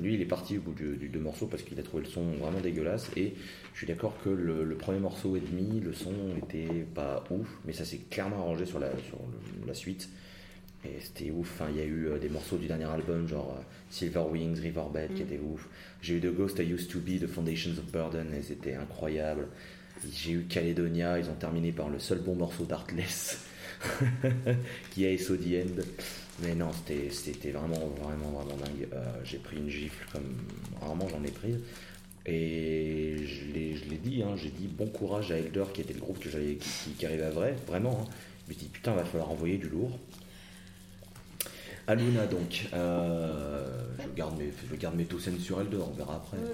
lui, 0.00 0.14
il 0.14 0.20
est 0.22 0.26
parti 0.26 0.56
au 0.58 0.62
bout 0.62 0.72
du, 0.72 0.96
du 0.96 1.08
deux 1.08 1.20
morceaux 1.20 1.46
parce 1.46 1.62
qu'il 1.62 1.78
a 1.78 1.82
trouvé 1.82 2.02
le 2.04 2.08
son 2.08 2.22
vraiment 2.32 2.60
dégueulasse. 2.60 3.10
Et 3.16 3.34
je 3.74 3.78
suis 3.78 3.86
d'accord 3.86 4.14
que 4.24 4.30
le, 4.30 4.64
le 4.64 4.74
premier 4.76 4.98
morceau 5.00 5.36
et 5.36 5.40
demi, 5.40 5.80
le 5.80 5.92
son 5.92 6.12
était 6.42 6.86
pas 6.94 7.22
ouf, 7.30 7.46
mais 7.66 7.72
ça 7.72 7.84
s'est 7.84 8.00
clairement 8.10 8.36
arrangé 8.38 8.64
sur 8.64 8.78
la, 8.78 8.90
sur 9.08 9.18
le- 9.18 9.66
la 9.66 9.74
suite. 9.74 10.08
Et 10.84 10.98
c'était 11.00 11.30
ouf. 11.30 11.48
Enfin, 11.54 11.70
il 11.70 11.76
y 11.76 11.80
a 11.80 11.84
eu 11.84 12.06
euh, 12.08 12.18
des 12.18 12.28
morceaux 12.28 12.56
du 12.56 12.66
dernier 12.66 12.86
album, 12.86 13.28
genre 13.28 13.54
euh, 13.58 13.62
Silver 13.90 14.24
Wings, 14.30 14.58
Riverbed, 14.58 15.14
qui 15.14 15.22
Mm. 15.22 15.26
étaient 15.26 15.38
ouf. 15.40 15.68
J'ai 16.00 16.14
eu 16.16 16.20
The 16.20 16.34
Ghost 16.34 16.58
I 16.58 16.62
Used 16.72 16.88
to 16.90 16.98
Be, 16.98 17.20
The 17.20 17.26
Foundations 17.28 17.72
of 17.78 17.92
Burden, 17.92 18.34
et 18.36 18.42
c'était 18.42 18.74
incroyable. 18.74 19.46
J'ai 20.12 20.32
eu 20.32 20.42
Caledonia, 20.48 21.18
ils 21.20 21.26
ont 21.30 21.34
terminé 21.34 21.70
par 21.70 21.88
le 21.88 22.00
seul 22.00 22.18
bon 22.18 22.34
morceau 22.34 22.64
d'Artless, 22.64 23.44
qui 24.90 25.04
est 25.04 25.18
So 25.18 25.34
End. 25.34 25.82
Mais 26.42 26.54
non, 26.54 26.70
c'était 27.10 27.50
vraiment, 27.50 27.78
vraiment, 28.02 28.30
vraiment 28.40 28.56
dingue. 28.56 28.88
Euh, 28.92 29.04
J'ai 29.24 29.38
pris 29.38 29.56
une 29.56 29.68
gifle 29.68 30.04
comme 30.12 30.36
rarement 30.80 31.08
j'en 31.08 31.22
ai 31.24 31.30
pris. 31.30 31.54
Et 32.26 33.16
je 33.26 33.44
l'ai 33.90 33.98
dit, 33.98 34.22
hein, 34.22 34.36
j'ai 34.36 34.50
dit 34.50 34.68
bon 34.68 34.86
courage 34.86 35.32
à 35.32 35.36
Elder 35.38 35.64
qui 35.74 35.80
était 35.80 35.94
le 35.94 36.00
groupe 36.00 36.18
que 36.20 36.28
qui- 36.30 36.92
qui 36.98 37.06
arrivait 37.06 37.24
à 37.24 37.30
vrai, 37.30 37.56
vraiment. 37.66 38.02
hein. 38.02 38.10
Je 38.48 38.52
me 38.54 38.58
suis 38.58 38.66
dit 38.66 38.72
putain, 38.72 38.92
va 38.94 39.04
falloir 39.04 39.30
envoyer 39.30 39.58
du 39.58 39.68
lourd. 39.68 39.98
Aluna 41.88 42.26
donc, 42.26 42.68
euh, 42.74 43.64
je, 43.98 44.08
garde 44.16 44.38
mes, 44.38 44.52
je 44.70 44.76
garde 44.76 44.94
mes 44.96 45.06
sur 45.40 45.60
Elder, 45.60 45.78
on 45.78 45.92
verra 45.94 46.16
après. 46.16 46.36
Ouais. 46.36 46.44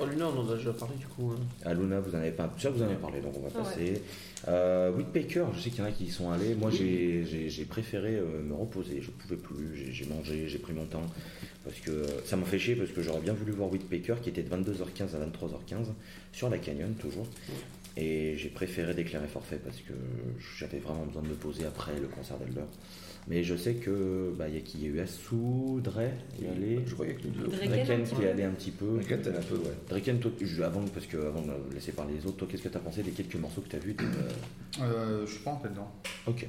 Oh, 0.00 0.04
Luna, 0.04 0.28
on 0.28 0.40
en 0.40 0.50
a 0.52 0.56
déjà 0.56 0.72
parlé 0.74 0.96
du 0.96 1.06
coup. 1.06 1.32
hein. 1.32 1.40
Aluna, 1.64 1.98
vous 2.00 2.14
en 2.14 2.18
avez 2.18 2.30
pas, 2.32 2.52
ça 2.58 2.68
vous 2.70 2.82
en 2.82 2.86
avez 2.86 2.96
parlé, 2.96 3.20
donc 3.20 3.32
on 3.38 3.40
va 3.40 3.48
Ah 3.54 3.58
ouais. 3.58 3.64
passer. 3.64 4.02
Euh, 4.48 4.92
Whitpaker, 4.92 5.46
je 5.54 5.60
sais 5.60 5.70
qu'il 5.70 5.78
y 5.78 5.82
en 5.82 5.86
a 5.86 5.92
qui 5.92 6.04
y 6.04 6.10
sont 6.10 6.30
allés. 6.30 6.54
Moi, 6.54 6.70
j'ai- 6.70 7.24
préféré 7.64 8.16
euh, 8.16 8.42
me 8.42 8.54
reposer. 8.54 9.00
Je 9.00 9.10
pouvais 9.10 9.36
plus. 9.36 9.92
J'ai- 9.92 10.04
mangé, 10.06 10.46
j'ai 10.48 10.58
pris 10.58 10.72
mon 10.74 10.84
temps 10.84 11.06
parce 11.64 11.78
que 11.80 12.04
ça 12.26 12.36
m'a 12.36 12.44
fait 12.44 12.58
chier 12.58 12.76
parce 12.76 12.90
que 12.90 13.02
j'aurais 13.02 13.20
bien 13.22 13.32
voulu 13.32 13.52
voir 13.52 13.70
Whitpaker 13.72 14.16
qui 14.22 14.28
était 14.28 14.42
de 14.42 14.48
22h15 14.50 15.14
à 15.14 15.18
23h15 15.18 15.86
sur 16.32 16.48
la 16.50 16.58
Canyon 16.58 16.92
toujours. 17.00 17.26
Et 17.96 18.36
j'ai 18.36 18.50
préféré 18.50 18.92
déclarer 18.92 19.26
forfait 19.26 19.58
parce 19.64 19.78
que 19.78 19.94
j'avais 20.58 20.78
vraiment 20.78 21.06
besoin 21.06 21.22
de 21.22 21.28
me 21.28 21.34
poser 21.34 21.64
après 21.64 21.98
le 21.98 22.06
concert 22.08 22.36
d'Elder. 22.36 22.60
Mais 23.28 23.42
je 23.42 23.56
sais 23.56 23.74
que 23.74 24.32
bah, 24.38 24.48
il 24.48 24.54
y 24.54 24.58
a 24.58 24.60
qui 24.60 24.78
y 24.78 24.84
a 24.84 24.88
eu 24.88 25.00
Asu, 25.00 25.34
Dre, 25.82 26.02
il 26.38 26.44
y 26.44 26.48
allé. 26.48 26.80
Je 26.86 26.94
croyais 26.94 27.14
que 27.14 27.22
nous 27.26 27.30
deux. 27.34 27.48
Draken, 27.48 28.04
qui 28.04 28.22
est 28.22 28.28
allé 28.30 28.44
un 28.44 28.50
petit 28.50 28.70
peu. 28.70 28.86
Draken, 28.98 29.20
t'as 29.22 29.30
un 29.30 29.42
peu, 29.42 29.56
ouais. 29.56 29.74
Draken, 29.88 30.18
toi, 30.20 30.30
je- 30.40 30.62
avant, 30.62 30.84
parce 30.94 31.06
que, 31.06 31.16
avant 31.16 31.42
de 31.42 31.74
laisser 31.74 31.90
parler 31.92 32.14
les 32.14 32.24
autres, 32.26 32.36
toi, 32.36 32.48
qu'est-ce 32.50 32.62
que 32.62 32.68
tu 32.68 32.76
as 32.76 32.80
pensé 32.80 33.02
des 33.02 33.10
quelques 33.10 33.34
morceaux 33.34 33.62
que 33.62 33.68
tu 33.68 33.76
as 33.76 33.80
vus 33.80 33.96
euh, 34.00 34.82
Euh, 34.82 35.26
je 35.26 35.32
suis 35.32 35.40
pas 35.42 35.50
en 35.52 35.56
tête 35.56 35.72
dedans. 35.72 35.90
Ok. 36.28 36.46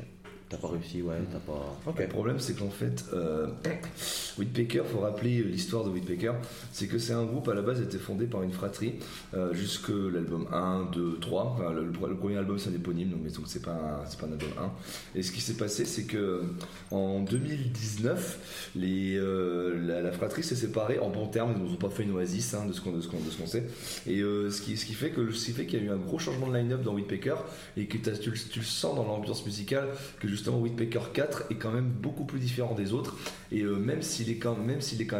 T'as 0.49 0.55
pas 0.55 0.69
réussi, 0.69 1.01
ouais, 1.01 1.15
t'as 1.29 1.39
pas. 1.39 1.77
Le 2.03 2.07
problème, 2.07 2.39
c'est 2.39 2.53
qu'en 2.57 2.69
fait, 2.69 3.03
euh, 3.13 3.47
Whitpaker, 4.38 4.83
faut 4.89 4.99
rappeler 4.99 5.43
l'histoire 5.43 5.83
de 5.83 5.89
Whitpaker, 5.89 6.31
c'est 6.71 6.88
que 6.88 6.97
c'est 6.99 7.12
un 7.12 7.25
groupe 7.25 7.49
à 7.49 7.53
la 7.53 7.62
base 7.62 7.81
était 7.81 7.97
fondé 7.97 8.27
par 8.27 8.43
une 8.43 8.53
fratrie 8.53 8.93
euh, 9.33 9.53
jusque 9.53 9.89
l'album 9.89 10.47
1, 10.53 10.89
2, 10.93 11.17
3. 11.19 11.43
Enfin, 11.60 11.73
le, 11.73 11.83
le 11.86 12.15
premier 12.15 12.38
album, 12.38 12.57
c'est 12.60 12.69
un 12.69 12.73
éponyme, 12.75 13.10
donc, 13.10 13.19
mais 13.25 13.29
donc 13.29 13.43
c'est 13.47 13.62
pas, 13.62 13.73
un- 13.73 14.05
c'est 14.07 14.17
pas 14.19 14.27
un 14.27 14.31
album 14.31 14.49
1. 14.57 15.19
Et 15.19 15.21
ce 15.23 15.33
qui 15.33 15.41
s'est 15.41 15.55
passé, 15.55 15.83
c'est 15.83 16.03
que 16.05 16.43
en 16.91 17.19
2019, 17.23 18.71
les, 18.77 19.15
euh, 19.17 19.77
la, 19.86 20.01
la 20.01 20.12
fratrie 20.13 20.43
s'est 20.43 20.55
séparée 20.55 20.99
en 20.99 21.10
bons 21.10 21.27
termes. 21.27 21.53
Ils 21.57 21.62
n'ont 21.63 21.75
pas 21.75 21.89
fait 21.89 22.03
une 22.03 22.12
oasis 22.12 22.53
hein, 22.53 22.65
de 22.65 22.71
ce 22.71 22.79
qu'on 22.79 22.91
de 22.93 23.01
ce 23.01 23.07
qu'on- 23.10 23.19
de 23.19 23.29
ce 23.29 23.38
qu'on 23.38 23.47
sait. 23.47 23.65
Et 24.07 24.21
euh, 24.21 24.49
ce, 24.49 24.62
qui, 24.62 24.77
ce 24.77 24.86
qui 24.86 24.93
fait 24.93 25.10
que 25.10 25.29
ce 25.31 25.45
qui 25.45 25.51
fait 25.51 25.65
qu'il 25.65 25.79
y 25.79 25.81
a 25.83 25.86
eu 25.86 25.91
un 25.91 25.97
gros 25.97 26.19
changement 26.19 26.47
de 26.47 26.55
line-up 26.55 26.83
dans 26.83 26.93
Whitpaker 26.93 27.36
et 27.75 27.88
que 27.88 27.97
t'as- 27.97 28.17
tu, 28.17 28.29
le- 28.31 28.38
tu 28.38 28.60
le 28.60 28.65
sens 28.65 28.95
dans 28.95 29.03
l'ambiance 29.03 29.45
musicale 29.45 29.89
que 30.21 30.27
justement 30.38 30.60
Whitpaker 30.60 31.12
4 31.13 31.43
est 31.50 31.56
quand 31.56 31.71
même 31.71 31.89
beaucoup 31.89 32.23
plus 32.26 32.39
différent 32.39 32.76
des 32.76 32.93
autres. 32.93 33.17
Et 33.52 33.62
euh, 33.63 33.76
même 33.76 34.02
s'il 34.02 34.30
est 34.30 34.36
quand 34.36 34.56
même 34.56 34.80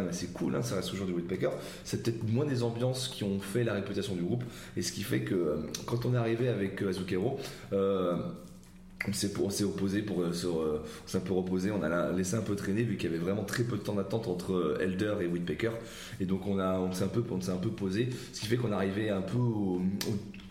assez 0.10 0.28
cool 0.28 0.56
hein, 0.56 0.62
ça 0.62 0.76
reste 0.76 0.90
toujours 0.90 1.08
du 1.08 1.14
Whitpaker 1.14 1.50
c'est 1.84 2.04
peut-être 2.04 2.24
moins 2.30 2.46
des 2.46 2.64
ambiances 2.64 3.08
qui 3.10 3.24
ont 3.24 3.40
fait 3.40 3.64
la 3.64 3.74
réputation 3.74 4.16
du 4.16 4.22
groupe. 4.24 4.44
Et 4.78 4.82
ce 4.82 4.92
qui 4.92 5.04
fait 5.04 5.22
que 5.22 5.34
euh, 5.36 5.56
quand 5.86 6.06
on 6.06 6.14
est 6.14 6.18
arrivé 6.18 6.48
avec 6.48 6.82
euh, 6.82 6.90
Azukero 6.90 7.40
on 9.08 9.14
s'est, 9.14 9.64
opposé 9.64 10.02
pour 10.02 10.24
un 10.26 11.20
peu 11.22 11.34
reposé, 11.34 11.72
on 11.72 11.84
a 11.84 11.88
la- 11.88 12.12
laissé 12.12 12.36
un 12.36 12.42
peu 12.42 12.56
traîner 12.56 12.82
vu 12.84 12.98
qu'il 12.98 13.10
y 13.12 13.14
avait 13.14 13.24
vraiment 13.24 13.44
très 13.44 13.64
peu 13.64 13.78
de 13.78 13.82
temps 13.82 13.94
d'attente 13.94 14.28
entre 14.28 14.78
Elder 14.82 15.16
et 15.22 15.28
Whitpaker 15.28 15.72
et 16.20 16.26
donc 16.26 16.48
on 16.48 16.92
s'est 16.92 17.04
un 17.52 17.58
peu 17.58 17.70
posé 17.70 18.10
ce 18.34 18.42
qui 18.42 18.48
fait 18.48 18.58
qu'on 18.58 18.72
arrivait 18.72 19.10
un 19.10 19.22
peu 19.22 19.38
au- 19.38 19.82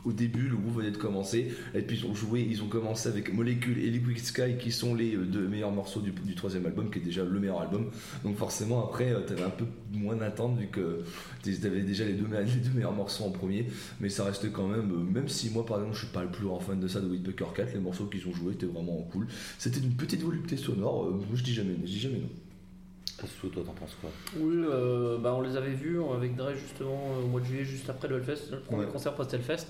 au 0.06 0.12
début 0.12 0.48
le 0.48 0.56
groupe 0.56 0.76
venait 0.76 0.92
de 0.92 0.96
commencer. 0.96 1.52
Et 1.74 1.82
puis 1.82 1.98
ils 1.98 2.06
ont 2.06 2.14
joué 2.14 2.46
ils 2.48 2.62
ont 2.62 2.68
commencé 2.68 3.08
avec 3.08 3.34
Molecule 3.34 3.78
et 3.78 3.90
Liquid 3.90 4.24
Sky 4.24 4.56
qui 4.58 4.70
sont 4.70 4.94
les 4.94 5.14
euh, 5.14 5.24
deux 5.24 5.48
meilleurs 5.48 5.72
morceaux 5.72 6.00
du, 6.00 6.34
troisième 6.34 6.64
album 6.64 6.90
qui 6.90 7.00
est 7.00 7.02
déjà 7.02 7.24
le 7.24 7.40
meilleur 7.40 7.60
album. 7.60 7.90
Donc 8.24 8.36
forcément 8.36 8.86
après 8.86 9.12
euh, 9.12 9.20
t'avais 9.20 9.42
un 9.42 9.50
peu 9.50 9.66
moins 9.92 10.16
d'attente 10.16 10.58
vu 10.58 10.68
que 10.68 11.00
t'avais 11.60 11.82
déjà 11.82 12.04
les 12.06 12.12
deux, 12.12 12.28
meilleurs 12.74 12.94
morceaux 12.94 13.24
en 13.24 13.30
premier. 13.30 13.66
Mais 14.00 14.08
ça 14.08 14.24
restait 14.24 14.50
quand 14.50 14.68
même 14.68 14.92
euh, 14.92 15.12
même 15.12 15.28
si 15.28 15.50
moi 15.50 15.66
par 15.66 15.78
exemple 15.78 15.96
je 15.96 16.04
suis 16.04 16.12
pas 16.12 16.22
le 16.22 16.30
plus 16.30 16.46
grand 16.46 16.60
fan 16.60 16.78
de 16.78 16.88
ça 16.88 17.00
de 17.00 17.08
Whitpaker 17.08 17.52
4 17.54 17.74
les 17.74 17.80
morceaux 17.80 18.06
qu'ils 18.06 18.26
ont 18.28 18.32
joués 18.32 18.52
étaient 18.52 18.66
vraiment 18.66 19.02
cool. 19.12 19.26
C'était 19.58 19.80
une 19.80 19.94
petite 19.94 20.22
volupté 20.22 20.56
sonore 20.56 21.12
je 21.34 21.42
dis 21.42 21.52
jamais 21.52 21.74
je 21.84 21.90
dis 21.90 22.00
jamais 22.00 22.18
non 22.18 22.45
Asu, 23.22 23.48
toi, 23.48 23.62
t'en 23.64 23.72
penses 23.72 23.96
quoi 24.00 24.10
Oui, 24.38 24.56
euh, 24.70 25.16
bah, 25.18 25.34
on 25.34 25.40
les 25.40 25.56
avait 25.56 25.72
vus 25.72 25.98
avec 26.14 26.36
Dre 26.36 26.52
justement 26.54 27.12
euh, 27.18 27.24
au 27.24 27.28
mois 27.28 27.40
de 27.40 27.46
juillet, 27.46 27.64
juste 27.64 27.88
après 27.88 28.08
le 28.08 28.16
Hellfest, 28.16 28.50
le 28.52 28.60
premier 28.60 28.84
Ouais. 28.84 28.90
concert 28.92 29.14
post-Hellfest. 29.14 29.68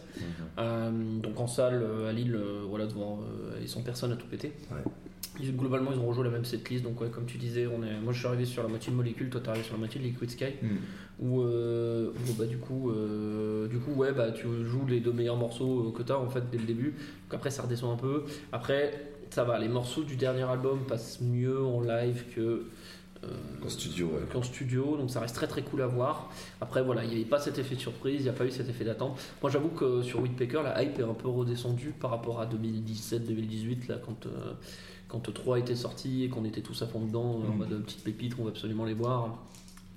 Euh, 0.59 0.91
donc 1.21 1.39
en 1.39 1.47
salle 1.47 1.81
euh, 1.83 2.11
à 2.11 2.13
Lille, 2.13 2.35
euh, 2.35 2.63
voilà, 2.69 2.87
devant 2.87 3.21
euh, 3.23 3.57
ils 3.63 3.69
sont 3.69 3.83
personne 3.83 4.11
à 4.13 4.17
tout 4.17 4.27
péter. 4.27 4.53
Ouais. 4.73 4.79
Ils- 5.39 5.57
globalement, 5.57 5.91
ils 5.93 5.99
ont 6.01 6.07
rejoué 6.07 6.25
la 6.25 6.31
même 6.31 6.45
setlist. 6.45 6.83
Donc, 6.83 7.01
ouais, 7.01 7.09
comme 7.09 7.27
tu 7.27 7.39
disais, 7.39 7.67
on 7.69 7.83
est, 7.85 8.01
moi 8.03 8.13
je 8.13 8.19
suis 8.19 8.27
arrivé 8.27 8.47
sur 8.47 8.63
la 8.65 8.69
moitié 8.69 8.91
de 8.91 8.97
Molécule, 8.97 9.31
toi 9.31 9.41
t'es 9.41 9.51
arrivé 9.51 9.65
sur 9.65 9.75
la 9.75 9.79
moitié 9.81 10.01
de 10.01 10.07
Liquid 10.07 10.31
Sky. 10.31 10.47
Où, 11.21 11.43
euh, 11.43 12.11
où, 12.11 12.33
bah, 12.35 12.47
du, 12.47 12.59
coup, 12.59 12.91
euh, 12.91 13.69
du 13.69 13.79
coup, 13.79 13.93
ouais, 13.93 14.13
bah, 14.13 14.33
tu 14.33 14.47
joues 14.65 14.87
les 14.89 15.01
deux 15.01 15.13
meilleurs 15.13 15.37
morceaux 15.37 15.89
euh, 15.89 15.97
que 15.97 16.03
t'as 16.03 16.17
en 16.17 16.29
fait 16.29 16.43
dès 16.51 16.59
le 16.59 16.65
début. 16.65 16.91
Donc 16.91 17.35
après, 17.35 17.51
ça 17.51 17.63
redescend 17.63 17.93
un 17.93 17.97
peu. 17.97 18.25
Après, 18.53 19.13
ça 19.31 19.45
va, 19.45 19.59
les 19.59 19.69
morceaux 19.69 20.03
du 20.03 20.17
dernier 20.17 20.43
album 20.43 20.81
passent 20.89 21.21
mieux 21.21 21.63
en 21.65 21.81
live 21.81 22.25
que. 22.35 22.65
Euh, 23.27 23.65
en 23.65 23.69
studio 23.69 24.07
ouais. 24.07 24.21
qu'en 24.33 24.43
studio, 24.43 24.97
donc 24.97 25.11
ça 25.11 25.21
reste 25.21 25.35
très 25.35 25.47
très 25.47 25.63
cool 25.63 25.83
à 25.83 25.87
voir. 25.87 26.31
Après 26.61 26.83
voilà, 26.83 27.05
il 27.05 27.11
n'y 27.11 27.17
avait 27.17 27.25
pas 27.25 27.39
cet 27.41 27.59
effet 27.59 27.75
de 27.75 27.81
surprise, 27.81 28.21
il 28.21 28.23
n'y 28.25 28.29
a 28.29 28.33
pas 28.33 28.45
eu 28.47 28.51
cet 28.51 28.69
effet 28.69 28.85
d'attente. 28.85 29.19
Moi 29.43 29.51
j'avoue 29.51 29.69
que 29.69 30.03
sur 30.03 30.21
Whitpaker, 30.21 30.63
la 30.65 30.83
hype 30.83 30.99
est 30.99 31.03
un 31.03 31.15
peu 31.15 31.29
redescendue 31.29 31.93
par 31.99 32.11
rapport 32.11 32.41
à 32.41 32.47
2017-2018, 32.47 33.89
là 33.89 33.97
quand, 34.05 34.27
euh, 34.27 34.53
quand 35.09 35.33
3 35.33 35.59
était 35.59 35.75
sorti 35.77 36.25
et 36.25 36.29
qu'on 36.29 36.45
était 36.45 36.63
tous 36.63 36.81
à 36.83 36.87
fond 36.87 37.01
dedans, 37.01 37.43
en 37.47 37.53
Mm. 37.53 37.57
mode 37.59 37.83
petites 37.85 38.05
pépites, 38.05 38.35
on 38.39 38.45
va 38.45 38.51
absolument 38.51 38.85
les 38.85 38.95
voir, 38.95 39.37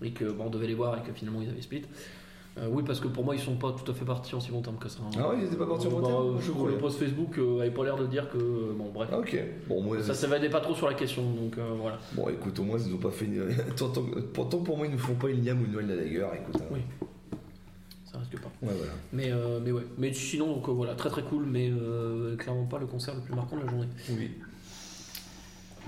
et 0.02 0.12
que 0.12 0.26
bon, 0.26 0.46
on 0.46 0.50
devait 0.50 0.68
les 0.68 0.74
voir 0.76 0.98
et 0.98 1.02
que 1.02 1.14
finalement 1.14 1.42
ils 1.42 1.50
avaient 1.50 1.62
split. 1.62 1.84
Euh, 2.60 2.68
oui, 2.70 2.84
parce 2.86 3.00
que 3.00 3.08
pour 3.08 3.24
moi 3.24 3.36
ils 3.36 3.42
sont 3.42 3.56
pas 3.56 3.72
tout 3.72 3.90
à 3.90 3.94
fait 3.96 4.04
partis 4.04 4.36
en 4.36 4.40
si 4.42 4.52
bon 4.52 4.62
terme 4.62 4.78
que 4.78 4.90
ça. 4.90 5.00
hein. 5.02 5.10
Ah 5.18 5.30
ouais, 5.30 5.36
ils 5.40 5.46
étaient 5.46 5.56
pas 5.56 5.66
partis 5.68 5.88
en 5.88 5.92
bon 5.92 6.02
Bah, 6.02 6.08
terme 6.08 6.28
euh, 6.36 6.40
Je 6.40 6.46
Je 6.48 6.52
croyais. 6.52 6.76
le 6.76 6.82
post 6.82 7.00
Facebook 7.00 7.38
euh, 7.38 7.62
avait 7.62 7.72
pas 7.72 7.84
l'air 7.86 7.96
de 7.98 8.06
dire 8.08 8.30
que. 8.30 8.38
euh, 8.38 8.74
Bon, 8.78 8.90
bref. 8.94 9.10
Ah, 9.14 9.20
ok 9.20 9.38
bon 9.68 9.82
moi 9.82 10.02
Ça 10.04 10.14
s'évadait 10.14 10.50
pas 10.50 10.60
trop 10.60 10.76
sur 10.76 10.88
la 10.88 10.94
question, 10.94 11.24
donc 11.32 11.58
euh, 11.58 11.74
voilà. 11.80 11.98
Bon, 12.14 12.28
écoute, 12.30 12.60
au 12.60 12.64
moins, 12.64 12.78
ils 12.78 12.92
n'ont 12.92 12.98
pas 12.98 13.12
fait. 13.12 13.26
Une... 13.26 13.50
tant, 13.78 13.90
tant- 13.90 14.04
pourtant, 14.34 14.58
pour 14.60 14.78
moi, 14.78 14.88
ils 14.88 14.92
ne 14.94 14.98
font 14.98 15.16
pas 15.16 15.30
une 15.30 15.46
Liam 15.46 15.62
ou 15.62 15.66
une 15.66 15.72
Noël 15.72 15.88
Gallagher. 15.88 16.28
Écoute, 16.42 16.62
hein. 16.62 16.66
Oui. 16.72 16.80
Ça 18.12 18.18
risque 18.18 18.40
pas. 18.42 18.50
Ouais, 18.62 18.74
voilà. 18.76 18.92
Mais, 19.14 19.32
euh, 19.32 19.60
mais 19.64 19.72
ouais. 19.72 19.84
Mais 19.98 20.12
sinon, 20.12 20.48
donc 20.56 20.68
euh, 20.68 20.72
voilà, 20.72 20.96
très 20.96 21.10
très 21.10 21.22
cool, 21.24 21.46
mais 21.46 21.70
euh, 21.72 22.36
clairement 22.36 22.66
pas 22.66 22.80
le 22.80 22.88
concert 22.88 23.14
le 23.16 23.22
plus 23.22 23.36
marquant 23.36 23.56
de 23.58 23.64
la 23.64 23.70
journée. 23.70 23.88
Oui. 24.10 24.32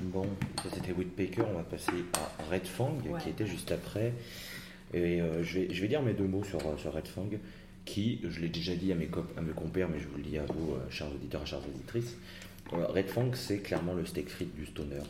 Bon, 0.03 0.23
ça 0.63 0.69
c'était 0.73 0.93
Whitpaker, 0.93 1.43
on 1.51 1.57
va 1.57 1.63
passer 1.63 1.91
à 2.15 2.51
Red 2.51 2.65
Fang 2.65 2.93
Ouais. 3.07 3.19
qui 3.21 3.29
était 3.29 3.45
juste 3.45 3.71
après. 3.71 4.13
Et 4.93 5.21
euh, 5.21 5.43
je, 5.43 5.59
vais, 5.59 5.73
je 5.73 5.81
vais 5.81 5.87
dire 5.87 6.01
mes 6.01 6.13
deux 6.13 6.27
mots 6.27 6.43
sur, 6.43 6.59
sur 6.79 6.93
Red 6.93 7.07
Fang, 7.07 7.29
qui, 7.85 8.19
je 8.29 8.39
l'ai 8.41 8.49
déjà 8.49 8.75
dit 8.75 8.91
à 8.91 8.95
mes, 8.95 9.09
à 9.37 9.41
mes 9.41 9.53
compères, 9.53 9.89
mais 9.89 9.99
je 9.99 10.07
vous 10.07 10.17
le 10.17 10.23
dis 10.23 10.37
à 10.37 10.45
vous, 10.45 10.73
euh, 10.73 10.89
chers 10.89 11.11
auditeurs, 11.13 11.45
chères 11.47 11.61
auditrices. 11.67 12.15
Euh, 12.73 12.85
Red 12.87 13.07
Fang, 13.07 13.31
c'est 13.33 13.59
clairement 13.59 13.93
le 13.93 14.05
steak 14.05 14.29
frites 14.29 14.55
du 14.55 14.65
stoner. 14.65 15.01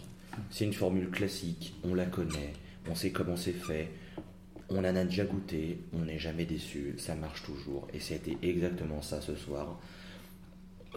C'est 0.50 0.65
une 0.65 0.74
formule 0.74 1.10
classique, 1.10 1.74
on 1.84 1.94
la 1.94 2.06
connaît, 2.06 2.54
on 2.89 2.96
sait 2.96 3.10
comment 3.12 3.36
c'est 3.36 3.52
fait, 3.52 3.89
on 4.70 4.78
en 4.80 4.84
a 4.96 5.04
déjà 5.04 5.26
goûté, 5.26 5.80
on 5.94 6.06
n'est 6.06 6.20
jamais 6.20 6.46
déçu, 6.46 6.96
ça 6.98 7.15
marche 7.15 7.44
toujours. 7.44 7.88
Et 7.94 8.00
c'était 8.00 8.38
exactement 8.41 9.02
ça 9.02 9.20
ce 9.20 9.36
soir. 9.36 9.78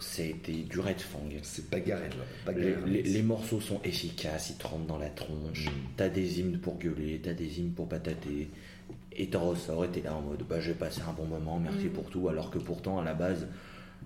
C'était 0.00 0.52
du 0.52 0.80
Red 0.80 1.00
Fang. 1.00 1.20
C'est 1.42 1.70
bagarre, 1.70 2.00
là. 2.00 2.52
Les, 2.52 2.74
les- 2.86 3.02
les 3.02 3.22
morceaux 3.22 3.60
sont 3.60 3.80
efficaces, 3.84 4.50
ils 4.50 4.56
te 4.56 4.66
rentrent 4.66 4.86
dans 4.86 4.98
la 4.98 5.08
tronche. 5.10 5.66
Mm. 5.66 5.70
T'as 5.96 6.08
des 6.08 6.40
hymnes 6.40 6.58
pour 6.58 6.78
gueuler, 6.78 7.20
t'as 7.22 7.32
des 7.32 7.58
hymnes 7.60 7.72
pour 7.72 7.88
patater. 7.88 8.48
Et 9.16 9.28
t'en 9.28 9.40
ressors 9.50 9.84
et 9.84 9.88
t'es 9.88 10.00
là 10.02 10.14
en 10.14 10.22
mode 10.22 10.42
bah, 10.48 10.60
je 10.60 10.68
vais 10.68 10.74
passer 10.78 11.00
un 11.08 11.12
bon 11.12 11.26
moment, 11.26 11.58
merci 11.60 11.86
Mm. 11.86 11.90
pour 11.90 12.10
tout. 12.10 12.28
Alors 12.28 12.50
que 12.50 12.58
pourtant, 12.58 12.98
à 12.98 13.04
la 13.04 13.14
base, 13.14 13.46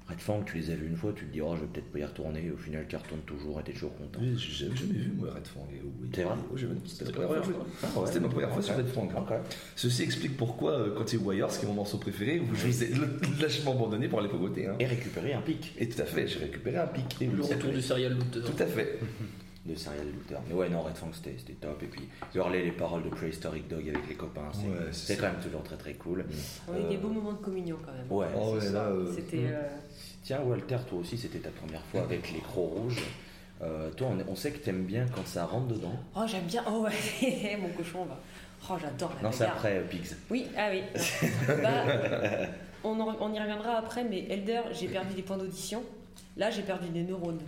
Red 0.09 0.21
Fang, 0.21 0.43
tu 0.43 0.57
les 0.59 0.71
as 0.71 0.75
vus 0.75 0.87
une 0.87 0.97
fois, 0.97 1.13
tu 1.15 1.25
te 1.27 1.33
dis 1.33 1.41
oh, 1.43 1.55
je 1.57 1.63
vais 1.63 1.67
peut-être 1.67 1.91
pas 1.93 1.99
y 1.99 2.05
retourner. 2.05 2.45
Et 2.47 2.51
au 2.51 2.57
final, 2.57 2.87
tu 2.89 2.97
retournes 2.97 3.21
toujours 3.27 3.61
et 3.61 3.63
t'es 3.63 3.73
toujours 3.73 3.95
content. 3.97 4.21
Oui, 4.23 4.35
J'avais 4.39 4.75
jamais 4.77 4.93
vu, 4.93 5.13
moi, 5.19 5.29
Red 5.35 5.47
Fang. 5.47 5.67
et 5.73 5.81
oui. 5.83 6.09
C'est 6.15 6.23
vrai 6.23 6.35
Oui, 6.51 6.59
j'avais- 6.61 6.75
C'était 6.87 8.21
ma 8.21 8.29
première 8.29 8.51
fois 8.53 8.63
sur. 8.63 8.77
Red 8.77 8.87
Fang. 8.89 9.09
hein. 9.17 9.25
Ceci 9.77 10.03
explique 10.03 10.37
pourquoi, 10.37 10.73
euh, 10.73 10.95
quand 10.97 11.13
il 11.13 11.19
y 11.19 11.23
a 11.23 11.25
Warriors, 11.25 11.51
qui 11.59 11.65
est 11.65 11.69
mon 11.69 11.75
morceau 11.75 11.99
préféré, 11.99 12.41
où 12.41 12.55
je 12.55 12.67
vous 12.67 12.85
ai 12.85 12.91
lâchement 13.41 13.73
abandonné 13.73 14.09
pour 14.09 14.21
aller 14.21 14.29
pogoter. 14.29 14.67
Hein. 14.67 14.77
Et 14.79 14.87
récupérer 14.87 15.33
un 15.35 15.41
pic 15.43 15.75
Et 15.79 15.89
tout 15.89 16.01
à 16.01 16.05
fait, 16.05 16.27
j'ai 16.29 16.39
récupéré 16.39 16.77
un 16.79 16.87
pic. 16.87 17.17
Et 17.21 17.27
Le 17.27 17.43
retour 17.43 17.71
du 17.73 17.83
serial 17.83 18.13
looter. 18.15 18.41
Tout 18.41 18.63
à 18.63 18.67
fait. 18.67 18.99
de 19.69 19.75
Serial 19.75 20.07
Looter. 20.07 20.37
Mais 20.49 20.55
ouais, 20.55 20.69
non, 20.69 20.83
Red 20.83 20.97
Fang 20.97 21.11
c'était 21.13 21.53
top. 21.55 21.83
Et 21.83 21.87
puis, 21.87 22.09
hurler 22.35 22.65
les 22.65 22.73
paroles 22.73 23.03
de 23.05 23.09
Prehistoric 23.11 23.69
Dog 23.69 23.89
avec 23.89 24.09
les 24.09 24.15
copains, 24.15 24.49
c'est 24.93 25.13
Ouais, 25.15 25.17
quand 25.21 25.33
même 25.33 25.41
toujours 25.43 25.63
très 25.63 25.77
très 25.77 25.95
cool. 25.95 26.21
Ouais, 26.69 26.75
Euh, 26.77 26.89
des 26.89 26.97
beaux 26.97 27.09
moments 27.09 27.33
de 27.33 27.39
communion 27.39 27.77
quand 27.85 27.93
même. 27.93 28.07
Ouais, 28.11 28.27
Oh, 28.37 28.57
c'est 28.61 28.69
ouais, 28.71 28.77
euh, 28.77 29.13
C'était. 29.15 29.47
euh, 29.49 29.63
Tiens, 30.23 30.41
Walter, 30.41 30.77
toi 30.89 30.99
aussi, 31.01 31.17
c'était 31.17 31.39
ta 31.39 31.51
première 31.51 31.83
fois 31.87 32.03
avec 32.03 32.33
les 32.33 32.41
crocs 32.41 32.71
rouges. 32.73 33.03
Euh, 33.63 33.91
toi, 33.91 34.09
on, 34.11 34.33
on 34.33 34.37
sait 34.37 34.53
que 34.53 34.59
t'aimes 34.59 34.85
bien 34.85 35.07
quand 35.15 35.27
ça 35.27 35.45
rentre 35.45 35.69
dedans. 35.69 35.95
Oh, 36.17 36.21
j'aime 36.27 36.45
bien. 36.45 36.63
Oh, 36.71 36.83
ouais, 36.87 37.57
mon 37.61 37.69
cochon, 37.71 38.05
va. 38.05 38.19
Oh, 38.71 38.75
j'adore 38.81 39.13
la 39.17 39.23
Non, 39.29 39.33
c'est 39.33 39.45
après 39.45 39.77
euh, 39.79 39.85
Pigs. 39.89 40.15
Oui, 40.31 40.47
ah 40.57 40.69
oui. 40.71 40.83
Bah, 41.63 41.85
on, 42.85 43.01
en- 43.01 43.17
on 43.21 43.33
y 43.33 43.39
reviendra 43.41 43.79
après, 43.79 44.05
mais 44.05 44.27
Elder, 44.29 44.61
j'ai 44.73 44.89
perdu 44.89 45.15
des 45.15 45.23
points 45.23 45.39
d'audition. 45.39 45.83
Là, 46.37 46.51
j'ai 46.51 46.63
perdu 46.63 46.89
des 46.89 47.03
neurones. 47.03 47.41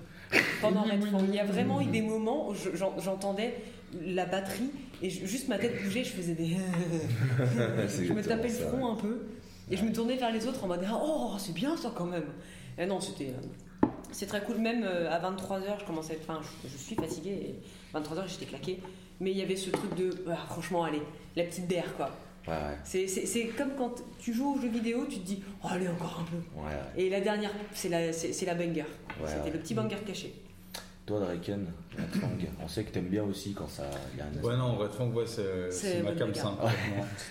Pendant 0.60 0.84
il 0.84 1.34
y 1.34 1.38
a 1.38 1.44
vraiment 1.44 1.80
eu 1.80 1.86
des 1.86 2.02
moments 2.02 2.48
où 2.48 2.54
je- 2.54 2.74
j'en- 2.76 2.98
j'entendais 3.00 3.54
la 4.00 4.26
batterie 4.26 4.70
et 5.02 5.10
je- 5.10 5.26
juste 5.26 5.48
ma 5.48 5.58
tête 5.58 5.82
bougeait, 5.82 6.04
je 6.04 6.10
faisais 6.10 6.34
des. 6.34 6.56
Je 8.06 8.12
me 8.12 8.22
tapais 8.22 8.48
le 8.48 8.54
ça, 8.54 8.68
front 8.68 8.92
un 8.92 8.96
peu 8.96 9.22
et 9.70 9.76
je 9.76 9.84
me 9.84 9.92
tournais 9.92 10.16
vers 10.16 10.32
les 10.32 10.46
autres 10.46 10.62
en 10.64 10.68
mode 10.68 10.80
Ah, 10.86 11.00
Oh, 11.02 11.32
c'est 11.38 11.54
bien 11.54 11.76
ça 11.76 11.92
quand 11.96 12.04
même. 12.06 12.26
Et 12.78 12.86
non, 12.86 13.00
c'était. 13.00 13.28
euh, 13.30 13.88
C'est 14.12 14.26
très 14.26 14.42
cool, 14.42 14.58
même 14.58 14.82
euh, 14.84 15.08
à 15.10 15.18
23h, 15.20 15.80
je 15.80 15.84
commençais 15.84 16.12
à 16.12 16.16
être. 16.16 16.28
Enfin, 16.28 16.40
je, 16.64 16.68
je 16.68 16.76
suis 16.76 16.94
fatiguée 16.96 17.30
et 17.30 17.96
23h, 17.96 18.26
j'étais 18.28 18.46
claquée. 18.46 18.80
Mais 19.20 19.30
il 19.32 19.36
y 19.38 19.42
avait 19.42 19.56
ce 19.56 19.70
truc 19.70 19.94
de. 19.96 20.10
Ah, 20.28 20.36
franchement, 20.48 20.84
allez, 20.84 21.02
la 21.36 21.44
petite 21.44 21.66
bière 21.68 21.94
quoi. 21.96 22.10
Ouais, 22.48 22.54
ouais. 22.54 22.76
C'est- 22.84 23.06
C'est 23.06 23.26
c'est 23.26 23.44
comme 23.48 23.72
quand 23.76 23.94
tu 24.18 24.32
joues 24.32 24.54
aux 24.56 24.60
jeux 24.60 24.68
vidéo, 24.70 25.06
tu 25.08 25.18
te 25.20 25.26
dis 25.26 25.42
Oh, 25.62 25.68
allez, 25.70 25.88
encore 25.88 26.20
un 26.22 26.30
peu. 26.30 26.36
ouais, 26.60 26.64
ouais. 26.66 27.02
Et 27.04 27.10
la 27.10 27.20
dernière, 27.20 27.50
c'est 27.72 27.88
la, 27.90 28.06
la 28.06 28.54
banger. 28.54 28.80
Ouais, 28.82 28.84
C'était 29.26 29.40
ouais. 29.42 29.50
le 29.50 29.58
petit 29.58 29.74
banger 29.74 29.96
caché. 30.06 30.34
Toi, 31.06 31.20
Draken, 31.20 31.66
Red 31.98 32.20
Fang, 32.20 32.28
on 32.62 32.68
sait 32.68 32.84
que 32.84 32.90
t'aimes 32.92 33.08
bien 33.08 33.24
aussi 33.24 33.52
quand 33.52 33.68
ça. 33.68 33.90
Il 34.12 34.18
y 34.18 34.22
a 34.22 34.26
un 34.26 34.42
Ouais, 34.44 34.56
non, 34.56 34.76
Red 34.76 34.92
Fang, 34.92 35.08
ouais, 35.08 35.24
c'est 35.26 36.02
ma 36.02 36.12
cam 36.12 36.34
sympa. 36.34 36.70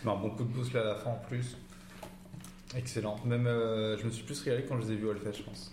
Coup 0.03 0.43
de 0.43 0.49
boost 0.49 0.73
là 0.73 0.81
à 0.81 0.83
la 0.85 0.95
fin 0.95 1.11
en 1.11 1.21
plus. 1.27 1.55
Excellent. 2.75 3.17
Même, 3.25 3.47
euh, 3.47 3.97
je 3.97 4.05
me 4.05 4.11
suis 4.11 4.23
plus 4.23 4.39
régalé 4.41 4.63
quand 4.67 4.79
je 4.79 4.87
les 4.87 4.93
ai 4.93 4.95
vus 4.97 5.07
au 5.07 5.11
Hellfest, 5.11 5.37
je 5.39 5.43
pense. 5.43 5.71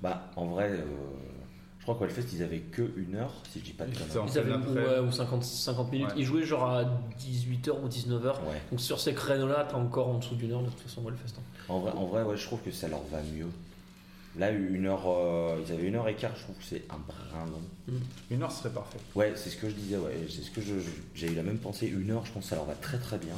Bah, 0.00 0.30
en 0.36 0.46
vrai, 0.46 0.70
euh, 0.70 0.84
je 1.82 1.84
crois 1.84 1.96
qu'au 1.96 2.04
Hellfest, 2.04 2.32
ils 2.32 2.44
avaient 2.44 2.60
que 2.60 2.92
une 2.96 3.16
heure, 3.16 3.32
si 3.50 3.58
je 3.58 3.64
dis 3.64 3.72
pas 3.72 3.84
de 3.84 3.90
conneries. 3.90 4.30
Ils 4.32 4.38
avaient 4.38 4.52
ouais, 4.52 5.00
ou 5.00 5.10
50, 5.10 5.42
50 5.42 5.90
minutes. 5.90 6.08
Ouais. 6.10 6.14
Ils 6.16 6.24
jouaient 6.24 6.44
genre 6.44 6.64
à 6.64 6.84
18h 6.84 7.70
ou 7.82 7.88
19h. 7.88 8.22
Ouais. 8.22 8.62
Donc 8.70 8.80
sur 8.80 9.00
ces 9.00 9.14
créneaux-là, 9.14 9.66
t'as 9.68 9.78
encore 9.78 10.06
en 10.06 10.18
dessous 10.18 10.36
d'une 10.36 10.52
heure 10.52 10.62
de 10.62 10.68
toute 10.68 10.78
façon, 10.78 11.02
le 11.08 11.16
festin. 11.16 11.42
En 11.68 11.80
vrai, 11.80 11.90
en 11.90 12.06
vrai, 12.06 12.22
ouais, 12.22 12.36
je 12.36 12.44
trouve 12.44 12.60
que 12.60 12.70
ça 12.70 12.86
leur 12.86 13.02
va 13.10 13.18
mieux. 13.34 13.48
Là, 14.38 14.52
une 14.52 14.86
heure, 14.86 15.08
euh, 15.08 15.60
ils 15.66 15.72
avaient 15.72 15.88
une 15.88 15.96
heure 15.96 16.06
et 16.06 16.14
quart, 16.14 16.30
je 16.36 16.44
trouve 16.44 16.54
que 16.54 16.64
c'est 16.64 16.84
un 16.88 16.98
brin 16.98 17.46
long. 17.46 17.98
Une 18.30 18.44
heure 18.44 18.52
serait 18.52 18.70
parfait. 18.70 19.00
Ouais, 19.16 19.32
c'est 19.34 19.50
ce 19.50 19.56
que 19.56 19.68
je 19.68 19.74
disais, 19.74 19.96
ouais, 19.96 20.28
c'est 20.28 20.42
ce 20.42 20.52
que 20.52 20.60
j'ai 21.16 21.32
eu 21.32 21.34
la 21.34 21.42
même 21.42 21.58
pensée. 21.58 21.88
Une 21.88 22.12
heure, 22.12 22.24
je 22.24 22.30
pense 22.30 22.44
que 22.44 22.50
ça 22.50 22.54
leur 22.54 22.64
va 22.64 22.74
très 22.74 22.98
très 22.98 23.18
bien. 23.18 23.34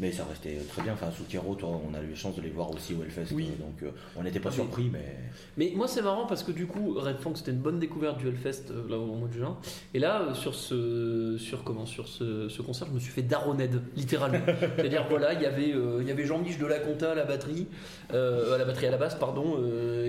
Mais 0.00 0.12
ça 0.12 0.24
restait 0.28 0.56
très 0.68 0.82
bien. 0.82 0.92
Enfin, 0.92 1.10
Sukero, 1.10 1.54
toi, 1.54 1.70
on 1.88 1.94
a 1.94 2.00
eu 2.00 2.10
la 2.10 2.14
chance 2.16 2.36
de 2.36 2.42
les 2.42 2.50
voir 2.50 2.70
aussi 2.70 2.94
au 2.94 3.02
Hellfest. 3.02 3.34
Oui. 3.34 3.48
euh, 3.52 3.62
donc, 3.64 3.82
euh, 3.82 3.90
on 4.16 4.22
n'était 4.22 4.38
pas 4.40 4.50
oui. 4.50 4.54
surpris, 4.56 4.88
mais. 4.92 5.16
Mais 5.56 5.72
moi 5.74 5.88
c'est 5.88 6.02
marrant 6.02 6.26
parce 6.26 6.42
que 6.42 6.52
du 6.52 6.66
coup 6.66 6.94
Red 6.96 7.18
Fang 7.18 7.34
c'était 7.34 7.50
une 7.50 7.58
bonne 7.58 7.80
découverte 7.80 8.18
du 8.18 8.28
Hellfest 8.28 8.70
euh, 8.70 8.88
là 8.88 8.96
au 8.96 9.06
mois 9.06 9.28
de 9.28 9.32
juin. 9.32 9.58
Et 9.94 9.98
là 9.98 10.22
euh, 10.22 10.34
sur 10.34 10.54
ce 10.54 11.36
sur 11.38 11.64
comment 11.64 11.84
sur 11.86 12.06
ce, 12.06 12.48
ce 12.48 12.62
concert 12.62 12.86
je 12.88 12.94
me 12.94 13.00
suis 13.00 13.10
fait 13.10 13.22
daroned 13.22 13.82
littéralement. 13.96 14.38
C'est-à-dire 14.76 15.06
voilà 15.08 15.32
il 15.32 15.42
y 15.42 15.46
avait 15.46 15.70
il 16.00 16.06
y 16.06 16.10
avait 16.10 16.24
Jean-Mich 16.24 16.58
de 16.58 16.66
la 16.66 16.78
Conta 16.78 17.12
à 17.12 17.14
la 17.14 17.24
batterie 17.24 17.66
à 18.10 18.16
la 18.58 18.64
batterie 18.64 18.86
à 18.86 18.90
la 18.90 18.96
basse 18.96 19.16
pardon 19.16 19.56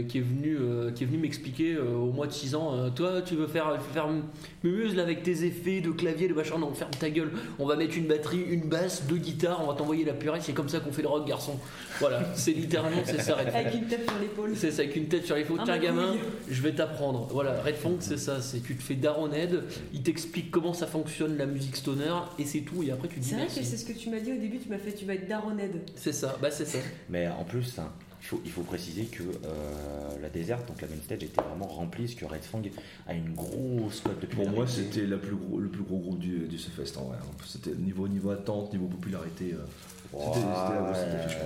qui 0.08 0.17
est 0.17 0.21
venu 0.21 0.58
qui 0.93 1.04
est 1.04 1.08
venu 1.08 1.17
m'expliquer 1.17 1.78
au 1.78 2.12
mois 2.12 2.28
de 2.28 2.32
6 2.32 2.56
ans 2.56 2.89
toi 2.91 3.21
tu 3.21 3.36
veux 3.36 3.47
faire 3.47 3.82
faire 3.93 4.08
mumuse 4.63 4.95
là 4.95 5.04
avec 5.04 5.23
tes 5.23 5.45
effets 5.45 5.82
de 5.82 5.91
clavier 5.91 6.28
de 6.28 6.34
machin 6.34 6.58
non 6.58 6.73
ferme 6.73 6.91
ta 6.91 7.10
gueule 7.10 7.32
on 7.58 7.65
va 7.65 7.75
mettre 7.75 7.97
une 7.97 8.08
batterie 8.08 8.41
une 8.41 8.67
basse 8.69 9.06
deux 9.08 9.17
guitares 9.17 9.62
on 9.63 9.67
va 9.67 9.73
t'envoyer 9.80 10.06
la 10.06 10.13
purée 10.13 10.39
c'est 10.42 10.54
comme 10.54 10.70
ça 10.70 10.80
qu'on 10.80 10.92
fait 10.92 11.02
le 11.02 11.08
rock 11.08 11.28
garçon. 11.28 11.58
Voilà 12.00 12.22
c'est 12.36 12.52
littéralement 12.52 13.02
c'est 13.06 13.22
ça 13.22 13.36
Red. 13.36 13.48
Avec 13.48 13.74
une 13.74 13.88
tête 13.88 14.10
sur 14.10 14.20
l'épaule. 14.20 14.52
C'est 14.56 14.72
ça, 14.72 14.82
avec 14.82 14.96
une 14.96 15.08
tête 15.08 15.26
sur. 15.26 15.36
Un 15.36 15.63
Tiens, 15.63 15.78
gamin, 15.78 16.15
je 16.50 16.62
vais 16.62 16.74
t'apprendre. 16.74 17.28
Voilà, 17.32 17.62
Red 17.62 17.76
Fang, 17.76 17.96
c'est 18.00 18.18
ça. 18.18 18.42
C'est 18.42 18.62
tu 18.62 18.76
te 18.76 18.84
fais 18.84 18.96
daroned, 18.96 19.63
il 19.94 20.04
t'explique 20.04 20.52
comment 20.52 20.74
ça 20.74 20.88
fonctionne 20.88 21.38
la 21.38 21.46
musique 21.46 21.76
stoner, 21.76 22.13
et 22.38 22.46
c'est 22.46 22.62
tout. 22.62 22.84
Et 22.84 22.92
après, 22.92 23.08
tu 23.08 23.20
dis 23.20 23.30
C'est 23.30 23.36
vrai 23.36 23.48
que 23.48 23.52
c'est 23.52 23.63
ce 23.63 23.86
que 23.86 23.94
tu 23.94 24.10
m'as 24.10 24.20
dit 24.20 24.34
au 24.34 24.38
début, 24.38 24.60
tu 24.60 24.70
m'as 24.70 24.78
fait 24.78 24.92
tu 24.92 25.06
vas 25.06 25.13
être 25.13 25.28
daroned. 25.28 25.82
C'est 25.96 26.13
ça, 26.13 26.38
bah 26.42 26.52
c'est 26.52 26.65
ça. 26.65 26.80
Mais 27.10 27.28
en 27.28 27.44
plus, 27.44 27.80
hein, 27.80 27.92
il, 28.21 28.25
faut, 28.25 28.41
il 28.45 28.51
faut 28.51 28.62
préciser 28.63 29.03
que 29.05 29.23
euh, 29.23 30.17
la 30.21 30.29
déserte, 30.29 30.67
donc 30.67 30.82
la 30.82 30.88
main 30.88 30.95
stage, 31.03 31.23
était 31.23 31.41
vraiment 31.41 31.67
remplie, 31.67 32.03
parce 32.05 32.15
que 32.15 32.25
Red 32.25 32.43
Fang 32.43 32.62
a 33.08 33.13
une 33.13 33.34
grosse 33.34 34.01
cote 34.01 34.19
de 34.21 34.25
Pour 34.27 34.45
moi, 34.49 34.65
popularité. 34.65 34.84
c'était 34.84 35.08
la 35.08 35.17
plus 35.17 35.36
gros, 35.36 35.58
le 35.60 35.69
plus 35.69 35.84
gros 35.84 35.97
groupe 35.99 36.19
du, 36.19 36.47
du 36.47 36.58
en 36.97 37.03
vrai. 37.05 37.17
hein. 37.21 37.25
C'était 37.45 37.71
niveau, 37.75 38.08
niveau 38.08 38.32
attente, 38.32 38.71
niveau 38.73 38.88
popularité. 38.88 39.53
euh, 39.53 39.65
C'était- 40.12 40.39
c'était 40.39 40.73
la 40.75 40.82
grosse 40.82 40.97
tête 40.97 41.12
d'affiche. 41.13 41.38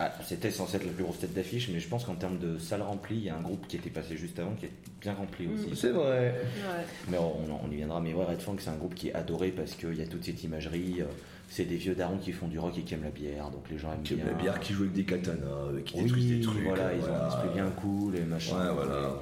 Ah, 0.00 0.12
c'était 0.26 0.50
censé 0.50 0.76
être 0.76 0.86
la 0.86 0.92
plus 0.92 1.04
grosse 1.04 1.20
tête 1.20 1.32
d'affiche, 1.34 1.70
mais 1.72 1.78
je 1.80 1.88
pense 1.88 2.04
qu'en 2.04 2.16
termes 2.16 2.38
de 2.38 2.58
salle 2.58 2.82
remplie, 2.82 3.16
il 3.16 3.24
y 3.24 3.28
a 3.30 3.36
un 3.36 3.40
groupe 3.40 3.66
qui 3.68 3.76
était 3.76 3.90
passé 3.90 4.16
juste 4.16 4.38
avant 4.40 4.52
qui 4.54 4.66
est 4.66 4.72
bien 5.00 5.14
rempli 5.14 5.46
aussi. 5.46 5.70
C'est 5.76 5.90
vrai. 5.90 6.34
Ouais. 6.34 6.84
Mais 7.08 7.16
on, 7.18 7.36
on 7.64 7.70
y 7.70 7.76
viendra. 7.76 8.00
Mais 8.00 8.12
ouais, 8.12 8.24
Red 8.24 8.40
Fang, 8.40 8.56
c'est 8.58 8.70
un 8.70 8.76
groupe 8.76 8.94
qui 8.94 9.08
est 9.08 9.14
adoré 9.14 9.52
parce 9.52 9.74
qu'il 9.74 9.94
y 9.94 10.02
a 10.02 10.06
toute 10.06 10.24
cette 10.24 10.42
imagerie. 10.42 10.96
euh, 11.00 11.04
C'est 11.48 11.64
des 11.64 11.76
vieux 11.76 11.94
darons 11.94 12.18
qui 12.18 12.32
font 12.32 12.48
du 12.48 12.58
rock 12.58 12.76
et 12.78 12.82
qui 12.82 12.94
aiment 12.94 13.04
la 13.04 13.10
bière, 13.10 13.50
donc 13.50 13.64
les 13.70 13.78
gens 13.78 13.92
aiment 13.92 14.02
Qui 14.02 14.14
bien. 14.14 14.24
la 14.26 14.32
bière, 14.32 14.58
qui 14.60 14.72
joue 14.72 14.82
avec 14.82 14.94
des 14.94 15.04
katanas, 15.04 15.44
euh, 15.46 15.80
qui 15.84 15.96
Oui, 15.96 16.02
détruisent 16.04 16.30
des 16.30 16.40
trucs. 16.40 16.64
voilà, 16.64 16.92
ils 16.94 17.02
ont 17.04 17.14
un 17.14 17.28
esprit 17.28 17.48
bien 17.54 17.70
cool 17.70 18.16
et 18.16 18.20
machin. 18.22 18.58
Ouais, 18.68 18.72
voilà. 18.74 19.20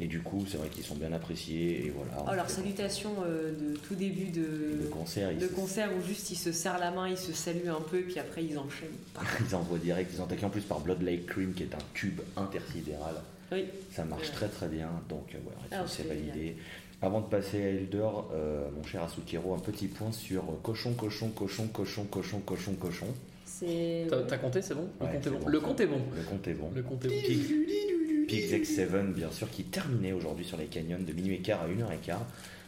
Et 0.00 0.06
du 0.06 0.20
coup, 0.22 0.44
c'est 0.48 0.56
vrai 0.56 0.68
qu'ils 0.70 0.82
sont 0.84 0.96
bien 0.96 1.12
appréciés 1.12 1.86
et 1.86 1.90
voilà. 1.90 2.28
Alors, 2.28 2.50
salutations 2.50 3.14
euh, 3.24 3.52
de 3.52 3.76
tout 3.76 3.94
début 3.94 4.30
de, 4.30 4.78
Le 4.82 4.88
concert, 4.90 5.36
de 5.36 5.46
concert 5.46 5.90
où 5.96 6.04
juste 6.04 6.30
ils 6.32 6.36
se 6.36 6.50
serrent 6.50 6.78
la 6.80 6.90
main, 6.90 7.08
ils 7.08 7.16
se 7.18 7.32
saluent 7.32 7.68
un 7.68 7.80
peu, 7.80 7.98
et 7.98 8.02
puis 8.02 8.18
après 8.18 8.44
ils 8.44 8.58
enchaînent. 8.58 8.88
ils 9.48 9.54
envoient 9.54 9.78
direct. 9.78 10.10
Ils 10.14 10.20
ont 10.20 10.24
attaqué 10.24 10.44
en 10.46 10.50
plus 10.50 10.62
par 10.62 10.80
Blood 10.80 11.02
Lake 11.02 11.26
Cream, 11.26 11.52
qui 11.54 11.62
est 11.64 11.74
un 11.74 11.84
tube 11.92 12.20
intersidéral. 12.36 13.14
Oui. 13.52 13.66
Ça 13.92 14.04
marche 14.04 14.28
Ouais. 14.28 14.34
très 14.34 14.48
très 14.48 14.68
bien, 14.68 14.88
donc 15.08 15.26
euh, 15.34 15.38
ouais, 15.38 15.54
Ah, 15.70 15.84
c'est 15.86 16.08
validé. 16.08 16.56
Avant 17.04 17.20
de 17.20 17.26
passer 17.26 17.62
à 17.62 17.68
Elder, 17.68 18.08
euh, 18.32 18.66
mon 18.74 18.82
cher 18.82 19.02
Asukero, 19.02 19.52
un 19.54 19.58
petit 19.58 19.88
point 19.88 20.10
sur 20.10 20.42
cochon, 20.62 20.94
cochon, 20.94 21.28
cochon, 21.28 21.66
cochon, 21.66 22.04
cochon, 22.10 22.40
cochon, 22.40 22.72
cochon. 22.80 23.06
C'est. 23.44 24.06
T'as 24.08 24.22
t'as 24.22 24.38
compté, 24.38 24.62
c'est 24.62 24.74
bon? 24.74 24.88
Le 25.00 25.06
Ouais, 25.06 25.12
compte 25.12 25.20
est 25.20 25.24
c'est 25.24 25.30
bon. 25.30 25.38
bon. 25.40 25.48
Le 25.48 25.60
compte 25.60 25.80
est 25.80 25.86
bon. 25.86 26.00
Le 26.16 26.22
compte 26.22 26.48
est 26.48 26.54
bon. 26.54 26.70
Le 26.74 26.82
compte 26.82 27.04
est 27.04 27.08
bon. 27.08 28.26
Pix 28.26 28.52
X7, 28.52 29.12
bien 29.12 29.30
sûr, 29.30 29.50
qui 29.50 29.64
terminait 29.64 30.12
aujourd'hui 30.12 30.46
sur 30.46 30.56
les 30.56 30.64
canyons 30.64 30.98
de 30.98 31.12
minuit 31.12 31.34
et 31.34 31.40
quart 31.40 31.60
à 31.62 31.68
1h15. 31.68 32.16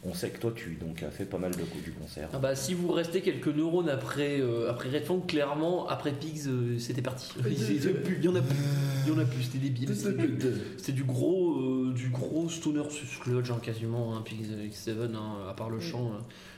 On 0.08 0.14
sait 0.14 0.30
que 0.30 0.38
toi, 0.38 0.52
tu 0.54 0.76
donc, 0.80 1.02
as 1.02 1.10
fait 1.10 1.24
pas 1.24 1.38
mal 1.38 1.50
de 1.50 1.62
coups 1.64 1.82
du 1.82 1.90
concert. 1.90 2.28
Ah 2.32 2.38
bah 2.38 2.54
si 2.54 2.74
vous 2.74 2.92
restez 2.92 3.22
quelques 3.22 3.48
neurones 3.48 3.88
après, 3.88 4.40
euh, 4.40 4.70
après 4.70 4.88
Red 4.88 5.04
Fang, 5.04 5.18
clairement, 5.18 5.88
après 5.88 6.12
Pigs, 6.12 6.46
euh, 6.46 6.78
c'était 6.78 7.02
parti. 7.02 7.32
Il 7.44 7.52
y 7.52 7.88
en 7.88 7.90
a 7.90 7.92
plus, 8.00 8.16
il 8.20 8.24
y 8.24 8.28
en 8.28 8.36
a 8.36 8.40
plus, 8.40 8.56
il 9.06 9.12
y 9.12 9.16
en 9.16 9.18
a 9.18 9.24
plus, 9.24 9.42
c'était 9.42 9.58
débile. 9.58 9.96
C'était 9.96 10.26
du- 10.28 10.38
C'était 10.76 10.92
du 10.92 11.02
gros, 11.04 11.54
euh, 11.60 11.92
du 11.92 12.10
gros 12.10 12.48
stoner 12.48 12.82
sludge 12.90 13.50
hein, 13.50 13.58
quasiment, 13.60 14.16
hein, 14.16 14.22
Pigs 14.24 14.46
X7, 14.70 15.12
hein, 15.14 15.48
à 15.50 15.54
part 15.54 15.70
le 15.70 15.80
chant. 15.80 16.12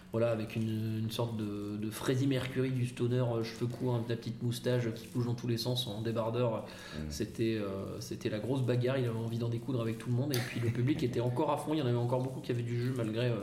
Euh, 0.08 0.12
voilà, 0.12 0.30
avec 0.30 0.56
une, 0.56 1.00
une 1.02 1.10
sorte 1.10 1.36
de, 1.36 1.76
de 1.76 1.90
Freddie 1.90 2.26
Mercury 2.26 2.70
du 2.70 2.86
stoner, 2.86 3.16
euh, 3.20 3.42
cheveux 3.44 3.66
courts, 3.66 3.94
hein, 3.96 4.04
la 4.08 4.16
petite 4.16 4.42
moustache 4.42 4.92
qui 4.94 5.06
bouge 5.08 5.26
dans 5.26 5.34
tous 5.34 5.46
les 5.48 5.58
sens 5.58 5.86
en 5.86 6.00
débardeur. 6.02 6.64
Mm. 6.96 7.00
C'était 7.10 7.56
euh, 7.60 8.00
c'était 8.00 8.30
la 8.30 8.38
grosse 8.38 8.62
bagarre, 8.62 8.98
il 8.98 9.04
avait 9.06 9.18
envie 9.18 9.38
d'en 9.38 9.48
découdre 9.48 9.80
avec 9.82 9.98
tout 9.98 10.08
le 10.08 10.16
monde. 10.16 10.34
Et 10.34 10.38
puis 10.38 10.60
le 10.60 10.70
public 10.70 11.02
était 11.02 11.20
encore 11.20 11.50
à 11.52 11.56
fond, 11.58 11.74
il 11.74 11.78
y 11.78 11.82
en 11.82 11.86
avait 11.86 11.96
encore 11.96 12.22
beaucoup 12.22 12.40
qui 12.40 12.50
avaient 12.52 12.62
du 12.62 12.80
jeu 12.80 12.94
malgré, 12.96 13.26
euh, 13.26 13.36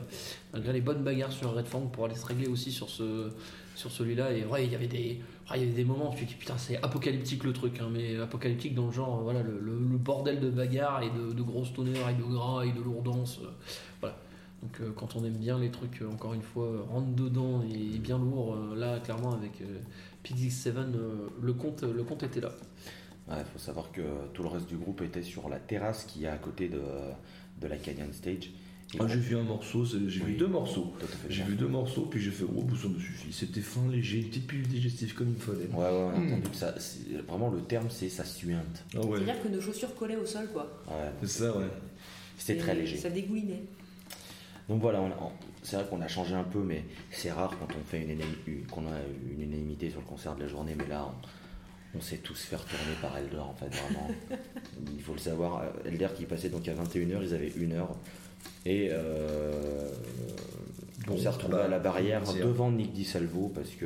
malgré 0.53 0.73
les 0.73 0.81
bonnes 0.81 1.03
bagarres 1.03 1.31
sur 1.31 1.53
Red 1.53 1.67
Fang 1.67 1.81
pour 1.81 2.05
aller 2.05 2.15
se 2.15 2.25
régler 2.25 2.47
aussi 2.47 2.71
sur 2.71 2.89
ce 2.89 3.29
sur 3.75 3.91
celui-là. 3.91 4.31
Et 4.31 4.45
ouais, 4.45 4.65
il 4.65 4.71
y 4.71 4.75
avait 4.75 4.87
des, 4.87 4.97
ouais, 5.51 5.57
il 5.57 5.59
y 5.59 5.63
avait 5.65 5.73
des 5.73 5.83
moments, 5.83 6.09
tu 6.11 6.23
te 6.25 6.29
dis 6.29 6.35
putain, 6.35 6.57
c'est 6.57 6.77
apocalyptique 6.81 7.43
le 7.43 7.51
truc, 7.51 7.79
hein, 7.81 7.89
mais 7.91 8.17
apocalyptique 8.17 8.73
dans 8.73 8.85
le 8.85 8.91
genre, 8.93 9.19
euh, 9.19 9.23
voilà, 9.23 9.43
le, 9.43 9.59
le- 9.59 9.77
le 9.91 9.97
bordel 9.97 10.39
de 10.39 10.49
bagarre 10.49 11.03
et 11.03 11.09
de, 11.09 11.33
de 11.33 11.41
grosses 11.43 11.73
tonneurs 11.73 12.07
et 12.09 12.13
de 12.13 12.23
gras 12.23 12.63
et 12.65 12.71
de 12.71 12.81
lourdance. 12.81 13.39
euh, 13.43 13.47
voilà. 13.99 14.15
Donc 14.65 14.81
euh, 14.81 14.91
quand 14.95 15.15
on 15.15 15.23
aime 15.23 15.37
bien 15.37 15.59
les 15.59 15.69
trucs, 15.69 16.01
euh, 16.01 16.09
encore 16.11 16.33
une 16.33 16.41
fois, 16.41 16.65
euh, 16.65 16.81
rentre 16.89 17.13
dedans 17.13 17.63
et 17.71 17.99
bien 17.99 18.17
lourd, 18.17 18.55
euh, 18.55 18.75
là 18.75 18.99
clairement 18.99 19.33
avec 19.33 19.61
euh, 19.61 19.65
Pixix 20.23 20.49
7, 20.49 20.75
euh, 20.77 21.27
le, 21.41 21.53
compte, 21.53 21.83
le 21.83 22.03
compte 22.03 22.23
était 22.23 22.41
là. 22.41 22.51
Il 23.29 23.35
faut 23.53 23.59
savoir 23.59 23.91
que 23.91 24.01
tout 24.33 24.41
le 24.43 24.49
reste 24.49 24.67
du 24.67 24.77
groupe 24.77 25.01
était 25.01 25.21
sur 25.23 25.49
la 25.49 25.59
terrasse 25.59 26.03
qui 26.05 26.25
est 26.25 26.27
à 26.29 26.37
côté 26.37 26.67
de, 26.67 26.81
de 27.61 27.67
la 27.67 27.77
Canyon 27.77 28.11
Stage. 28.11 28.51
Ah, 28.99 29.07
j'ai 29.07 29.17
vu 29.19 29.35
un 29.35 29.43
morceau, 29.43 29.83
j'ai 29.85 29.97
Oui. 29.97 30.09
vu 30.09 30.33
deux 30.35 30.47
morceaux. 30.47 30.93
J'ai 31.27 31.43
vu 31.43 31.55
deux 31.55 31.67
morceaux, 31.67 32.03
puis 32.03 32.21
j'ai 32.21 32.29
fait 32.31 32.45
oh, 32.45 32.61
bousson 32.61 32.89
de 32.89 32.99
suffit. 32.99 33.33
C'était 33.33 33.61
fin, 33.61 33.87
léger, 33.89 34.19
une 34.19 34.29
petite 34.29 34.47
pilule 34.47 34.67
digestive 34.67 35.13
comme 35.15 35.33
il 35.35 35.41
fallait. 35.41 35.67
Ouais, 35.73 35.77
ouais, 35.77 35.89
on 35.89 36.09
a 36.11 36.25
entendu 36.33 36.49
que 36.49 36.55
ça. 36.55 36.73
Vraiment, 37.27 37.49
le 37.49 37.61
terme, 37.61 37.87
c'est 37.89 38.09
ça 38.09 38.23
suinte. 38.23 38.83
Ah 38.95 38.99
ouais, 39.01 39.17
C'est-à-dire 39.19 39.43
que 39.43 39.47
nos 39.49 39.59
chaussures 39.59 39.93
collaient 39.95 40.15
au 40.17 40.25
sol, 40.25 40.47
quoi. 40.53 40.71
Ouais, 40.87 41.11
c'est 41.21 41.43
ça, 41.43 41.57
ouais. 41.57 41.65
C'était 42.37 42.59
très 42.59 42.75
léger. 42.75 42.97
Ça 42.97 43.09
dégoulinait. 43.09 43.63
Donc 44.69 44.81
voilà, 44.81 45.01
on 45.01 45.07
a- 45.07 45.31
c'est 45.63 45.75
vrai 45.75 45.85
qu'on 45.89 46.01
a 46.01 46.07
changé 46.07 46.33
un 46.35 46.43
peu, 46.43 46.59
mais 46.59 46.83
c'est 47.11 47.31
rare 47.31 47.53
quand 47.59 47.67
on 47.79 47.83
fait 47.83 48.01
une, 48.01 48.65
qu'on 48.67 48.81
a 48.87 48.97
une 49.31 49.41
unanimité 49.43 49.89
sur 49.89 49.99
le 49.99 50.05
concert 50.05 50.35
de 50.35 50.41
la 50.41 50.47
journée. 50.47 50.75
Mais 50.77 50.87
là, 50.87 51.07
on, 51.93 51.97
on 51.97 52.01
s'est 52.01 52.17
tous 52.17 52.39
fait 52.43 52.55
retourner 52.55 52.93
par 53.01 53.15
Elder, 53.17 53.37
en 53.39 53.53
fait, 53.53 53.67
vraiment. 53.73 54.07
Il 54.95 55.01
faut 55.01 55.13
le 55.13 55.19
savoir. 55.19 55.61
euh, 55.61 55.69
Elder 55.89 56.07
qui 56.15 56.25
passait 56.25 56.49
donc 56.49 56.67
à 56.67 56.73
21h, 56.73 57.19
ils 57.21 57.33
avaient 57.33 57.53
une 57.55 57.73
heure. 57.73 57.95
Et 58.65 58.89
euh, 58.91 59.89
on 61.09 61.17
s'est 61.17 61.29
retrouvé 61.29 61.53
bah, 61.53 61.65
à 61.65 61.67
la 61.67 61.79
barrière 61.79 62.21
devant 62.33 62.71
Nick 62.71 62.93
Di 62.93 63.05
Salvo 63.05 63.49
parce 63.53 63.69
que 63.71 63.85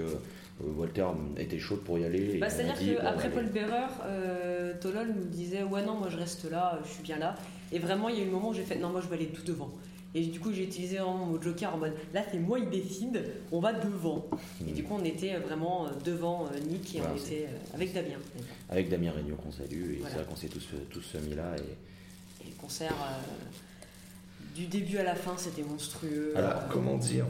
Euh, 0.62 0.74
Walter 0.76 1.06
était 1.38 1.58
chaud 1.58 1.78
pour 1.78 1.98
y 2.00 2.04
aller. 2.04 2.36
et 2.36 2.38
Bah, 2.38 2.50
C'est-à-dire 2.50 2.98
qu'après. 3.02 3.30
Paul 3.32 3.46
Bearer, 3.46 3.88
euh, 4.06 4.74
Tolol 4.82 5.08
nous 5.15 5.24
disait 5.24 5.63
Ouais, 5.63 5.86
non, 5.86 5.96
moi 5.96 6.10
je 6.10 6.18
reste 6.18 6.50
là, 6.52 6.78
je 6.84 6.89
suis 6.89 7.04
bien 7.04 7.18
là. 7.18 7.36
Et 7.72 7.80
vraiment, 7.80 8.10
il 8.10 8.15
y 8.18 8.20
a 8.20 8.24
eu 8.24 8.26
le 8.26 8.32
moment 8.32 8.50
où 8.50 8.54
j'ai 8.54 8.63
fait 8.65 8.76
Non, 8.78 8.89
moi 8.89 9.00
je 9.00 9.08
vais 9.08 9.15
aller 9.15 9.28
tout 9.28 9.44
devant. 9.44 9.72
Et 10.15 10.26
du 10.26 10.39
coup, 10.39 10.52
j'ai 10.52 10.63
utilisé 10.63 10.98
vraiment 10.98 11.26
mon 11.26 11.39
joker 11.41 11.76
en 11.76 11.78
mode 11.78 11.93
Là, 12.13 12.24
c'est 12.32 12.39
moi, 12.39 12.58
il 12.58 12.69
décide, 12.69 13.24
on 13.52 13.60
va 13.60 13.74
devant. 13.74 14.26
Et 14.67 14.72
du 14.72 14.84
coup, 14.84 14.95
on 15.00 15.04
était 15.04 15.38
vraiment 15.38 15.86
euh, 15.86 15.89
devant 16.04 16.48
euh, 16.48 16.60
Nick 16.67 16.95
et 16.95 17.00
Voilà, 17.00 17.13
on 17.13 17.17
était 17.17 17.45
euh, 17.48 17.76
avec 17.76 17.93
Damien. 17.93 18.17
Avec 18.69 18.89
Damien 18.89 19.12
Regnault 19.12 19.36
qu'on 19.36 19.52
salue, 19.52 19.93
et 19.93 19.95
Voilà. 19.98 20.10
c'est 20.10 20.15
vrai 20.22 20.26
qu'on 20.28 20.36
s'est 20.36 20.48
tous, 20.48 20.67
tous 20.89 21.15
mis 21.28 21.36
là. 21.36 21.56
Et... 21.58 22.45
Et 22.48 22.50
le 22.50 22.56
concert, 22.60 22.91
euh, 22.93 24.56
du 24.56 24.65
début 24.65 24.98
à 24.98 25.04
la 25.04 25.13
fin, 25.15 25.36
c'était 25.38 25.62
monstrueux. 25.63 26.34
Alors, 26.36 26.52
Euh, 26.54 26.67
comment 26.72 26.98
dire 26.98 27.26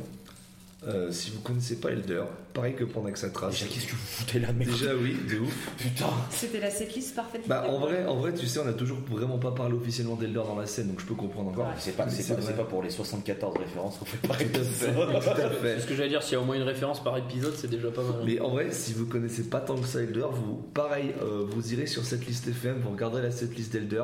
Euh, 0.88 1.12
Si 1.12 1.32
vous 1.32 1.42
connaissez 1.42 1.82
pas 1.82 1.90
Elder, 1.92 2.24
pareil 2.54 2.76
que 2.76 2.84
pour 2.84 3.04
Naxatras. 3.04 3.50
Déjà, 3.52 3.66
qu'est-ce 3.66 3.86
que 3.86 3.92
vous 3.92 3.98
foutez 3.98 4.40
là, 4.40 4.52
mec 4.54 4.68
Déjà, 4.70 4.96
oui, 4.96 5.16
de 5.30 5.40
ouf. 5.40 5.70
Putain 5.78 6.06
C'était 6.30 6.60
la 6.60 6.70
setlist 6.72 7.16
parfaite. 7.16 7.42
Bah, 7.48 7.66
en 7.70 7.80
vrai, 7.80 8.06
en 8.06 8.16
vrai, 8.18 8.34
tu 8.34 8.48
sais, 8.48 8.60
on 8.60 8.68
a 8.68 8.74
toujours 8.74 8.98
vraiment 9.10 9.38
pas 9.38 9.52
parlé 9.52 9.76
officiellement 9.76 10.16
d'Elder 10.16 10.34
dans 10.46 10.56
la 10.58 10.66
scène, 10.66 10.88
donc 10.88 11.00
je 11.00 11.06
peux 11.06 11.16
comprendre 11.16 11.50
encore. 11.52 11.68
Ouais. 11.68 11.74
C'est 11.80 11.96
pas, 11.96 12.10
c'est 12.10 12.24
c'est 12.24 12.36
pas, 12.36 12.64
pas 12.64 12.64
pour 12.64 12.84
les 12.84 12.90
74 12.90 13.58
références 13.58 13.98
qu'on 13.98 14.06
fait 14.06 14.18
à 14.30 14.34
fait, 14.34 14.46
tout 14.46 15.42
à 15.42 15.50
fait. 15.50 15.76
C'est 15.76 15.82
ce 15.82 15.88
que 15.88 15.96
j'allais 15.96 16.10
dire, 16.10 16.24
s'il 16.24 16.34
y 16.34 16.36
a 16.36 16.42
au 16.42 16.46
moins 16.46 16.56
une 16.56 16.64
référence 16.64 17.04
par 17.04 17.18
épisode, 17.18 17.54
c'est 17.56 17.70
déjà 17.70 17.90
pas 17.92 18.04
mal. 18.04 18.22
Mais 18.26 18.40
en 18.40 18.50
vrai, 18.50 18.72
si 18.72 18.94
vous 18.94 19.06
connaissez 19.06 19.44
pas 19.44 19.60
tant 19.62 19.76
que 19.78 19.88
ça 19.88 20.02
Elder, 20.02 20.26
vous, 20.32 20.56
pareil, 20.74 21.14
euh, 21.22 21.46
vous 21.50 21.74
irez 21.74 21.86
sur 21.88 22.04
cette 22.06 22.26
liste 22.26 22.48
FM, 22.48 22.80
vous 22.84 22.92
regarderez 22.92 23.22
la 23.22 23.32
setlist 23.32 23.72
d'Elder, 23.74 24.04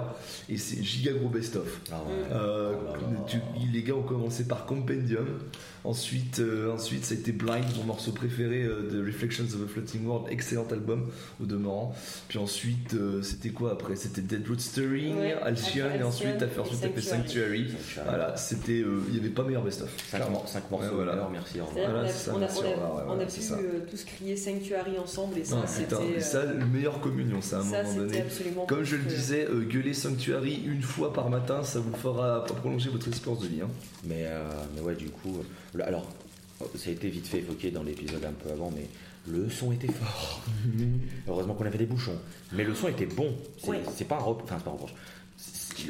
et 0.50 0.58
c'est 0.58 0.82
giga 0.84 1.12
gros 1.14 1.30
best-of. 1.30 1.80
Ah 1.92 1.96
ouais. 2.08 2.36
Euh, 2.36 2.74
Oh 2.76 3.24
tu- 3.28 3.38
les 3.74 3.84
gars 3.84 3.94
ont 3.96 4.02
commencé 4.04 4.46
par 4.48 4.66
Compendium. 4.66 5.26
Ensuite, 5.84 6.40
euh, 6.40 6.74
ensuite, 6.74 7.06
ça 7.06 7.14
a 7.14 7.18
été 7.18 7.32
Blind, 7.32 7.64
mon 7.78 7.84
morceau 7.84 8.12
préféré 8.12 8.35
euh, 8.44 8.90
de 8.92 9.06
Reflections 9.06 9.46
of 9.46 9.64
a 9.64 9.68
Floating 9.68 10.06
World, 10.06 10.28
excellent 10.30 10.68
album 10.72 11.10
au 11.42 11.46
demeurant. 11.46 11.96
Puis 12.28 12.38
ensuite, 12.40 12.94
euh, 12.94 13.22
c'était 13.24 13.50
quoi 13.50 13.72
après? 13.72 13.96
C'était 13.96 14.22
Dead 14.22 14.48
Root 14.48 14.60
Stirring, 14.60 15.18
Ouais, 15.18 15.34
Alcyon, 15.42 15.88
et 16.00 16.04
ensuite, 16.04 16.38
t'as 16.38 16.48
fait, 16.48 16.60
ensuite, 16.60 16.82
t'as 16.82 16.90
fait 16.90 17.02
Sanctuary. 17.02 17.70
Sanctuary. 17.70 18.06
Voilà, 18.08 18.38
c'était, 18.38 18.82
euh, 18.82 19.00
il 19.10 19.16
y 19.16 19.20
avait 19.20 19.30
pas 19.30 19.44
meilleur 19.44 19.64
best-of. 19.64 19.90
5, 20.10 20.18
clairement. 20.18 20.34
morceaux, 20.72 20.88
Ouais, 20.88 20.88
voilà. 20.94 21.30
merci, 21.32 21.58
Voilà, 21.74 22.08
ça, 22.10 22.32
on 22.34 22.36
a, 22.38 22.40
merci, 22.40 22.60
on 22.60 22.66
a- 22.66 22.68
au 22.68 22.72
revoir, 22.74 22.96
ouais, 22.96 23.02
on 23.08 23.12
a 23.12 23.16
voilà, 23.16 23.26
pu 23.26 23.40
euh, 23.54 23.80
tous 23.90 24.04
crier 24.04 24.36
Sanctuary 24.36 24.98
ensemble 25.00 25.38
et 25.40 25.44
ça, 25.46 25.62
Ah, 25.64 25.68
c'était. 25.68 25.96
euh, 25.96 26.20
ça, 26.20 26.46
le 26.46 26.66
meilleur 26.66 27.00
communion, 27.02 27.42
ça 27.42 27.58
à 27.58 27.60
un 27.60 27.64
ça, 27.64 27.70
moment 27.84 27.90
c'était 27.90 28.00
donné. 28.06 28.22
absolument. 28.22 28.66
Comme 28.66 28.84
je 28.84 28.96
le 28.96 29.04
disais, 29.04 29.46
euh, 29.50 29.62
gueuler 29.62 29.94
Sanctuary 29.94 30.62
une 30.66 30.82
fois 30.82 31.14
par 31.14 31.30
matin, 31.30 31.64
ça 31.64 31.80
vous 31.80 31.96
fera 31.96 32.44
prolonger 32.46 32.90
votre 32.90 33.08
espérance 33.08 33.42
de 33.42 33.48
vie. 33.48 33.62
hein. 33.62 33.70
Mais, 34.04 34.24
euh, 34.26 34.48
mais 34.76 34.82
ouais, 34.82 34.96
du 34.96 35.10
coup, 35.10 35.38
alors, 35.84 36.08
ça 36.76 36.90
a 36.90 36.94
été 36.94 37.10
vite 37.10 37.28
fait 37.28 37.40
évoqué 37.40 37.72
dans 37.72 37.84
l'épisode 37.84 38.24
un 38.24 38.32
peu 38.34 38.52
avant, 38.52 38.72
mais 38.76 38.88
le 39.28 39.50
son 39.50 39.72
était 39.72 39.92
fort. 39.92 40.42
Heureusement 41.28 41.54
qu'on 41.54 41.66
avait 41.66 41.78
des 41.78 41.86
bouchons. 41.86 42.18
Mais 42.54 42.64
le 42.64 42.74
son 42.76 42.88
était 42.88 43.06
bon. 43.08 43.34
C'est 43.96 44.08
pas 44.08 44.16
un 44.18 44.20
rep- 44.24 44.42
Enfin, 44.44 44.56
c'est 44.58 44.64
pas 44.64 44.70
un 44.72 44.74
reproche. 44.74 44.94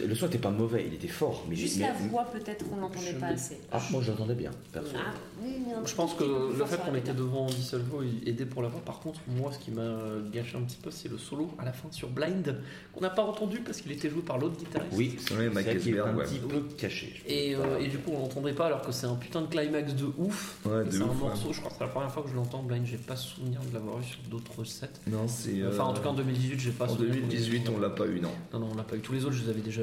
Le 0.08 0.15
son 0.15 0.28
était 0.28 0.38
pas 0.38 0.50
mauvais, 0.52 0.86
il 0.88 0.93
était 0.93 1.08
fort. 1.08 1.45
Mais, 1.50 1.56
Juste 1.56 1.78
mais- 1.78 1.88
la 1.88 1.93
voix, 1.93 2.26
peut-être 2.32 2.67
qu'on 2.69 2.78
l'entendait 2.78 3.12
Je 3.13 3.17
pas 3.17 3.28
assez. 3.28 3.60
Ah, 3.71 3.80
moi 3.91 4.02
j'entendais 4.04 4.36
bien, 4.36 4.52
perso. 4.71 4.89
Ah, 4.95 5.13
oui, 5.43 5.54
Je 5.86 5.93
pense 5.93 6.13
que 6.13 6.24
le 6.24 6.65
fait 6.65 6.78
qu'on 6.78 6.95
était 6.95 7.13
devant 7.13 7.45
Dissolvo 7.48 8.02
aidait 8.26 8.45
pour 8.45 8.62
la 8.62 8.69
voix. 8.69 8.82
Par 8.82 9.00
contre, 9.00 9.19
moi, 9.28 9.52
ce 9.52 9.60
qui 9.60 9.71
m'a 9.71 9.98
gâché 10.32 10.58
un 10.58 10.62
petit 10.62 10.78
peu, 10.82 10.91
c'est 10.91 11.10
le 11.10 11.17
solo 11.17 11.50
à 11.60 11.65
la 11.65 11.74
fin 11.74 11.88
sur 11.91 12.10
Blind, 12.10 12.58
qu'on 12.93 13.02
n'a 13.02 13.10
pas 13.10 13.24
entendu 13.24 13.60
parce 13.60 13.82
qu'il 13.82 13.91
était 13.91 14.10
joué 14.10 14.21
par 14.21 14.38
l'autre 14.38 14.58
guitariste. 14.58 14.91
Oui, 14.93 15.15
c'est 15.19 15.36
Mike 15.36 15.52
vrai 15.65 15.74
est 15.74 15.76
Esberg, 15.78 16.08
un 16.10 16.15
ouais. 16.15 16.24
petit 16.26 16.39
peu 16.39 16.62
caché. 16.78 17.21
Et, 17.28 17.56
euh, 17.56 17.80
et 17.80 17.88
du 17.88 17.98
coup, 18.00 18.12
on 18.15 18.19
l'entendait 18.19 18.54
pas 18.54 18.67
alors 18.67 18.82
que 18.82 18.91
c'est 18.91 19.06
un 19.08 19.15
putain 19.15 19.41
de 19.41 19.48
climax 19.48 19.93
de 19.93 20.06
ouf. 20.17 20.60
Ouais, 20.65 20.84
c'est 20.89 20.98
un 21.02 21.06
ouf, 21.06 21.21
ouais. 21.21 21.28
morceau, 21.30 21.54
je 21.54 21.60
crois 21.60 21.71
que 21.71 21.78
c'est 21.78 21.84
la 21.84 21.89
première 21.91 22.12
fois 22.12 22.24
que 22.24 22.30
je 22.30 22.36
l'entends. 22.36 22.63
Blind, 22.63 22.86
j'ai 22.86 22.98
pas 22.98 23.15
souvenir 23.15 23.60
de 23.62 23.74
l'avoir 23.74 24.00
eu 24.00 24.04
sur 24.04 24.19
d'autres 24.30 24.63
sets. 24.63 24.89
Non, 25.08 25.28
c'est. 25.28 25.62
euh, 25.62 25.69
Enfin, 25.71 25.84
en 25.84 25.93
tout 25.93 26.02
cas, 26.02 26.10
en 26.10 26.13
2018, 26.13 26.60
j'ai 26.60 26.71
pas 26.71 26.86
en 26.86 26.89
souvenir 26.89 27.10
qu'on 27.12 27.17
ait- 27.17 27.21
2018, 27.21 27.69
on 27.76 27.80
l'a 27.80 27.89
pas 27.89 28.08
eu, 28.08 28.19
non. 28.19 28.32
Non, 28.54 28.60
non, 28.60 28.69
on 28.74 28.76
l'a 28.76 28.84
pas 28.84 28.95
eu. 28.95 29.00
Tous 29.00 29.13
les 29.13 29.26
autres, 29.26 29.36
je 29.36 29.43
les 29.43 29.50
avais 29.50 29.62
déjà, 29.62 29.75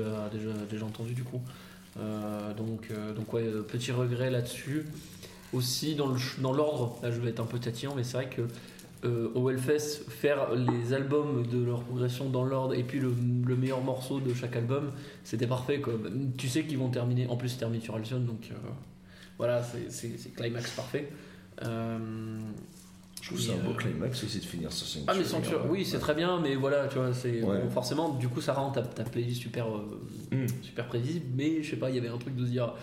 déjà, 0.70 0.84
entendus 0.84 1.14
du 1.14 1.24
coup. 1.24 1.40
Euh, 1.98 2.54
donc, 2.54 2.88
euh, 2.90 3.12
donc 3.12 3.32
ouais, 3.32 3.42
euh, 3.44 3.62
petit 3.62 3.92
regret 3.92 4.30
là-dessus. 4.30 4.86
Aussi, 5.52 5.94
dans 5.94 6.52
l'ordre, 6.52 6.98
là 7.02 7.10
je 7.10 7.20
vais 7.20 7.28
être 7.30 7.40
un 7.40 7.44
peu 7.46 7.58
tatillon, 7.58 7.94
mais 7.94 8.04
c'est 8.04 8.16
vrai 8.16 8.30
que 8.30 8.42
au 9.34 9.50
Hellfest, 9.50 10.04
faire 10.08 10.54
les 10.54 10.92
albums 10.92 11.44
de 11.46 11.62
leur 11.62 11.82
progression 11.82 12.30
dans 12.30 12.44
l'ordre 12.44 12.72
et 12.74 12.84
puis 12.84 13.00
le, 13.00 13.12
le 13.44 13.56
meilleur 13.56 13.80
morceau 13.82 14.20
de 14.20 14.32
chaque 14.32 14.54
album, 14.54 14.92
c'était 15.24 15.48
parfait. 15.48 15.80
Quoi. 15.80 15.94
Tu 16.38 16.48
sais 16.48 16.64
qu'ils 16.64 16.78
vont 16.78 16.88
terminer, 16.88 17.26
en 17.26 17.36
plus, 17.36 17.52
ils 17.54 17.58
terminent 17.58 17.82
sur 17.82 17.96
Alcyon, 17.96 18.20
donc 18.20 18.50
voilà, 19.38 19.62
c'est- 19.88 20.34
climax 20.36 20.70
parfait. 20.70 21.08
Je 23.22 23.28
trouve 23.28 23.40
c'est 23.40 23.52
un 23.52 23.64
beau 23.64 23.72
climax 23.74 24.22
aussi 24.24 24.38
de 24.40 24.44
finir 24.44 24.70
sur 24.72 24.86
Sanctuary. 24.86 25.06
ah 25.16 25.18
mais 25.18 25.24
Sanctuary, 25.24 25.62
hein. 25.64 25.68
oui 25.70 25.84
c'est 25.86 25.98
très 26.00 26.14
bien 26.14 26.38
mais 26.40 26.56
voilà 26.56 26.88
tu 26.88 26.96
vois 26.96 27.14
c'est 27.14 27.40
Ouais. 27.42 27.60
bon, 27.62 27.70
forcément 27.70 28.10
du 28.10 28.28
coup 28.28 28.40
ça 28.42 28.52
rend 28.52 28.70
ta, 28.72 28.82
ta 28.82 29.04
playlist 29.04 29.40
super 29.40 29.66
euh, 29.68 30.00
Mm. 30.32 30.46
super 30.62 30.86
prévisible 30.88 31.26
mais 31.36 31.62
je 31.62 31.70
sais 31.70 31.76
pas 31.76 31.88
il 31.90 31.96
y 31.96 31.98
avait 31.98 32.08
un 32.08 32.18
truc 32.18 32.34
de 32.34 32.44
se 32.44 32.50
dire 32.50 32.74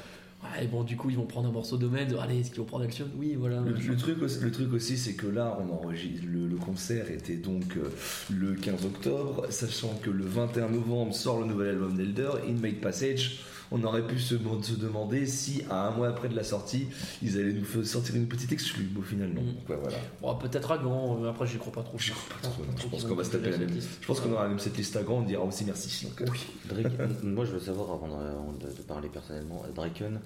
ouais 0.43 0.65
bon 0.67 0.83
du 0.83 0.95
coup 0.95 1.09
ils 1.09 1.17
vont 1.17 1.25
prendre 1.25 1.49
un 1.49 1.51
morceau 1.51 1.75
de 1.77 1.87
Med 1.87 2.15
allez 2.21 2.39
est-ce 2.39 2.51
qu'ils 2.51 2.59
vont 2.59 2.65
prendre 2.65 2.85
Alcyon 2.85 3.07
oui 3.17 3.35
voilà 3.37 3.59
Le, 3.59 3.71
le 3.73 3.97
truc 3.97 4.21
aussi, 4.21 4.39
le 4.39 4.51
truc 4.51 4.71
aussi, 4.73 4.97
c'est 4.97 5.15
que 5.15 5.27
là, 5.27 5.57
on 5.59 5.73
enregistre 5.73 6.25
le, 6.31 6.47
le 6.47 6.55
concert 6.55 7.11
était 7.11 7.35
donc 7.35 7.75
euh, 7.75 7.89
le 8.31 8.53
15 8.53 8.85
octobre, 8.85 9.45
sachant 9.49 9.93
que 10.01 10.09
le 10.09 10.23
21 10.23 10.69
novembre 10.69 11.13
sort 11.13 11.41
le 11.41 11.47
nouvel 11.47 11.69
album 11.71 11.97
d'Elder, 11.97 12.29
In 12.47 12.53
Make 12.53 12.79
Passage. 12.79 13.39
On 13.71 13.83
aurait 13.83 14.05
pu 14.07 14.17
se, 14.19 14.35
se 14.35 14.73
demander 14.73 15.25
si, 15.27 15.61
à 15.69 15.87
un 15.87 15.91
mois 15.91 16.07
après 16.09 16.27
de 16.27 16.35
la 16.35 16.43
sortie, 16.43 16.87
ils 17.21 17.37
allaient 17.37 17.53
nous 17.53 17.63
faire 17.63 17.85
sortir 17.85 18.15
une 18.15 18.27
petite 18.27 18.51
exclue. 18.51 18.89
Au 18.97 19.01
final, 19.03 19.29
non. 19.29 19.41
Mm. 19.43 19.45
Donc, 19.45 19.69
ouais, 19.69 19.77
voilà. 19.81 19.97
Bon, 20.21 20.35
peut-être 20.35 20.71
à 20.71 20.77
Gand 20.79 21.19
euh, 21.23 21.29
après 21.29 21.45
j'y 21.45 21.57
crois 21.59 21.71
pas 21.73 21.83
trop 21.83 21.97
J'y 21.99 22.11
crois 22.11 22.35
pas 22.41 22.47
trop, 22.47 22.63
non. 22.63 22.71
Je 22.81 22.87
pense 22.87 23.03
qu'on 23.05 23.15
va 23.15 23.23
se 23.23 23.29
taper 23.31 23.51
la 23.51 23.57
même. 23.59 23.69
liste. 23.69 23.89
Je 24.01 24.07
pense 24.07 24.19
qu'on 24.21 24.31
aura 24.31 24.47
même 24.47 24.57
cette 24.59 24.75
liste 24.77 24.95
à 24.95 25.03
grand, 25.03 25.17
on 25.19 25.21
dira 25.21 25.43
aussi 25.43 25.65
merci. 25.65 26.05
Donc, 26.07 26.21
euh, 26.21 26.25
Drake- 26.69 27.23
moi 27.23 27.45
je 27.45 27.51
veux 27.51 27.59
savoir, 27.59 27.91
avant 27.91 28.07
de, 28.07 28.65
de- 28.65 28.71
de 28.75 28.81
parler 28.81 29.07
personnellement, 29.09 29.63
Draken, 29.75 30.19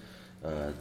euh, 0.46 0.72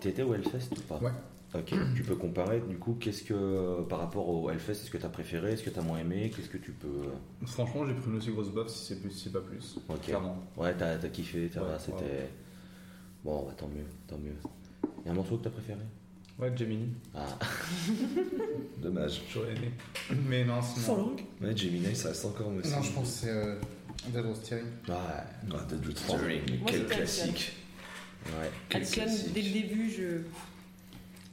t'étais 0.00 0.22
au 0.22 0.32
Hellfest 0.34 0.70
ou 0.72 0.80
pas? 0.88 0.98
Ouais. 1.02 1.10
Ok, 1.54 1.72
tu 1.94 2.02
peux 2.02 2.16
comparer 2.16 2.60
du 2.60 2.76
coup, 2.76 2.96
qu'est-ce 3.00 3.22
que 3.22 3.80
par 3.88 4.00
rapport 4.00 4.28
au 4.28 4.50
Hellfest, 4.50 4.72
est-ce 4.72 4.90
que 4.90 4.98
t'as 4.98 5.08
préféré, 5.08 5.52
est-ce 5.52 5.62
que 5.62 5.70
t'as 5.70 5.80
moins 5.80 5.98
aimé, 6.00 6.30
qu'est-ce 6.34 6.48
que 6.50 6.58
tu 6.58 6.72
peux. 6.72 6.86
euh, 6.88 7.46
Franchement, 7.46 7.86
j'ai 7.86 7.94
pris 7.94 8.10
une 8.10 8.16
aussi 8.16 8.30
grosse 8.30 8.50
baffe 8.50 8.68
si 8.68 8.84
c'est 8.84 9.00
plus, 9.00 9.10
si 9.10 9.24
c'est 9.24 9.32
pas 9.32 9.40
plus. 9.40 9.78
Ok. 9.88 10.00
Clairement. 10.02 10.36
Ouais, 10.56 10.74
t'as 10.76 10.96
kiffé, 11.08 11.44
Ouais, 11.44 11.48
c'était. 11.78 11.92
ouais. 12.02 12.30
Bon, 13.24 13.44
bah, 13.46 13.54
tant 13.56 13.68
mieux, 13.68 13.86
tant 14.06 14.18
mieux. 14.18 14.34
Il 15.00 15.06
y 15.06 15.08
a 15.08 15.12
un 15.12 15.14
morceau 15.14 15.38
que 15.38 15.44
t'as 15.44 15.50
préféré? 15.50 15.78
Ouais, 16.38 16.52
Gemini. 16.54 16.88
Ah, 17.14 17.24
dommage. 18.82 19.22
J'aurais 19.32 19.52
aimé. 19.56 19.70
Mais 20.28 20.44
non, 20.44 20.60
sinon. 20.62 21.16
Ouais, 21.40 21.56
Gemini, 21.56 21.94
ça 21.94 22.08
reste 22.08 22.24
encore 22.26 22.48
aussi. 22.48 22.70
Non, 22.70 22.82
je 22.82 22.92
pense 22.92 23.04
que 23.12 23.18
c'est 23.26 23.30
euh, 23.30 23.56
Dead 24.08 24.34
Steering. 24.34 24.66
ouais, 24.88 24.94
Ah, 24.94 25.64
Dead 25.68 25.80
quel 26.66 26.86
classique. 26.86 27.52
ouais. 28.26 28.50
Quel 28.68 28.86
classique. 28.86 29.32
dès 29.32 29.42
le 29.42 29.50
début, 29.52 29.90
je. 29.90 30.02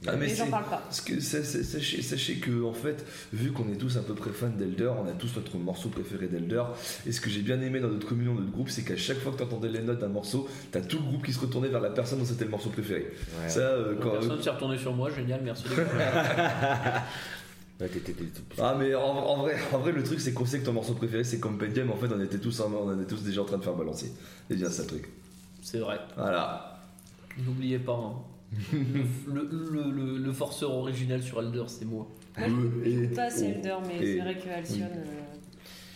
Ah, 0.06 0.16
mais 0.16 0.34
j'en 0.34 0.48
parle 0.48 0.64
pas. 0.64 0.78
Parce 0.78 1.00
que 1.00 1.20
sachez, 1.20 2.02
sachez 2.02 2.36
que 2.36 2.62
en 2.64 2.72
fait, 2.72 3.04
vu 3.32 3.52
qu'on 3.52 3.70
est 3.72 3.76
tous 3.76 3.96
à 3.96 4.02
peu 4.02 4.14
près 4.14 4.30
fans 4.30 4.48
d'Elder, 4.50 4.90
on 5.02 5.08
a 5.08 5.12
tous 5.12 5.34
notre 5.36 5.56
morceau 5.56 5.88
préféré 5.88 6.26
d'Elder. 6.26 6.62
Et 7.06 7.12
ce 7.12 7.20
que 7.20 7.30
j'ai 7.30 7.42
bien 7.42 7.60
aimé 7.60 7.80
dans 7.80 7.88
notre 7.88 8.06
communion, 8.06 8.34
notre 8.34 8.50
groupe, 8.50 8.68
c'est 8.68 8.82
qu'à 8.82 8.96
chaque 8.96 9.18
fois 9.18 9.32
que 9.32 9.38
tu 9.38 9.42
entendais 9.44 9.68
les 9.68 9.82
notes 9.82 10.00
d'un 10.00 10.08
morceau, 10.08 10.48
t'as 10.70 10.80
tout 10.80 10.98
le 10.98 11.04
groupe 11.04 11.24
qui 11.24 11.32
se 11.32 11.40
retournait 11.40 11.68
vers 11.68 11.80
la 11.80 11.90
personne 11.90 12.18
dont 12.18 12.24
c'était 12.24 12.44
le 12.44 12.50
morceau 12.50 12.70
préféré. 12.70 13.12
Ouais. 13.42 13.48
Ça, 13.48 13.60
euh, 13.60 13.94
quand, 14.00 14.10
Personne 14.10 14.42
s'est 14.42 14.50
retourné 14.50 14.78
sur 14.78 14.92
moi 14.92 15.10
génial 15.10 15.40
merci 15.42 15.64
ah 18.58 18.76
mais 18.78 18.94
en, 18.94 19.02
en 19.02 19.36
vrai, 19.38 19.56
en 19.72 19.78
vrai, 19.78 19.92
le 19.92 20.02
truc 20.02 20.20
c'est 20.20 20.32
qu'on 20.32 20.46
sait 20.46 20.60
que 20.60 20.64
ton 20.64 20.72
morceau 20.72 20.94
préféré 20.94 21.24
c'est 21.24 21.40
Compendium. 21.40 21.90
En 21.90 21.96
fait, 21.96 22.06
on 22.14 22.20
était 22.20 22.38
tous, 22.38 22.60
en- 22.60 22.72
on 22.72 22.94
était 23.00 23.14
tous 23.14 23.22
déjà 23.22 23.42
en 23.42 23.44
train 23.44 23.58
de 23.58 23.64
faire 23.64 23.74
balancer. 23.74 24.12
C'est 24.48 24.56
bien 24.56 24.70
ça 24.70 24.82
le 24.82 24.88
truc. 24.88 25.08
c'est 25.62 25.78
vrai 25.78 25.98
Voilà. 26.16 26.78
n'oubliez 27.38 27.78
pas 27.78 27.92
hein. 27.94 28.12
Le, 28.72 29.48
le, 29.50 29.90
le, 29.90 30.18
le 30.18 30.32
forceur 30.32 30.72
original 30.72 31.22
sur 31.22 31.40
Elder 31.40 31.64
c'est 31.66 31.84
moi 31.84 32.06
Moi, 32.38 32.48
je 32.84 32.88
Et- 32.88 33.08
joue 33.08 33.14
pas 33.14 33.24
assez 33.24 33.46
oh, 33.48 33.54
Elder, 33.56 33.76
mais 33.86 33.98
c'est 34.06 34.18
vrai 34.20 34.38
que 34.38 34.48
Alcyon, 34.48 34.86
euh, 34.86 35.04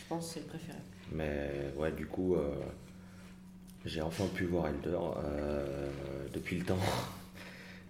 je 0.00 0.08
pense 0.08 0.26
que 0.28 0.34
c'est 0.34 0.40
le 0.40 0.46
préféré. 0.46 0.78
Mais 1.12 1.50
ouais, 1.78 1.92
du 1.92 2.06
coup, 2.06 2.34
euh, 2.36 2.50
j'ai 3.84 4.02
enfin 4.02 4.24
pu 4.34 4.44
voir 4.44 4.66
Elder 4.68 4.98
euh, 5.24 5.88
depuis 6.32 6.58
le 6.58 6.64
temps. 6.64 6.78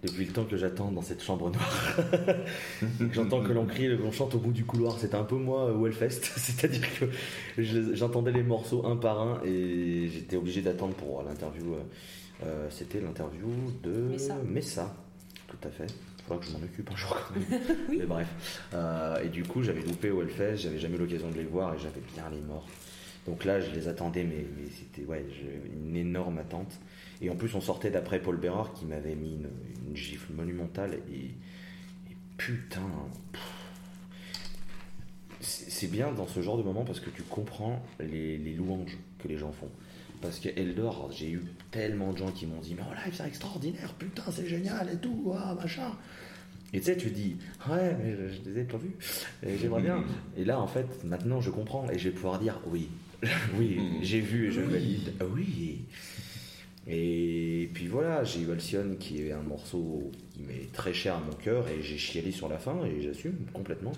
Depuis 0.01 0.23
le 0.23 0.31
temps 0.31 0.45
que 0.45 0.55
j'attends 0.55 0.93
dans 0.93 1.01
cette 1.01 1.21
chambre 1.21 1.51
noire. 1.51 1.97
J'entends 3.11 3.41
que 3.43 3.51
l'on 3.51 3.65
crie 3.65 3.87
et 3.87 3.97
qu'on 3.97 4.13
chante 4.13 4.33
au 4.33 4.37
bout 4.37 4.53
du 4.53 4.63
couloir. 4.63 4.97
C'était 4.97 5.15
un 5.17 5.25
peu 5.25 5.35
moi 5.35 5.73
au 5.73 5.87
Hellfest. 5.87 6.21
C'est-à-dire 6.37 6.87
que 6.97 7.05
je- 7.57 7.93
j'entendais 7.95 8.31
les 8.31 8.43
morceaux 8.43 8.85
un 8.85 8.95
par 8.95 9.19
un 9.19 9.41
et 9.43 10.07
j'étais 10.07 10.37
obligé 10.37 10.61
d'attendre 10.61 10.93
pour 10.93 11.21
l'interview. 11.23 11.75
Euh, 12.43 12.67
C'était 12.69 12.99
l'interview 12.99 13.49
de 13.83 13.91
Messa. 13.91 14.35
Messa. 14.45 14.95
Tout 15.47 15.57
à 15.67 15.69
fait. 15.69 15.87
Il 15.87 16.23
faudra 16.23 16.39
que 16.39 16.45
je 16.45 16.51
m'en 16.57 16.63
occupe 16.63 16.91
un 16.91 16.95
jour 16.95 17.17
quand 17.27 17.39
même. 17.39 17.61
Mais 17.89 18.05
bref. 18.05 18.63
Euh, 18.73 19.23
et 19.23 19.29
du 19.29 19.43
coup, 19.43 19.63
j'avais 19.63 19.81
loupé 19.81 20.11
au 20.11 20.21
Hellfest. 20.21 20.57
J'avais 20.57 20.79
jamais 20.79 20.95
eu 20.95 20.99
l'occasion 20.99 21.29
de 21.29 21.35
les 21.35 21.45
voir 21.45 21.73
et 21.73 21.79
j'avais 21.79 22.01
bien 22.13 22.29
les 22.29 22.41
morts. 22.41 22.67
Donc 23.25 23.45
là, 23.45 23.59
je 23.59 23.71
les 23.71 23.87
attendais, 23.87 24.23
mais, 24.23 24.45
mais 24.57 24.69
c'était 24.69 25.05
ouais, 25.05 25.25
une 25.73 25.95
énorme 25.95 26.37
attente. 26.37 26.79
Et 27.21 27.29
en 27.29 27.35
plus, 27.35 27.53
on 27.55 27.61
sortait 27.61 27.91
d'après 27.91 28.19
Paul 28.19 28.37
Bérard 28.37 28.73
qui 28.73 28.85
m'avait 28.85 29.15
mis 29.15 29.33
une, 29.35 29.49
une 29.87 29.95
gifle 29.95 30.33
monumentale. 30.33 30.99
Et, 31.11 31.25
et 31.25 32.15
putain, 32.37 32.81
c'est 35.41 35.69
c'est 35.79 35.87
bien 35.87 36.11
dans 36.11 36.27
ce 36.27 36.41
genre 36.41 36.57
de 36.57 36.63
moment 36.63 36.83
parce 36.83 36.99
que 36.99 37.09
tu 37.09 37.23
comprends 37.23 37.81
les, 37.99 38.37
les 38.37 38.53
louanges 38.53 38.97
que 39.19 39.27
les 39.29 39.37
gens 39.37 39.51
font. 39.53 39.69
Parce 40.21 40.39
que 40.39 40.49
Eldor, 40.49 41.09
j'ai 41.11 41.31
eu 41.31 41.43
tellement 41.71 42.11
de 42.11 42.17
gens 42.17 42.31
qui 42.31 42.45
m'ont 42.45 42.59
dit 42.59 42.75
Mais 42.75 42.83
oh 42.89 42.93
là, 42.93 42.99
c'est 43.11 43.27
extraordinaire, 43.27 43.93
putain, 43.93 44.23
c'est 44.31 44.47
génial 44.47 44.89
et 44.91 44.97
tout, 44.97 45.33
ah, 45.35 45.55
machin. 45.55 45.91
Et 46.73 46.79
tu 46.79 46.85
sais, 46.85 46.97
tu 46.97 47.09
dis 47.09 47.37
Ouais, 47.69 47.95
mais 48.01 48.15
je, 48.15 48.27
je 48.35 48.49
les 48.49 48.61
ai 48.61 48.63
pas 48.63 48.77
vus, 48.77 48.95
et 49.43 49.57
j'aimerais 49.57 49.81
bien. 49.81 50.03
Et 50.37 50.45
là, 50.45 50.59
en 50.59 50.67
fait, 50.67 51.03
maintenant, 51.03 51.41
je 51.41 51.49
comprends 51.49 51.89
et 51.89 51.97
je 51.97 52.09
vais 52.09 52.15
pouvoir 52.15 52.39
dire 52.39 52.59
Oui, 52.67 52.89
oui, 53.57 53.79
j'ai 54.01 54.19
vu 54.19 54.47
et 54.47 54.51
je 54.51 54.61
valide. 54.61 55.13
Ah 55.19 55.25
Oui. 55.33 55.81
Et 56.91 57.69
puis 57.73 57.87
voilà, 57.87 58.23
j'ai 58.23 58.41
eu 58.41 58.51
Alcyon 58.51 58.95
qui 58.99 59.21
est 59.21 59.31
un 59.31 59.43
morceau 59.43 60.11
qui 60.33 60.41
m'est 60.41 60.71
très 60.73 60.93
cher 60.93 61.15
à 61.15 61.19
mon 61.19 61.33
cœur 61.33 61.67
et 61.67 61.83
j'ai 61.83 61.97
chialé 61.97 62.31
sur 62.31 62.49
la 62.49 62.57
fin 62.57 62.83
et 62.83 63.01
j'assume 63.01 63.35
complètement. 63.53 63.91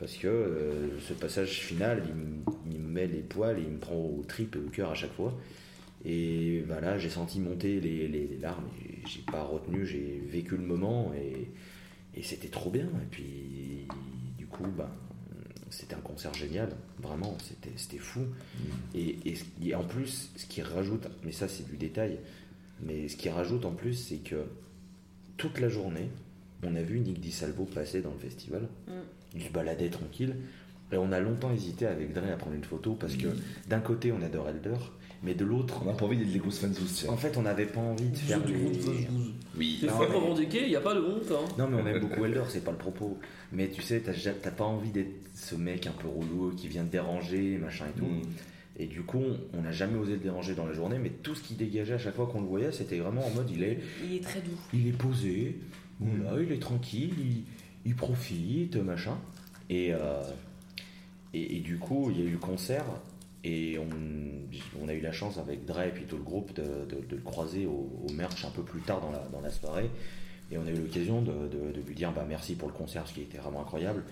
Parce 0.00 0.16
que 0.16 0.26
euh, 0.26 0.98
ce 1.06 1.12
passage 1.12 1.60
final, 1.60 2.02
il, 2.08 2.14
me- 2.14 2.42
il 2.74 2.80
me 2.80 2.88
met 2.88 3.06
les 3.06 3.20
poils 3.20 3.58
et 3.58 3.62
il 3.62 3.68
me 3.68 3.78
prend 3.78 3.94
au 3.96 4.24
trip 4.26 4.56
et 4.56 4.58
au 4.58 4.70
cœur 4.70 4.90
à 4.90 4.94
chaque 4.94 5.12
fois. 5.12 5.38
Et 6.04 6.62
voilà, 6.66 6.98
j'ai 6.98 7.10
senti 7.10 7.38
monter 7.38 7.78
les, 7.80 8.08
les- 8.08 8.26
les 8.26 8.38
larmes 8.38 8.64
et 8.82 9.06
j'ai 9.06 9.20
pas 9.20 9.42
retenu, 9.44 9.84
j'ai 9.86 10.22
vécu 10.26 10.56
le 10.56 10.64
moment 10.64 11.12
et, 11.14 11.48
et 12.18 12.22
c'était 12.22 12.48
trop 12.48 12.70
bien. 12.70 12.86
Et 12.86 13.06
puis, 13.10 13.86
du 14.38 14.46
coup, 14.46 14.64
ben, 14.76 14.88
c'était 15.68 15.94
un 15.94 16.00
concert 16.00 16.32
génial, 16.34 16.70
vraiment, 17.02 17.36
c'était 17.70 17.98
fou. 17.98 18.20
Et, 18.94 19.16
et 19.26 19.34
ce- 19.36 19.44
et 19.62 19.74
en 19.74 19.84
plus, 19.84 20.30
ce 20.36 20.46
qui 20.46 20.62
rajoute, 20.62 21.06
mais 21.24 21.32
ça 21.32 21.46
c'est 21.46 21.68
du 21.68 21.76
détail, 21.76 22.18
mais 22.82 23.08
ce 23.08 23.16
qui 23.18 23.28
rajoute 23.28 23.66
en 23.66 23.72
plus, 23.72 23.92
c'est 23.94 24.16
que 24.24 24.44
toute 25.36 25.60
la 25.60 25.68
journée, 25.68 26.08
on 26.62 26.74
a 26.76 26.82
vu 26.82 27.00
Nick 27.00 27.20
DiSalvo 27.20 27.64
passer 27.64 28.00
dans 28.02 28.12
le 28.12 28.18
festival. 28.18 28.62
Mm. 28.88 28.92
Il 29.36 29.42
se 29.44 29.50
baladait 29.50 29.88
tranquille. 29.90 30.34
Et 30.92 30.96
on 30.96 31.12
a 31.12 31.20
longtemps 31.20 31.52
hésité 31.52 31.86
avec 31.86 32.12
Dre 32.12 32.24
à 32.32 32.36
prendre 32.36 32.56
une 32.56 32.64
photo 32.64 32.94
parce 32.94 33.14
que 33.14 33.28
d'un 33.68 33.78
côté 33.78 34.10
on 34.10 34.20
adore 34.22 34.48
Elder, 34.48 34.74
mais 35.22 35.34
de 35.34 35.44
l'autre, 35.44 35.80
On 35.82 35.84
n'a 35.84 35.92
pas 35.92 36.04
envie 36.04 36.16
d'être 36.16 36.32
les 36.32 36.40
grosses 36.40 36.58
fans 36.58 36.72
tous, 36.76 37.06
en 37.08 37.16
fait 37.16 37.36
on 37.36 37.42
n'avait 37.42 37.66
pas 37.66 37.78
envie 37.78 38.08
de 38.08 38.16
faire 38.16 38.42
du 38.42 38.54
les-. 38.54 39.06
Oui. 39.56 39.76
C'est 39.80 39.86
mais- 39.86 39.92
revendiquer, 39.92 40.62
il 40.64 40.70
n'y 40.70 40.74
a 40.76 40.80
pas 40.80 40.94
de 40.94 41.00
honte. 41.00 41.30
Hein. 41.30 41.44
Non, 41.58 41.68
mais 41.68 41.80
on 41.80 41.86
aime 41.86 42.00
beaucoup 42.00 42.24
Elder, 42.24 42.42
c'est 42.48 42.64
pas 42.64 42.72
le 42.72 42.76
propos. 42.78 43.18
Mais 43.52 43.68
tu 43.68 43.82
sais, 43.82 44.00
t'as 44.00 44.50
pas 44.50 44.64
envie 44.64 44.90
d'être 44.90 45.12
ce 45.32 45.54
mec 45.54 45.86
un 45.86 45.92
peu 45.92 46.08
relou 46.08 46.52
qui 46.56 46.66
vient 46.66 46.84
te 46.84 46.90
déranger, 46.90 47.56
machin 47.58 47.84
et 47.94 47.98
tout. 47.98 48.06
Mm. 48.06 48.22
Et 48.78 48.86
du 48.86 49.02
coup, 49.02 49.18
on- 49.18 49.58
on 49.58 49.62
n'a 49.62 49.72
jamais 49.72 49.96
osé 49.96 50.12
le 50.14 50.18
déranger 50.18 50.54
dans 50.56 50.66
la 50.66 50.72
journée, 50.72 50.98
mais 50.98 51.10
tout 51.10 51.36
ce 51.36 51.42
qui 51.44 51.54
dégageait 51.54 51.94
à 51.94 51.98
chaque 51.98 52.16
fois 52.16 52.26
qu'on 52.26 52.40
le 52.40 52.46
voyait, 52.48 52.72
c'était 52.72 52.98
vraiment 52.98 53.24
en 53.24 53.30
mode 53.30 53.48
il 53.50 53.62
est, 53.62 53.78
Il 54.04 54.16
est 54.16 54.24
très 54.24 54.40
doux. 54.40 54.58
il 54.72 54.88
est 54.88 54.92
posé, 54.98 55.56
voilà, 56.00 56.42
il 56.42 56.52
est 56.52 56.60
tranquille, 56.60 57.44
il, 57.84 57.94
profite, 57.94 58.76
machin. 58.76 59.18
Et, 59.68 59.92
euh, 59.92 60.22
et, 61.34 61.56
et 61.56 61.60
du 61.60 61.78
coup, 61.78 62.10
il 62.10 62.18
y 62.18 62.22
a 62.22 62.24
eu 62.24 62.32
le 62.32 62.38
concert, 62.38 62.84
et 63.44 63.78
on, 63.78 64.88
a 64.88 64.92
eu 64.92 65.00
la 65.00 65.12
chance 65.12 65.38
avec 65.38 65.64
Dre 65.64 65.82
et 65.82 65.90
puis 65.90 66.04
tout 66.04 66.16
le 66.16 66.22
groupe 66.22 66.52
de, 66.54 66.64
le 67.10 67.16
croiser 67.18 67.66
au, 67.66 67.88
au 68.06 68.12
merch 68.12 68.44
un 68.44 68.50
peu 68.50 68.62
plus 68.62 68.80
tard 68.80 69.00
dans 69.00 69.40
la, 69.40 69.50
soirée. 69.50 69.90
Et 70.50 70.58
on 70.58 70.66
a 70.66 70.70
eu 70.70 70.74
l'occasion 70.74 71.22
de 71.22 71.80
lui 71.86 71.94
dire 71.94 72.12
bah, 72.12 72.26
merci 72.28 72.54
pour 72.54 72.68
le 72.68 72.74
concert, 72.74 73.06
ce 73.06 73.14
qui 73.14 73.22
était 73.22 73.38
vraiment 73.38 73.62
incroyable. 73.62 74.02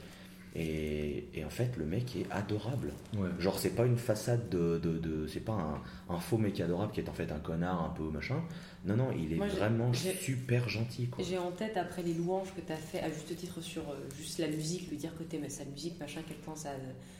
Et, 0.57 1.29
et 1.35 1.45
en 1.45 1.51
fait, 1.51 1.77
le 1.77 1.85
mec 1.85 2.17
est 2.17 2.27
adorable. 2.31 2.93
Ouais. 3.17 3.29
Genre, 3.39 3.59
c'est 3.59 3.71
pas 3.77 3.85
une 3.85 3.99
façade 3.99 4.49
de. 4.49 4.79
de, 4.79 4.99
de- 4.99 5.27
c'est 5.27 5.41
pas 5.41 5.53
un, 5.53 6.15
un 6.15 6.19
faux 6.19 6.39
mec 6.39 6.59
adorable 6.61 6.93
qui 6.93 7.01
est 7.01 7.09
en 7.09 7.13
fait 7.13 7.31
un 7.31 7.39
connard 7.39 7.85
un 7.85 7.91
peu 7.91 8.05
machin. 8.05 8.43
Non, 8.85 8.97
non, 8.97 9.09
il 9.13 9.33
est 9.33 9.37
Moi, 9.37 9.47
vraiment 9.49 9.93
super 9.93 10.69
gentil. 10.69 11.09
J'ai 11.21 11.37
en 11.39 11.51
tête, 11.53 11.77
après 11.77 12.03
les 12.03 12.15
louanges 12.15 12.53
que 12.55 12.61
tu 12.61 12.73
as 12.73 12.77
fait 12.77 13.01
à 13.01 13.09
juste 13.11 13.35
titre 13.37 13.61
sur 13.61 13.83
euh, 13.83 13.97
juste 14.17 14.39
la 14.39 14.49
musique, 14.49 14.89
lui 14.91 14.97
dire 14.97 15.17
que 15.19 15.23
t'aimais 15.23 15.51
sa 15.51 15.65
musique, 15.65 15.99
machin, 16.01 16.21
quel 16.27 16.39
point 16.39 16.57
ça, 16.57 16.71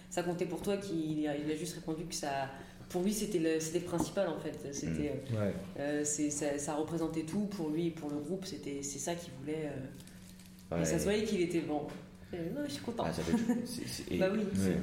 ça 0.09 0.23
comptait 0.23 0.47
pour 0.47 0.63
toi, 0.63 0.77
qu'il 0.79 1.27
a, 1.29 1.37
il 1.37 1.51
a 1.51 1.55
juste 1.57 1.75
répondu 1.75 2.05
que 2.05 2.15
ça. 2.15 2.49
Pour 2.89 3.03
lui, 3.03 3.13
c'était 3.13 3.39
le, 3.39 3.81
principal 3.81 4.29
en 4.29 4.39
fait. 4.41 4.73
C'était, 4.73 5.13
euh, 5.33 5.39
Ouais. 5.39 5.53
euh, 5.79 6.03
c'est, 6.05 6.31
ça, 6.31 6.57
ça 6.59 6.75
représentait 6.77 7.25
tout 7.25 7.45
pour 7.47 7.69
lui 7.69 7.89
et 7.89 7.91
pour 7.91 8.09
le 8.09 8.17
groupe. 8.19 8.47
C'était, 8.47 8.83
c'est 8.83 8.99
ça 8.99 9.15
qu'il 9.15 9.33
voulait. 9.41 9.67
euh, 9.67 10.75
Ouais. 10.75 10.83
Et 10.83 10.85
ça 10.85 10.99
se 10.99 11.05
voyait 11.05 11.25
qu'il 11.25 11.41
était 11.41 11.61
bon. 11.61 11.87
Non, 12.33 12.63
je 12.67 12.73
suis 12.73 12.83
content. 12.83 13.05
Ah, 13.07 13.13
ça 13.13 13.23
fait- 13.23 14.15
et, 14.15 14.19
bah 14.19 14.29
oui. 14.33 14.41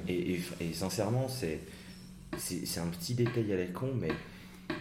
et, 0.07 0.33
et- 0.33 0.41
et 0.61 0.73
sincèrement, 0.73 1.27
c'est, 1.27 1.59
un 2.79 2.87
petit 2.87 3.13
détail 3.13 3.53
à 3.53 3.57
la 3.57 3.65
con, 3.67 3.93
mais, 3.99 4.11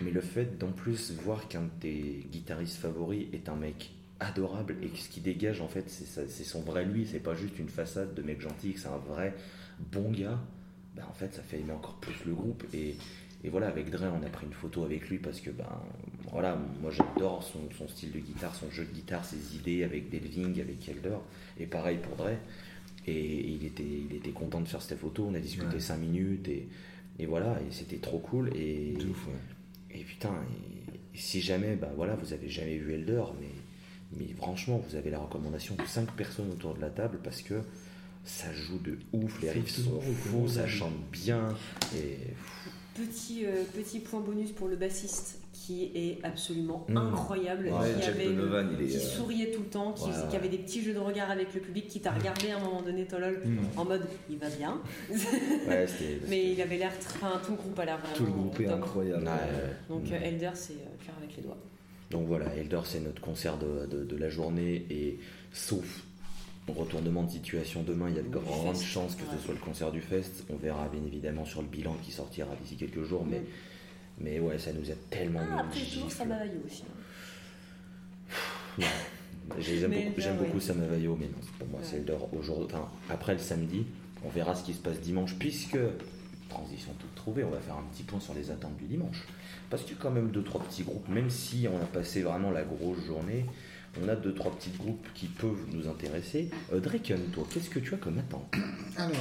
mais 0.03 0.11
le 0.11 0.21
fait 0.21 0.59
d'en 0.59 0.73
plus 0.73 1.13
voir 1.13 1.47
qu'un 1.49 1.63
de 1.63 1.71
tes 1.81 2.27
guitaristes 2.33 2.77
favoris 2.77 3.27
est 3.33 3.49
un 3.49 3.57
mec 3.57 3.91
adorable 4.21 4.77
et 4.83 4.89
que 4.89 4.97
ce 4.99 5.09
qui 5.09 5.21
dégage 5.21 5.61
en 5.61 5.69
fait 5.69 5.85
c'est, 5.91 6.29
son 6.45 6.61
vrai 6.63 6.85
lui, 6.85 7.07
c'est 7.11 7.19
pas 7.19 7.35
juste 7.35 7.59
une 7.59 7.69
façade 7.69 8.15
de 8.15 8.23
mec 8.23 8.41
gentil, 8.41 8.73
que 8.73 8.81
c'est 8.81 8.89
un 8.89 8.97
vrai 8.97 9.35
bon 9.93 10.11
gars, 10.13 10.39
ben 10.97 11.05
en 11.11 11.13
fait 11.13 11.35
ça 11.35 11.43
fait 11.43 11.59
aimer 11.59 11.73
encore 11.73 11.97
plus 11.97 12.15
le 12.25 12.33
groupe 12.33 12.65
et, 12.73 12.95
et 13.45 13.49
voilà 13.51 13.69
avec 13.69 13.91
Dre 13.91 14.05
on 14.19 14.25
a 14.27 14.31
pris 14.31 14.47
une 14.47 14.53
photo 14.55 14.85
avec 14.85 15.09
lui 15.11 15.19
parce 15.19 15.41
que 15.41 15.51
ben 15.51 15.69
voilà 16.33 16.59
moi 16.81 16.91
j'adore 16.91 17.43
son, 17.45 17.61
son 17.79 17.87
style 17.89 18.11
de 18.13 18.19
guitare, 18.19 18.55
son 18.55 18.71
jeu 18.71 18.85
de 18.85 18.93
guitare, 18.93 19.25
ses 19.25 19.55
idées 19.57 19.85
avec 19.85 20.09
Delving, 20.11 20.61
avec 20.61 20.89
Elder 20.89 21.17
et 21.61 21.67
pareil 21.67 21.99
pour 21.99 22.17
Dre 22.17 22.31
et 23.07 23.47
il 23.51 23.65
était, 23.67 23.83
il 23.85 24.17
était 24.17 24.31
content 24.31 24.61
de 24.63 24.67
faire 24.69 24.81
cette 24.83 24.99
photo, 24.99 25.27
on 25.31 25.35
a 25.35 25.39
discuté 25.41 25.75
Ouais. 25.75 25.81
5 25.81 25.97
minutes 25.99 26.49
et, 26.49 26.67
et 27.19 27.27
voilà 27.27 27.59
et 27.61 27.71
c'était 27.73 27.99
trop 27.99 28.19
cool 28.19 28.51
et, 28.57 28.95
De 28.99 29.07
ouf, 29.11 29.27
ouais. 29.27 29.99
et 30.01 30.05
putain, 30.05 30.33
et- 30.51 30.85
et 31.17 31.19
si 31.21 31.41
jamais, 31.41 31.77
bah 31.77 31.93
voilà, 31.95 32.17
vous 32.17 32.33
avez 32.33 32.49
jamais 32.49 32.77
vu 32.77 32.93
Elder, 32.95 33.23
mais, 33.41 33.47
mais 34.19 34.27
franchement, 34.37 34.83
vous 34.89 34.97
avez 34.97 35.11
la 35.11 35.21
recommandation 35.21 35.77
de 35.77 35.85
5 35.87 36.11
personnes 36.17 36.51
autour 36.51 36.75
de 36.75 36.81
la 36.81 36.91
table 36.91 37.21
parce 37.23 37.41
que 37.41 37.61
ça 38.25 38.53
joue 38.53 38.79
de 38.79 38.99
ouf, 39.13 39.41
les 39.41 39.51
riffs 39.53 39.69
sont 39.71 40.01
fous, 40.01 40.49
ça 40.49 40.67
chante 40.67 40.99
bien. 41.13 41.55
Et 41.95 42.17
Petit, 42.95 43.45
euh, 43.45 43.65
petit 43.75 43.99
point 43.99 44.21
bonus 44.21 44.53
pour 44.53 44.69
le 44.69 44.77
bassiste 44.77 45.41
qui 45.53 45.91
est 45.95 46.19
absolument 46.25 46.85
Mm. 46.89 46.97
incroyable. 46.97 47.67
Ouais, 47.69 47.95
qui, 48.01 48.07
avait 48.07 48.27
Donovan, 48.27 48.77
qui 48.77 48.97
euh, 48.97 49.01
souriait 49.01 49.51
tout 49.51 49.61
le 49.63 49.67
temps, 49.69 49.93
qui, 49.93 50.37
avait 50.37 50.49
des 50.49 50.59
petits 50.59 50.83
jeux 50.83 50.93
de 50.93 50.99
regard 50.99 51.31
avec 51.31 51.55
le 51.55 51.61
public, 51.61 51.89
qui 51.89 52.01
t'a 52.01 52.13
regardé 52.13 52.51
à 52.51 52.59
un 52.59 52.61
moment 52.61 52.83
donné, 52.83 53.07
Tolol, 53.07 53.41
Mm. 53.45 53.59
en 53.79 53.85
mode 53.85 54.03
il 54.31 54.37
va 54.39 54.49
bien. 54.51 54.81
ouais. 55.69 55.87
Mais 56.29 56.53
il 56.53 56.61
avait 56.61 56.77
l'air. 56.79 56.93
Enfin, 56.99 57.41
tout 57.45 57.53
le 57.53 57.57
groupe 57.57 57.79
a 57.79 57.85
l'air 57.87 57.99
vraiment. 57.99 58.15
Tout 58.15 58.25
le 58.27 58.31
groupe 58.33 58.61
est 58.61 58.65
top. 58.67 58.75
incroyable. 58.75 59.25
Ouais. 59.25 59.31
Donc 59.89 60.13
euh, 60.13 60.19
Elder, 60.23 60.51
c'est 60.55 60.75
cœur 61.05 61.15
avec 61.23 61.37
les 61.37 61.43
doigts. 61.43 61.59
Donc 62.11 62.27
voilà, 62.29 62.55
Elder, 62.55 62.81
c'est 62.85 63.01
notre 63.01 63.21
concert 63.23 63.57
de, 63.59 63.87
de- 63.87 64.05
de 64.05 64.17
la 64.17 64.29
journée 64.29 64.87
et 64.91 65.19
sauf 65.53 66.05
retournement 66.73 67.23
de 67.25 67.31
situation 67.31 67.83
demain, 67.83 68.09
il 68.09 68.17
y 68.17 68.19
a 68.19 68.23
de 68.23 68.29
grandes 68.29 68.81
chances 68.81 69.15
que 69.17 69.23
ce 69.31 69.39
soit 69.45 69.55
le 69.55 69.61
concert 69.61 69.93
du 69.93 70.01
fest. 70.01 70.45
On 70.51 70.57
verra 70.57 70.89
bien 70.89 71.03
évidemment 71.07 71.45
sur 71.45 71.61
le 71.63 71.69
bilan 71.69 71.95
qui 72.03 72.11
sortira 72.13 72.55
d'ici 72.63 72.77
quelques 72.77 73.03
jours, 73.05 73.25
mais, 73.27 73.41
Mm. 73.41 73.45
mais 74.21 74.41
ouais, 74.41 74.59
ça 74.59 74.73
nous 74.73 74.91
a 74.91 74.95
tellement 75.11 75.41
Ah, 75.53 75.61
après 75.61 75.81
toujours 75.81 76.09
vaillé 76.27 76.53
aussi. 76.67 76.85
Non. 78.79 78.87
J'aime 79.59 79.91
beaucoup, 79.91 80.21
j'aime 80.21 80.37
beaucoup 80.39 80.61
Samavayo, 80.61 81.17
mais 81.21 81.27
non, 81.27 81.39
pour 81.59 81.69
moi 81.69 81.81
c'est. 81.83 81.97
Elder 81.97 82.17
aujourd'hui. 82.33 82.67
Enfin, 82.75 82.89
après 83.11 83.35
le 83.35 83.39
samedi, 83.39 83.85
on 84.25 84.31
verra 84.31 84.55
ce 84.55 84.65
qui 84.65 84.73
se 84.73 84.79
passe 84.81 85.01
dimanche, 85.01 85.35
puisque 85.39 85.79
transition 86.49 86.93
toute 86.99 87.15
trouvée, 87.15 87.45
on 87.45 87.51
va 87.51 87.61
faire 87.61 87.77
un 87.77 87.85
petit 87.93 88.05
point 88.05 88.21
sur 88.21 88.33
les 88.35 88.51
attentes 88.51 88.77
du 88.79 88.87
dimanche. 88.87 89.23
Parce 89.69 89.83
qu'il 89.83 89.93
y 89.97 89.99
a 89.99 90.03
quand 90.03 90.11
même 90.11 90.31
deux 90.31 90.43
trois 90.43 90.63
petits 90.63 90.83
groupes, 90.83 91.09
même 91.09 91.29
si 91.29 91.67
on 91.71 91.77
a 91.77 91.87
passé 91.87 92.23
vraiment 92.23 92.51
la 92.51 92.63
grosse 92.63 93.05
journée, 93.05 93.45
on 94.03 94.09
a 94.09 94.17
deux 94.17 94.35
trois 94.35 94.51
petits 94.57 94.71
groupes 94.79 95.07
qui 95.15 95.27
peuvent 95.27 95.67
nous 95.73 95.89
intéresser. 95.89 96.51
Euh, 96.73 96.81
Draken, 96.81 97.21
toi, 97.33 97.45
qu'est-ce 97.53 97.71
que 97.71 97.79
tu 97.79 97.95
as 97.95 97.99
comme 97.99 98.19
attente? 98.19 98.53
Alors, 98.97 99.13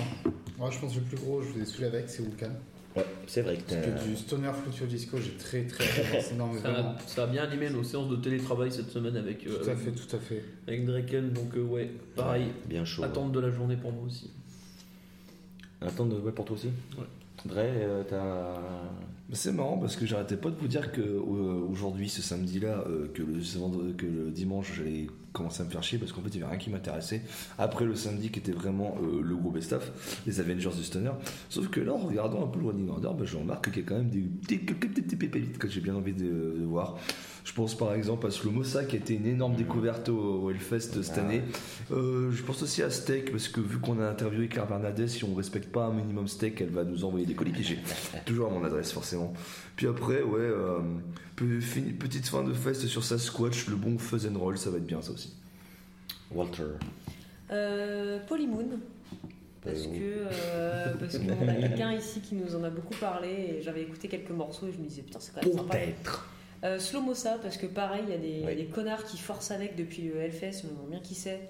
moi 0.58 0.70
je 0.72 0.80
pense 0.80 0.94
que 0.94 1.00
le 1.00 1.06
plus 1.06 1.18
gros, 1.18 1.42
je 1.42 1.50
vous 1.50 1.62
ai 1.62 1.66
saoulé 1.66 1.88
avec, 1.88 2.10
c'est 2.10 2.24
Vulcan. 2.24 2.52
Ouais, 2.96 3.06
c'est 3.26 3.42
vrai 3.42 3.58
que 3.58 3.74
Parce 3.74 3.86
que 4.04 4.08
du 4.08 4.16
stoner 4.16 4.52
future 4.66 4.86
disco, 4.86 5.18
j'ai 5.20 5.32
très 5.32 5.64
très 5.64 5.84
Ça 6.22 6.36
a, 6.70 6.96
ça 7.08 7.24
a 7.24 7.28
bien 7.28 7.44
animé 7.44 7.70
nos 7.72 7.84
séances 7.84 8.08
de 8.10 8.18
télétravail 8.18 8.72
cette 8.72 8.92
semaine 8.92 9.16
avec, 9.18 9.48
euh, 9.48 9.58
Tout 9.64 9.70
à 9.72 9.76
fait, 9.76 9.92
tout 9.92 10.16
à 10.16 10.20
fait. 10.20 10.46
avec 10.68 10.86
Draken, 10.86 11.34
donc 11.34 11.56
euh, 11.56 11.62
ouais, 11.64 11.90
pareil, 12.16 12.46
Bien 12.68 12.86
chaud. 12.86 13.04
attente 13.04 13.32
de 13.32 13.40
la 13.40 13.50
journée 13.50 13.78
pour 13.78 13.92
moi 13.92 14.04
aussi. 14.06 14.30
Attente 15.82 16.10
de... 16.10 16.16
ouais, 16.18 16.32
pour 16.32 16.46
toi 16.46 16.56
aussi? 16.56 16.68
Ouais. 16.98 17.06
Dre, 17.46 17.58
euh, 17.58 18.04
t'as. 18.08 18.62
C'est 19.32 19.52
marrant 19.52 19.78
parce 19.78 19.96
que 19.96 20.06
j'arrêtais 20.06 20.38
pas 20.38 20.50
de 20.50 20.56
vous 20.56 20.68
dire 20.68 20.92
que 20.92 21.02
euh, 21.02 21.68
aujourd'hui, 21.70 22.08
ce 22.08 22.22
samedi-là, 22.22 22.84
euh, 22.88 23.08
que, 23.14 23.24
le, 23.24 24.30
dimanche, 24.30 24.74
j'allais 24.76 25.08
commencer 25.32 25.62
à 25.62 25.66
me 25.66 25.72
faire 25.72 25.82
chier 25.82 25.98
parce 25.98 26.12
qu'en 26.12 26.22
fait, 26.22 26.30
il 26.30 26.40
y 26.40 26.44
avait 26.44 26.52
rien 26.52 26.60
qui 26.60 26.70
m'intéressait. 26.70 27.22
Après 27.58 27.86
le 27.86 27.96
samedi, 27.96 28.30
qui 28.30 28.40
était 28.40 28.52
vraiment 28.52 28.96
le 29.02 29.36
gros 29.36 29.50
best-of, 29.50 30.20
les 30.28 30.40
Avengers 30.40 30.76
du 30.78 30.84
Stoner. 30.84 31.12
Sauf 31.50 31.70
que 31.70 31.80
là, 31.80 31.94
en 31.94 31.98
regardant 31.98 32.44
un 32.44 32.48
peu 32.48 32.60
le 32.60 32.68
running 32.68 32.90
order, 32.90 33.10
bah, 33.18 33.26
je 33.26 33.38
remarque 33.38 33.72
qu'il 33.72 33.82
y 33.82 33.86
a 33.86 33.90
quand 33.90 33.98
même 33.98 34.10
des 34.10 35.16
pépites 35.16 35.58
que 35.58 35.68
j'ai 35.68 35.82
bien 35.82 35.96
envie 35.96 36.14
de 36.14 36.64
voir. 36.66 36.98
Je 37.44 37.52
pense 37.52 37.76
par 37.78 37.94
exemple 37.94 38.26
à 38.26 38.32
Slomosa 38.32 38.86
qui 38.86 38.96
a 38.96 39.00
été 39.00 39.16
une 39.16 39.26
énorme 39.26 39.56
découverte 39.56 40.08
au, 40.08 40.44
au 40.44 40.50
Hellfest 40.50 41.02
cette 41.04 41.18
Ah. 41.18 41.22
année. 41.26 41.42
Euh, 41.92 42.32
je 42.32 42.42
pense 42.42 42.64
aussi 42.64 42.82
à 42.82 42.90
Steak 42.90 43.32
parce 43.32 43.50
que 43.50 43.60
vu 43.60 43.80
qu'on 43.80 44.00
a 44.00 44.08
interviewé 44.08 44.48
Claire 44.48 44.66
Bernadette, 44.68 45.10
si 45.10 45.24
on 45.26 45.36
respecte 45.36 45.70
pas 45.70 45.86
un 45.88 45.94
minimum 45.94 46.28
Steak, 46.30 46.62
elle 46.62 46.70
va 46.70 46.84
nous 46.86 47.04
envoyer 47.04 47.26
des 47.26 47.34
colis 47.34 47.52
piégés. 47.52 47.80
Toujours 48.26 48.48
à 48.48 48.50
mon 48.50 48.64
adresse 48.64 48.94
forcément. 48.94 49.34
Puis 49.76 49.88
après, 49.88 50.22
ouais, 50.22 50.40
euh, 50.40 50.80
petite 51.36 52.28
fin 52.28 52.44
de 52.44 52.54
fest 52.54 52.86
sur 52.88 53.04
Sasquatch, 53.04 53.68
le 53.68 53.76
bon 53.76 53.98
fuzz 53.98 54.26
and 54.26 54.40
roll, 54.40 54.58
ça 54.58 54.70
va 54.70 54.78
être 54.78 54.86
bien 54.86 55.02
ça 55.02 55.12
aussi. 55.12 55.34
Walter. 56.32 56.64
Euh, 57.52 58.20
Polymoon, 58.28 58.80
Parce 59.64 59.82
que 59.84 59.90
euh, 60.00 60.94
parce 61.00 61.18
qu'on 61.18 61.48
a 61.48 61.54
quelqu'un 61.56 61.92
ici 61.94 62.22
qui 62.22 62.36
nous 62.36 62.56
en 62.56 62.64
a 62.64 62.70
beaucoup 62.70 62.96
parlé 63.00 63.30
et 63.30 63.62
j'avais 63.62 63.82
écouté 63.84 64.08
quelques 64.08 64.32
morceaux 64.32 64.68
et 64.68 64.72
je 64.72 64.78
me 64.80 64.86
disais 64.88 65.02
putain 65.04 65.20
c'est 65.20 65.34
quand 65.36 65.46
même 65.46 65.56
sympa. 65.58 65.76
Peut-être. 65.78 66.28
Euh, 66.64 66.80
Slow 66.80 67.02
Mossa 67.02 67.38
parce 67.42 67.58
que 67.58 67.66
pareil 67.66 68.04
il 68.08 68.12
y 68.12 68.14
a 68.14 68.18
des, 68.18 68.28
il 68.30 68.40
y 68.40 68.44
a 68.44 68.48
Oui. 68.48 68.56
des 68.56 68.66
connards 68.66 69.04
qui 69.06 69.18
forcent 69.18 69.52
avec 69.52 69.76
depuis 69.76 70.04
le 70.04 70.18
Hellfest, 70.18 70.64
on 70.84 70.88
bien 70.88 71.00
qui 71.00 71.16
c'est. 71.16 71.42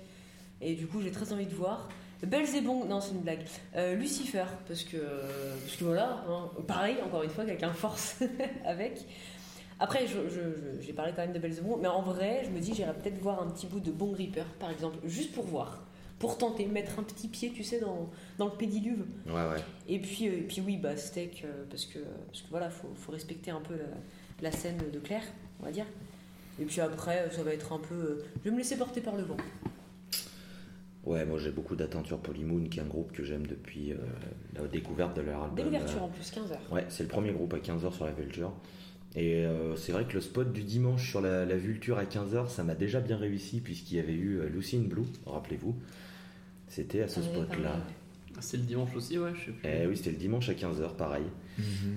Et 0.62 0.74
du 0.76 0.88
coup 0.88 1.02
j'ai 1.02 1.12
très 1.12 1.32
envie 1.34 1.46
de 1.46 1.54
voir. 1.54 1.90
Belzebong, 2.26 2.88
non 2.88 3.02
c'est 3.02 3.12
une 3.12 3.20
blague. 3.22 3.44
Euh, 3.76 3.96
Lucifer 3.96 4.46
parce 4.68 4.84
que 4.84 4.98
parce 4.98 5.76
que 5.78 5.84
voilà, 5.84 6.24
hein, 6.30 6.50
pareil 6.68 6.96
encore 7.06 7.24
une 7.24 7.30
fois 7.30 7.46
quelqu'un 7.46 7.74
force 7.74 8.20
avec. 8.66 9.06
Après, 9.80 10.06
j'ai 10.82 10.94
parlé 10.94 11.12
quand 11.14 11.24
même 11.24 11.34
de 11.34 11.40
Belzebong, 11.40 11.82
mais 11.82 11.88
en 11.90 12.02
vrai, 12.04 12.44
je 12.46 12.50
me 12.52 12.60
dis, 12.60 12.74
j'irais 12.74 12.94
peut-être 12.94 13.18
voir 13.20 13.42
un 13.42 13.50
petit 13.50 13.66
bout 13.68 13.80
de 13.82 13.92
Bong 13.92 14.16
Reaper, 14.16 14.46
par 14.60 14.70
exemple, 14.70 14.98
juste 15.04 15.34
pour 15.34 15.44
voir, 15.46 15.84
pour 16.20 16.38
tenter, 16.38 16.68
mettre 16.68 17.00
un 17.00 17.04
petit 17.04 17.28
pied, 17.28 17.52
tu 17.54 17.64
sais, 17.64 17.80
dans, 17.82 18.10
dans 18.38 18.46
le 18.46 18.52
pédiluve. 18.52 19.04
Ouais, 19.26 19.34
ouais. 19.34 19.62
Et 19.90 20.00
puis, 20.00 20.30
euh, 20.30 20.38
et 20.38 20.42
puis 20.44 20.62
oui, 20.66 20.78
bah, 20.78 20.96
steak, 20.96 21.44
euh, 21.44 21.66
parce 21.70 21.86
que, 21.86 22.00
parce 22.28 22.44
que 22.44 22.50
voilà, 22.52 22.70
faut, 22.70 22.88
faut 22.96 23.12
respecter 23.12 23.52
un 23.52 23.60
peu 23.60 23.74
la, 23.74 23.84
la 24.44 24.52
scène 24.52 24.78
de 24.94 25.00
Claire, 25.00 25.24
on 25.62 25.66
va 25.66 25.72
dire. 25.72 25.86
Et 26.60 26.66
puis 26.66 26.82
après, 26.82 27.30
ça 27.32 27.42
va 27.44 27.52
être 27.54 27.74
un 27.74 27.80
peu. 27.80 27.96
euh, 27.96 28.26
je 28.44 28.50
vais 28.50 28.52
me 28.52 28.60
laisser 28.60 28.78
porter 28.78 29.02
par 29.02 29.16
le 29.16 29.24
vent. 29.24 29.38
Ouais, 31.06 31.26
moi 31.26 31.38
j'ai 31.38 31.52
beaucoup 31.52 31.76
d'attentes 31.76 32.08
sur 32.08 32.20
Polymoon, 32.20 32.70
qui 32.70 32.80
est 32.80 32.82
un 32.82 32.86
groupe 32.86 33.12
que 33.12 33.24
j'aime 33.24 33.46
depuis 33.46 33.92
euh, 33.92 33.98
la 34.56 34.66
découverte 34.68 35.16
de 35.18 35.22
leur 35.22 35.42
album. 35.44 35.56
Dès 35.58 35.64
l'ouverture 35.64 36.02
euh, 36.04 36.06
en 36.06 36.10
plus, 36.10 36.32
15h. 36.32 36.74
Ouais, 36.74 36.86
c'est 36.90 37.04
le 37.04 37.10
premier 37.10 37.32
groupe 37.32 37.54
à 37.54 37.58
15h 37.58 37.94
sur 37.94 38.06
la 38.06 38.12
Vulture. 38.12 38.54
Et 39.16 39.46
euh, 39.46 39.76
c'est 39.76 39.92
vrai 39.92 40.06
que 40.06 40.14
le 40.14 40.22
spot 40.22 40.54
du 40.54 40.64
dimanche 40.64 41.10
sur 41.10 41.20
la, 41.22 41.46
la 41.46 41.58
Vulture 41.58 41.98
à 41.98 42.06
15h, 42.06 42.48
ça 42.50 42.64
m'a 42.64 42.74
déjà 42.74 43.00
bien 43.02 43.18
réussi, 43.18 43.60
puisqu'il 43.60 43.98
y 43.98 44.00
avait 44.00 44.14
eu 44.14 44.42
Lucy 44.48 44.78
in 44.78 44.88
Blue, 44.88 45.04
rappelez-vous. 45.26 45.76
C'était 46.70 47.02
à 47.04 47.08
ce 47.10 47.22
spot-là. 47.22 47.76
Ah, 48.36 48.40
C'est 48.40 48.58
le 48.58 48.64
dimanche 48.64 48.96
aussi, 48.96 49.20
ouais, 49.20 49.32
je 49.36 49.46
sais 49.46 49.52
plus. 49.52 49.70
Eh 49.70 49.86
oui, 49.86 49.98
c'était 49.98 50.12
le 50.12 50.18
dimanche 50.18 50.48
à 50.50 50.54
15h, 50.54 50.96
pareil. 50.96 51.26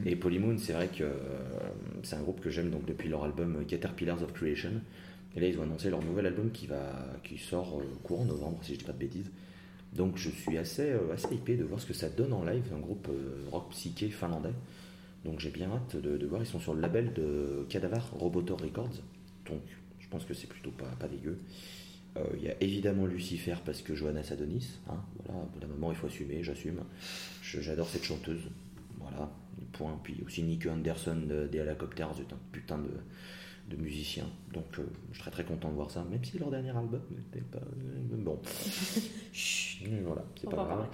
Et 0.05 0.17
Polymoon, 0.17 0.59
c'est 0.59 0.73
vrai 0.73 0.89
que 0.89 1.05
euh, 1.05 1.13
c'est 2.03 2.17
un 2.17 2.23
groupe 2.23 2.41
que 2.41 2.51
j'aime 2.51 2.71
donc 2.71 2.85
depuis 2.85 3.09
leur 3.09 3.25
album 3.25 3.65
Caterpillars 3.67 4.23
of 4.23 4.33
Creation. 4.33 4.73
Et 5.37 5.41
là, 5.41 5.49
ils 5.49 5.59
ont 5.59 5.63
annoncé 5.63 5.91
leur 5.91 6.03
nouvel 6.03 6.27
album 6.27 6.51
qui, 6.51 6.69
sort 7.39 7.81
euh, 7.81 7.85
courant 8.03 8.25
novembre, 8.25 8.59
si 8.63 8.75
je 8.75 8.79
dis 8.79 8.85
pas 8.85 8.93
de 8.93 8.99
bêtises. 8.99 9.31
Donc 9.93 10.17
je 10.17 10.31
suis 10.31 10.59
assez, 10.59 10.91
euh, 10.91 11.13
assez 11.13 11.35
hypé 11.35 11.57
de 11.57 11.65
voir 11.65 11.81
ce 11.81 11.87
que 11.87 11.95
ça 11.95 12.09
donne 12.09 12.33
en 12.33 12.45
live, 12.45 12.65
un 12.75 12.81
groupe 12.81 13.09
rock 13.51 13.71
psyché 13.71 14.09
finlandais. 14.09 14.55
Donc 15.25 15.41
j'ai 15.41 15.51
bien 15.51 15.71
hâte 15.71 15.97
de, 15.97 16.27
voir, 16.27 16.43
ils 16.43 16.47
sont 16.47 16.61
sur 16.61 16.75
le 16.75 16.81
label 16.81 17.13
de 17.13 17.67
Cadavar 17.69 18.11
Robotor 18.13 18.61
Records. 18.61 19.03
Donc 19.47 19.63
je 19.99 20.09
pense 20.09 20.25
que 20.25 20.35
c'est 20.35 20.47
plutôt 20.47 20.71
pas, 20.71 20.91
pas 21.01 21.09
dégueu. 21.09 21.39
Il 22.35 22.43
y 22.43 22.49
a 22.49 22.55
évidemment 22.63 23.05
Lucifer 23.05 23.57
parce 23.65 23.83
que 23.83 23.95
Johanna 23.95 24.23
Adonis. 24.31 24.79
Hein, 24.89 25.03
voilà, 25.25 25.43
au 25.43 25.47
bout 25.47 25.61
d'un 25.61 25.67
moment 25.67 25.91
il 25.91 25.97
faut 25.97 26.07
assumer, 26.07 26.43
j'assume. 26.43 26.81
J'adore 27.43 27.89
cette 27.89 28.05
chanteuse. 28.05 28.49
Voilà, 28.99 29.31
point. 29.73 29.99
Puis 30.03 30.23
aussi 30.27 30.43
Nick 30.43 30.67
Anderson 30.67 31.17
de- 31.29 31.47
des 31.47 31.59
Helicopters, 31.59 32.09
c'est 32.17 32.33
un 32.33 32.39
putain 32.53 32.79
de, 32.79 33.75
de 33.75 33.81
musicien. 33.81 34.25
Donc 34.53 34.67
euh, 34.79 34.83
je 35.13 35.19
serais 35.21 35.31
très 35.31 35.45
content 35.45 35.69
de 35.71 35.75
voir 35.75 35.91
ça, 35.91 36.05
même 36.11 36.25
si 36.25 36.39
leur 36.39 36.51
dernier 36.51 36.71
album 36.71 37.01
n'était 37.11 37.45
pas. 37.47 37.59
euh, 37.59 38.17
bon. 38.17 38.39
Chut. 39.33 39.89
Voilà, 40.05 40.25
c'est 40.41 40.49
pas 40.51 40.57
grave. 40.57 40.87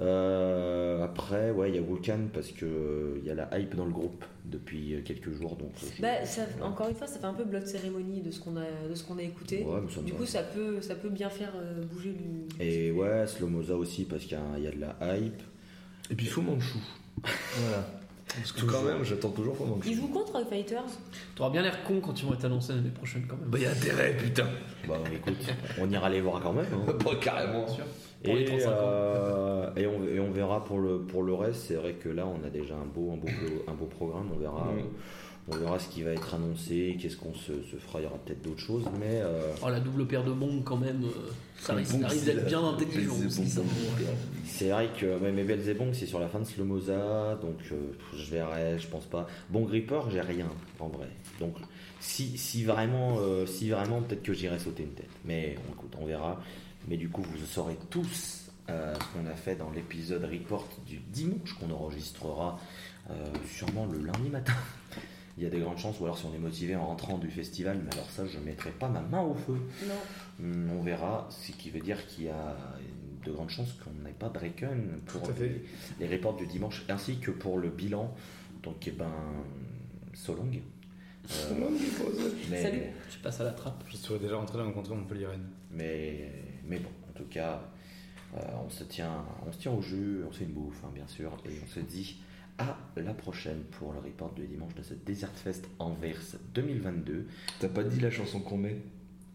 Euh, 0.00 1.04
après, 1.04 1.50
ouais, 1.50 1.68
il 1.70 1.74
y 1.74 1.78
a 1.78 1.82
Vulcan 1.82 2.20
parce 2.32 2.52
que 2.52 2.64
euh, 2.64 3.18
il 3.20 3.26
y 3.26 3.30
a 3.30 3.34
la 3.34 3.58
hype 3.58 3.74
dans 3.74 3.84
le 3.84 3.90
groupe 3.92 4.24
depuis 4.46 4.94
quelques 5.04 5.30
jours. 5.32 5.56
Donc, 5.56 5.72
je- 5.76 6.00
Bah, 6.00 6.24
ça, 6.24 6.42
encore 6.62 6.88
une 6.88 6.94
fois, 6.94 7.06
ça 7.06 7.18
fait 7.18 7.26
un 7.26 7.34
peu 7.34 7.44
blood 7.44 7.66
cérémonie 7.66 8.22
de 8.22 8.30
ce 8.30 8.40
qu'on 8.40 8.56
a, 8.56 8.64
de 8.88 8.94
ce 8.94 9.04
qu'on 9.04 9.18
a 9.18 9.22
écouté. 9.22 9.62
Ouais, 9.62 9.80
Du 10.04 10.14
coup, 10.14 10.24
ça 10.24 10.42
peut, 10.42 10.80
ça 10.80 10.94
peut 10.94 11.10
bien 11.10 11.28
faire 11.28 11.52
euh, 11.54 11.82
bouger 11.84 12.14
le. 12.14 12.64
Et 12.64 12.90
ouais, 12.92 13.26
Slomoza 13.26 13.76
aussi 13.76 14.04
parce 14.04 14.22
qu'il 14.24 14.32
y, 14.38 14.40
a- 14.40 14.58
il 14.58 14.64
y 14.64 14.68
a 14.68 14.70
de 14.70 14.80
la 14.80 15.18
hype. 15.18 15.42
Et 16.10 16.14
puis 16.14 16.26
Fu 16.26 16.40
Manchu. 16.40 16.78
Voilà. 17.24 17.86
Parce 18.32 18.52
que 18.52 18.64
quand 18.64 18.82
même, 18.82 19.02
j'attends 19.02 19.30
toujours 19.30 19.56
Fu 19.56 19.64
Manchu. 19.64 19.88
Ils 19.88 19.94
jouent 19.96 20.08
contre 20.08 20.46
Fighters 20.48 20.84
T'auras 21.34 21.50
bien 21.50 21.62
l'air 21.62 21.82
con 21.82 22.00
quand 22.00 22.20
ils 22.20 22.26
vont 22.26 22.34
être 22.34 22.44
annoncés 22.44 22.74
l'année 22.74 22.90
prochaine 22.90 23.24
quand 23.28 23.36
même. 23.36 23.48
Bah, 23.48 23.58
y 23.58 23.66
a 23.66 23.70
intérêt, 23.72 24.16
putain. 24.16 24.46
Bah 24.86 24.94
écoute, 25.12 25.36
on 25.80 25.90
ira 25.90 26.08
les 26.08 26.20
voir 26.20 26.40
quand 26.40 26.52
même. 26.52 26.66
hein. 26.72 26.92
Pas 27.04 27.16
carrément. 27.16 27.64
Bien 27.64 27.74
sûr. 27.74 27.84
Pour 28.22 28.34
les 28.36 28.42
Et, 28.42 28.44
35 28.44 28.68
ans. 28.68 28.72
euh, 28.76 29.70
et, 29.76 29.86
on, 29.88 30.04
et 30.06 30.20
on 30.20 30.30
verra 30.30 30.62
pour 30.64 30.78
le, 30.78 31.00
pour 31.00 31.24
le 31.24 31.34
reste. 31.34 31.62
C'est 31.68 31.74
vrai 31.74 31.94
que 31.94 32.08
là, 32.08 32.24
on 32.26 32.46
a 32.46 32.50
déjà 32.50 32.74
un 32.74 32.86
beau, 32.86 33.12
un 33.12 33.16
beau, 33.16 33.28
un 33.66 33.72
beau 33.74 33.86
programme. 33.86 34.28
On 34.32 34.38
verra, 34.38 34.70
Mhm. 34.76 34.84
On 35.48 35.56
verra 35.56 35.78
ce 35.78 35.88
qui 35.88 36.02
va 36.02 36.10
être 36.10 36.34
annoncé, 36.34 36.96
qu'est-ce 37.00 37.16
qu'on 37.16 37.34
se, 37.34 37.52
se 37.70 37.76
fera. 37.76 38.00
Il 38.00 38.04
y 38.04 38.06
aura 38.06 38.18
peut-être 38.18 38.42
d'autres 38.42 38.60
choses, 38.60 38.84
mais 38.98 39.20
euh, 39.22 39.52
Oh, 39.62 39.68
la 39.68 39.80
double 39.80 40.06
paire 40.06 40.24
de 40.24 40.32
bombes 40.32 40.62
quand 40.64 40.76
même, 40.76 41.02
euh, 41.04 41.30
ça 41.58 41.74
risque, 41.74 41.96
d'être 42.24 42.46
bien 42.46 42.64
intelligent. 42.64 43.14
c'est 44.44 44.68
vrai 44.68 44.88
que 44.98 45.18
ouais, 45.18 45.32
mais 45.32 45.44
Belzebong, 45.44 45.92
c'est 45.92 46.06
sur 46.06 46.20
la 46.20 46.28
fin 46.28 46.38
de 46.40 46.44
Slomoza, 46.44 47.38
donc 47.42 47.58
euh, 47.72 47.76
je 48.16 48.30
verrai, 48.30 48.78
je 48.78 48.86
pense 48.86 49.06
pas. 49.06 49.26
Bon 49.48 49.62
Gripper, 49.62 50.00
j'ai 50.10 50.20
rien 50.20 50.48
en 50.78 50.88
vrai. 50.88 51.08
Donc 51.40 51.56
si, 52.00 52.36
si 52.38 52.64
vraiment, 52.64 53.18
euh, 53.20 53.46
si 53.46 53.68
vraiment, 53.70 54.00
peut-être 54.00 54.22
que 54.22 54.32
j'irai 54.32 54.58
sauter 54.58 54.82
une 54.82 54.94
tête. 54.94 55.10
Mais 55.24 55.56
on, 55.68 55.72
écoute, 55.74 55.92
on 56.00 56.06
verra. 56.06 56.40
Mais 56.88 56.96
du 56.96 57.10
coup, 57.10 57.22
vous 57.22 57.46
saurez 57.46 57.76
tous 57.90 58.50
euh, 58.70 58.94
ce 58.94 59.18
qu'on 59.18 59.26
a 59.30 59.34
fait 59.34 59.54
dans 59.54 59.70
l'épisode 59.70 60.24
report 60.24 60.66
du 60.86 60.96
dimanche 60.96 61.54
qu'on 61.58 61.70
enregistrera 61.70 62.58
euh, 63.10 63.14
sûrement 63.46 63.86
le 63.86 63.98
lundi 63.98 64.30
matin. 64.30 64.54
Il 65.40 65.44
y 65.44 65.46
a 65.46 65.48
des 65.50 65.60
grandes 65.60 65.78
chances, 65.78 65.98
ou 66.00 66.04
alors 66.04 66.18
si 66.18 66.26
on 66.26 66.34
est 66.34 66.38
motivé 66.38 66.76
en 66.76 66.86
rentrant 66.86 67.16
du 67.16 67.30
festival, 67.30 67.80
mais 67.82 67.90
alors 67.94 68.10
ça, 68.10 68.26
je 68.26 68.36
ne 68.36 68.44
mettrai 68.44 68.72
pas 68.72 68.90
ma 68.90 69.00
main 69.00 69.22
au 69.22 69.32
feu. 69.32 69.56
Non. 69.86 69.94
Hum, 70.38 70.70
On 70.78 70.82
verra, 70.82 71.26
ce 71.30 71.52
qui 71.52 71.70
veut 71.70 71.80
dire 71.80 72.06
qu'il 72.06 72.24
y 72.24 72.28
a 72.28 72.58
de 73.24 73.32
grandes 73.32 73.48
chances 73.48 73.72
qu'on 73.82 73.90
n'ait 74.04 74.12
pas 74.12 74.28
de 74.28 74.36
Raycon 74.36 74.76
pour 75.06 75.22
les, 75.40 75.64
les 75.98 76.14
reports 76.14 76.36
du 76.36 76.46
dimanche, 76.46 76.84
ainsi 76.90 77.20
que 77.20 77.30
pour 77.30 77.56
le 77.56 77.70
bilan. 77.70 78.14
Donc, 78.62 78.86
eh 78.86 78.90
ben, 78.90 79.10
Solong. 80.12 80.60
Euh, 81.30 81.54
mais, 82.50 82.62
Salut. 82.62 82.82
Tu 83.10 83.18
passes 83.20 83.40
à 83.40 83.44
la 83.44 83.52
trappe. 83.52 83.82
Je 83.88 83.96
serais 83.96 84.18
déjà 84.18 84.36
rentré 84.36 84.58
dans 84.58 84.66
le 84.66 84.72
contrat 84.72 84.94
Montpellier 84.94 85.26
mais, 85.70 86.32
mais 86.66 86.80
bon, 86.80 86.90
en 87.08 87.12
tout 87.16 87.28
cas, 87.30 87.62
euh, 88.36 88.40
on, 88.62 88.68
se 88.68 88.84
tient, 88.84 89.24
on 89.46 89.52
se 89.52 89.58
tient 89.58 89.72
au 89.72 89.80
jeu, 89.80 90.26
on 90.28 90.32
se 90.32 90.40
fait 90.40 90.44
une 90.44 90.52
bouffe, 90.52 90.84
hein, 90.84 90.90
bien 90.94 91.06
sûr, 91.06 91.32
et 91.46 91.58
on 91.64 91.66
se 91.66 91.80
dit 91.80 92.20
à 92.60 93.00
la 93.00 93.14
prochaine 93.14 93.60
pour 93.78 93.92
le 93.92 93.98
report 93.98 94.32
du 94.34 94.46
dimanche 94.46 94.74
de 94.74 94.82
ce 94.82 94.94
Desert 94.94 95.30
Fest 95.34 95.68
Anvers 95.78 96.36
2022. 96.54 97.26
T'as 97.58 97.68
pas 97.68 97.82
dit 97.82 98.00
la 98.00 98.10
chanson 98.10 98.40
qu'on 98.40 98.58
met? 98.58 98.76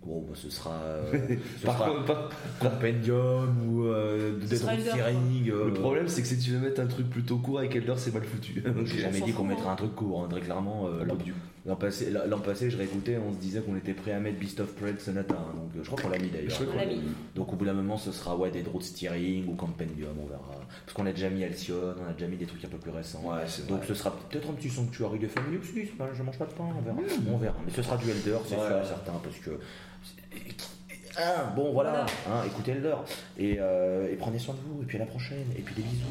Bon, 0.05 0.21
bah, 0.21 0.33
ce 0.35 0.51
sera, 0.51 0.73
euh, 0.83 1.11
ce 1.59 1.65
Par 1.65 1.77
sera 1.79 1.89
contre, 1.89 2.05
pas. 2.05 2.29
Compendium 2.59 3.67
ou 3.67 3.85
euh, 3.85 4.37
Dead 4.39 4.61
euh, 4.63 5.65
Le 5.65 5.73
problème, 5.73 6.07
c'est 6.07 6.21
que 6.21 6.27
si 6.27 6.37
tu 6.37 6.51
veux 6.51 6.59
mettre 6.59 6.79
un 6.81 6.85
truc 6.85 7.09
plutôt 7.09 7.37
court 7.37 7.57
avec 7.59 7.75
Elder, 7.75 7.95
c'est 7.97 8.13
mal 8.13 8.23
foutu. 8.23 8.63
J'ai 8.85 8.99
jamais 9.01 9.21
dit 9.21 9.33
qu'on 9.33 9.45
mettrait 9.45 9.67
hein. 9.67 9.71
un 9.71 9.75
truc 9.75 9.95
court, 9.95 10.23
hein, 10.23 10.27
très 10.29 10.41
clairement. 10.41 10.87
euh, 10.87 11.03
l'an- 11.05 11.17
L'an 11.65 11.75
passé, 11.75 12.11
l'an 12.11 12.39
passé, 12.39 12.69
je 12.69 12.77
réécoutais, 12.77 13.17
on 13.17 13.33
se 13.33 13.37
disait 13.39 13.59
qu'on 13.61 13.75
était 13.75 13.93
prêt 13.95 14.11
à 14.11 14.19
mettre 14.19 14.37
Beast 14.37 14.59
of 14.59 14.71
Prey 14.75 14.93
de 14.93 14.99
Sonata, 14.99 15.33
hein, 15.33 15.53
donc 15.55 15.71
euh, 15.75 15.79
je 15.81 15.87
crois 15.89 15.99
qu'on 15.99 16.09
l'a 16.09 16.19
mis 16.19 16.29
d'ailleurs. 16.29 16.59
Mis. 16.87 17.01
Donc 17.33 17.51
au 17.51 17.55
bout 17.55 17.65
d'un 17.65 17.73
moment, 17.73 17.97
ce 17.97 18.11
sera 18.11 18.37
ouais, 18.37 18.51
Dead 18.51 18.67
Road 18.67 18.83
Steering 18.83 19.47
ou 19.47 19.55
Compendium, 19.55 20.11
on 20.21 20.27
verra. 20.27 20.43
Parce 20.85 20.93
qu'on 20.93 21.07
a 21.07 21.11
déjà 21.11 21.29
mis 21.31 21.43
Alcyon, 21.43 21.95
on 21.99 22.07
a 22.09 22.13
déjà 22.13 22.27
mis 22.27 22.37
des 22.37 22.45
trucs 22.45 22.63
un 22.65 22.67
peu 22.67 22.77
plus 22.77 22.91
récents. 22.91 23.23
Ouais, 23.25 23.41
Donc 23.67 23.79
vrai. 23.79 23.87
ce 23.87 23.93
sera 23.95 24.15
peut-être 24.15 24.47
un 24.47 24.53
petit 24.53 24.69
sanctuary 24.69 25.17
de 25.17 25.27
famille 25.27 25.57
aussi, 25.57 25.71
c'est 25.73 25.97
pas- 25.97 26.13
je 26.13 26.21
mange 26.21 26.37
pas 26.37 26.45
de 26.45 26.53
pain, 26.53 26.65
on 26.77 26.81
verra. 26.81 26.97
On 27.33 27.37
verra. 27.37 27.57
Mais 27.65 27.71
ce 27.71 27.81
sera 27.81 27.97
du 27.97 28.11
Elder, 28.11 28.37
c'est 28.47 28.55
Ouais. 28.57 28.67
sûr 28.67 28.77
et 28.81 28.85
certain, 28.85 29.13
parce 29.23 29.37
que. 29.39 29.59
Ah, 31.17 31.53
bon, 31.55 31.71
voilà. 31.71 32.05
Hein, 32.27 32.43
écoutez 32.45 32.71
Elder. 32.71 32.95
Et, 33.37 33.57
euh, 33.59 34.11
et 34.11 34.15
prenez 34.15 34.39
soin 34.39 34.55
de 34.55 34.59
vous. 34.59 34.81
Et 34.81 34.85
puis 34.85 34.97
à 34.97 34.99
la 34.99 35.05
prochaine. 35.05 35.47
Et 35.57 35.61
puis 35.61 35.75
des. 35.75 35.81
Bisous. 35.81 36.05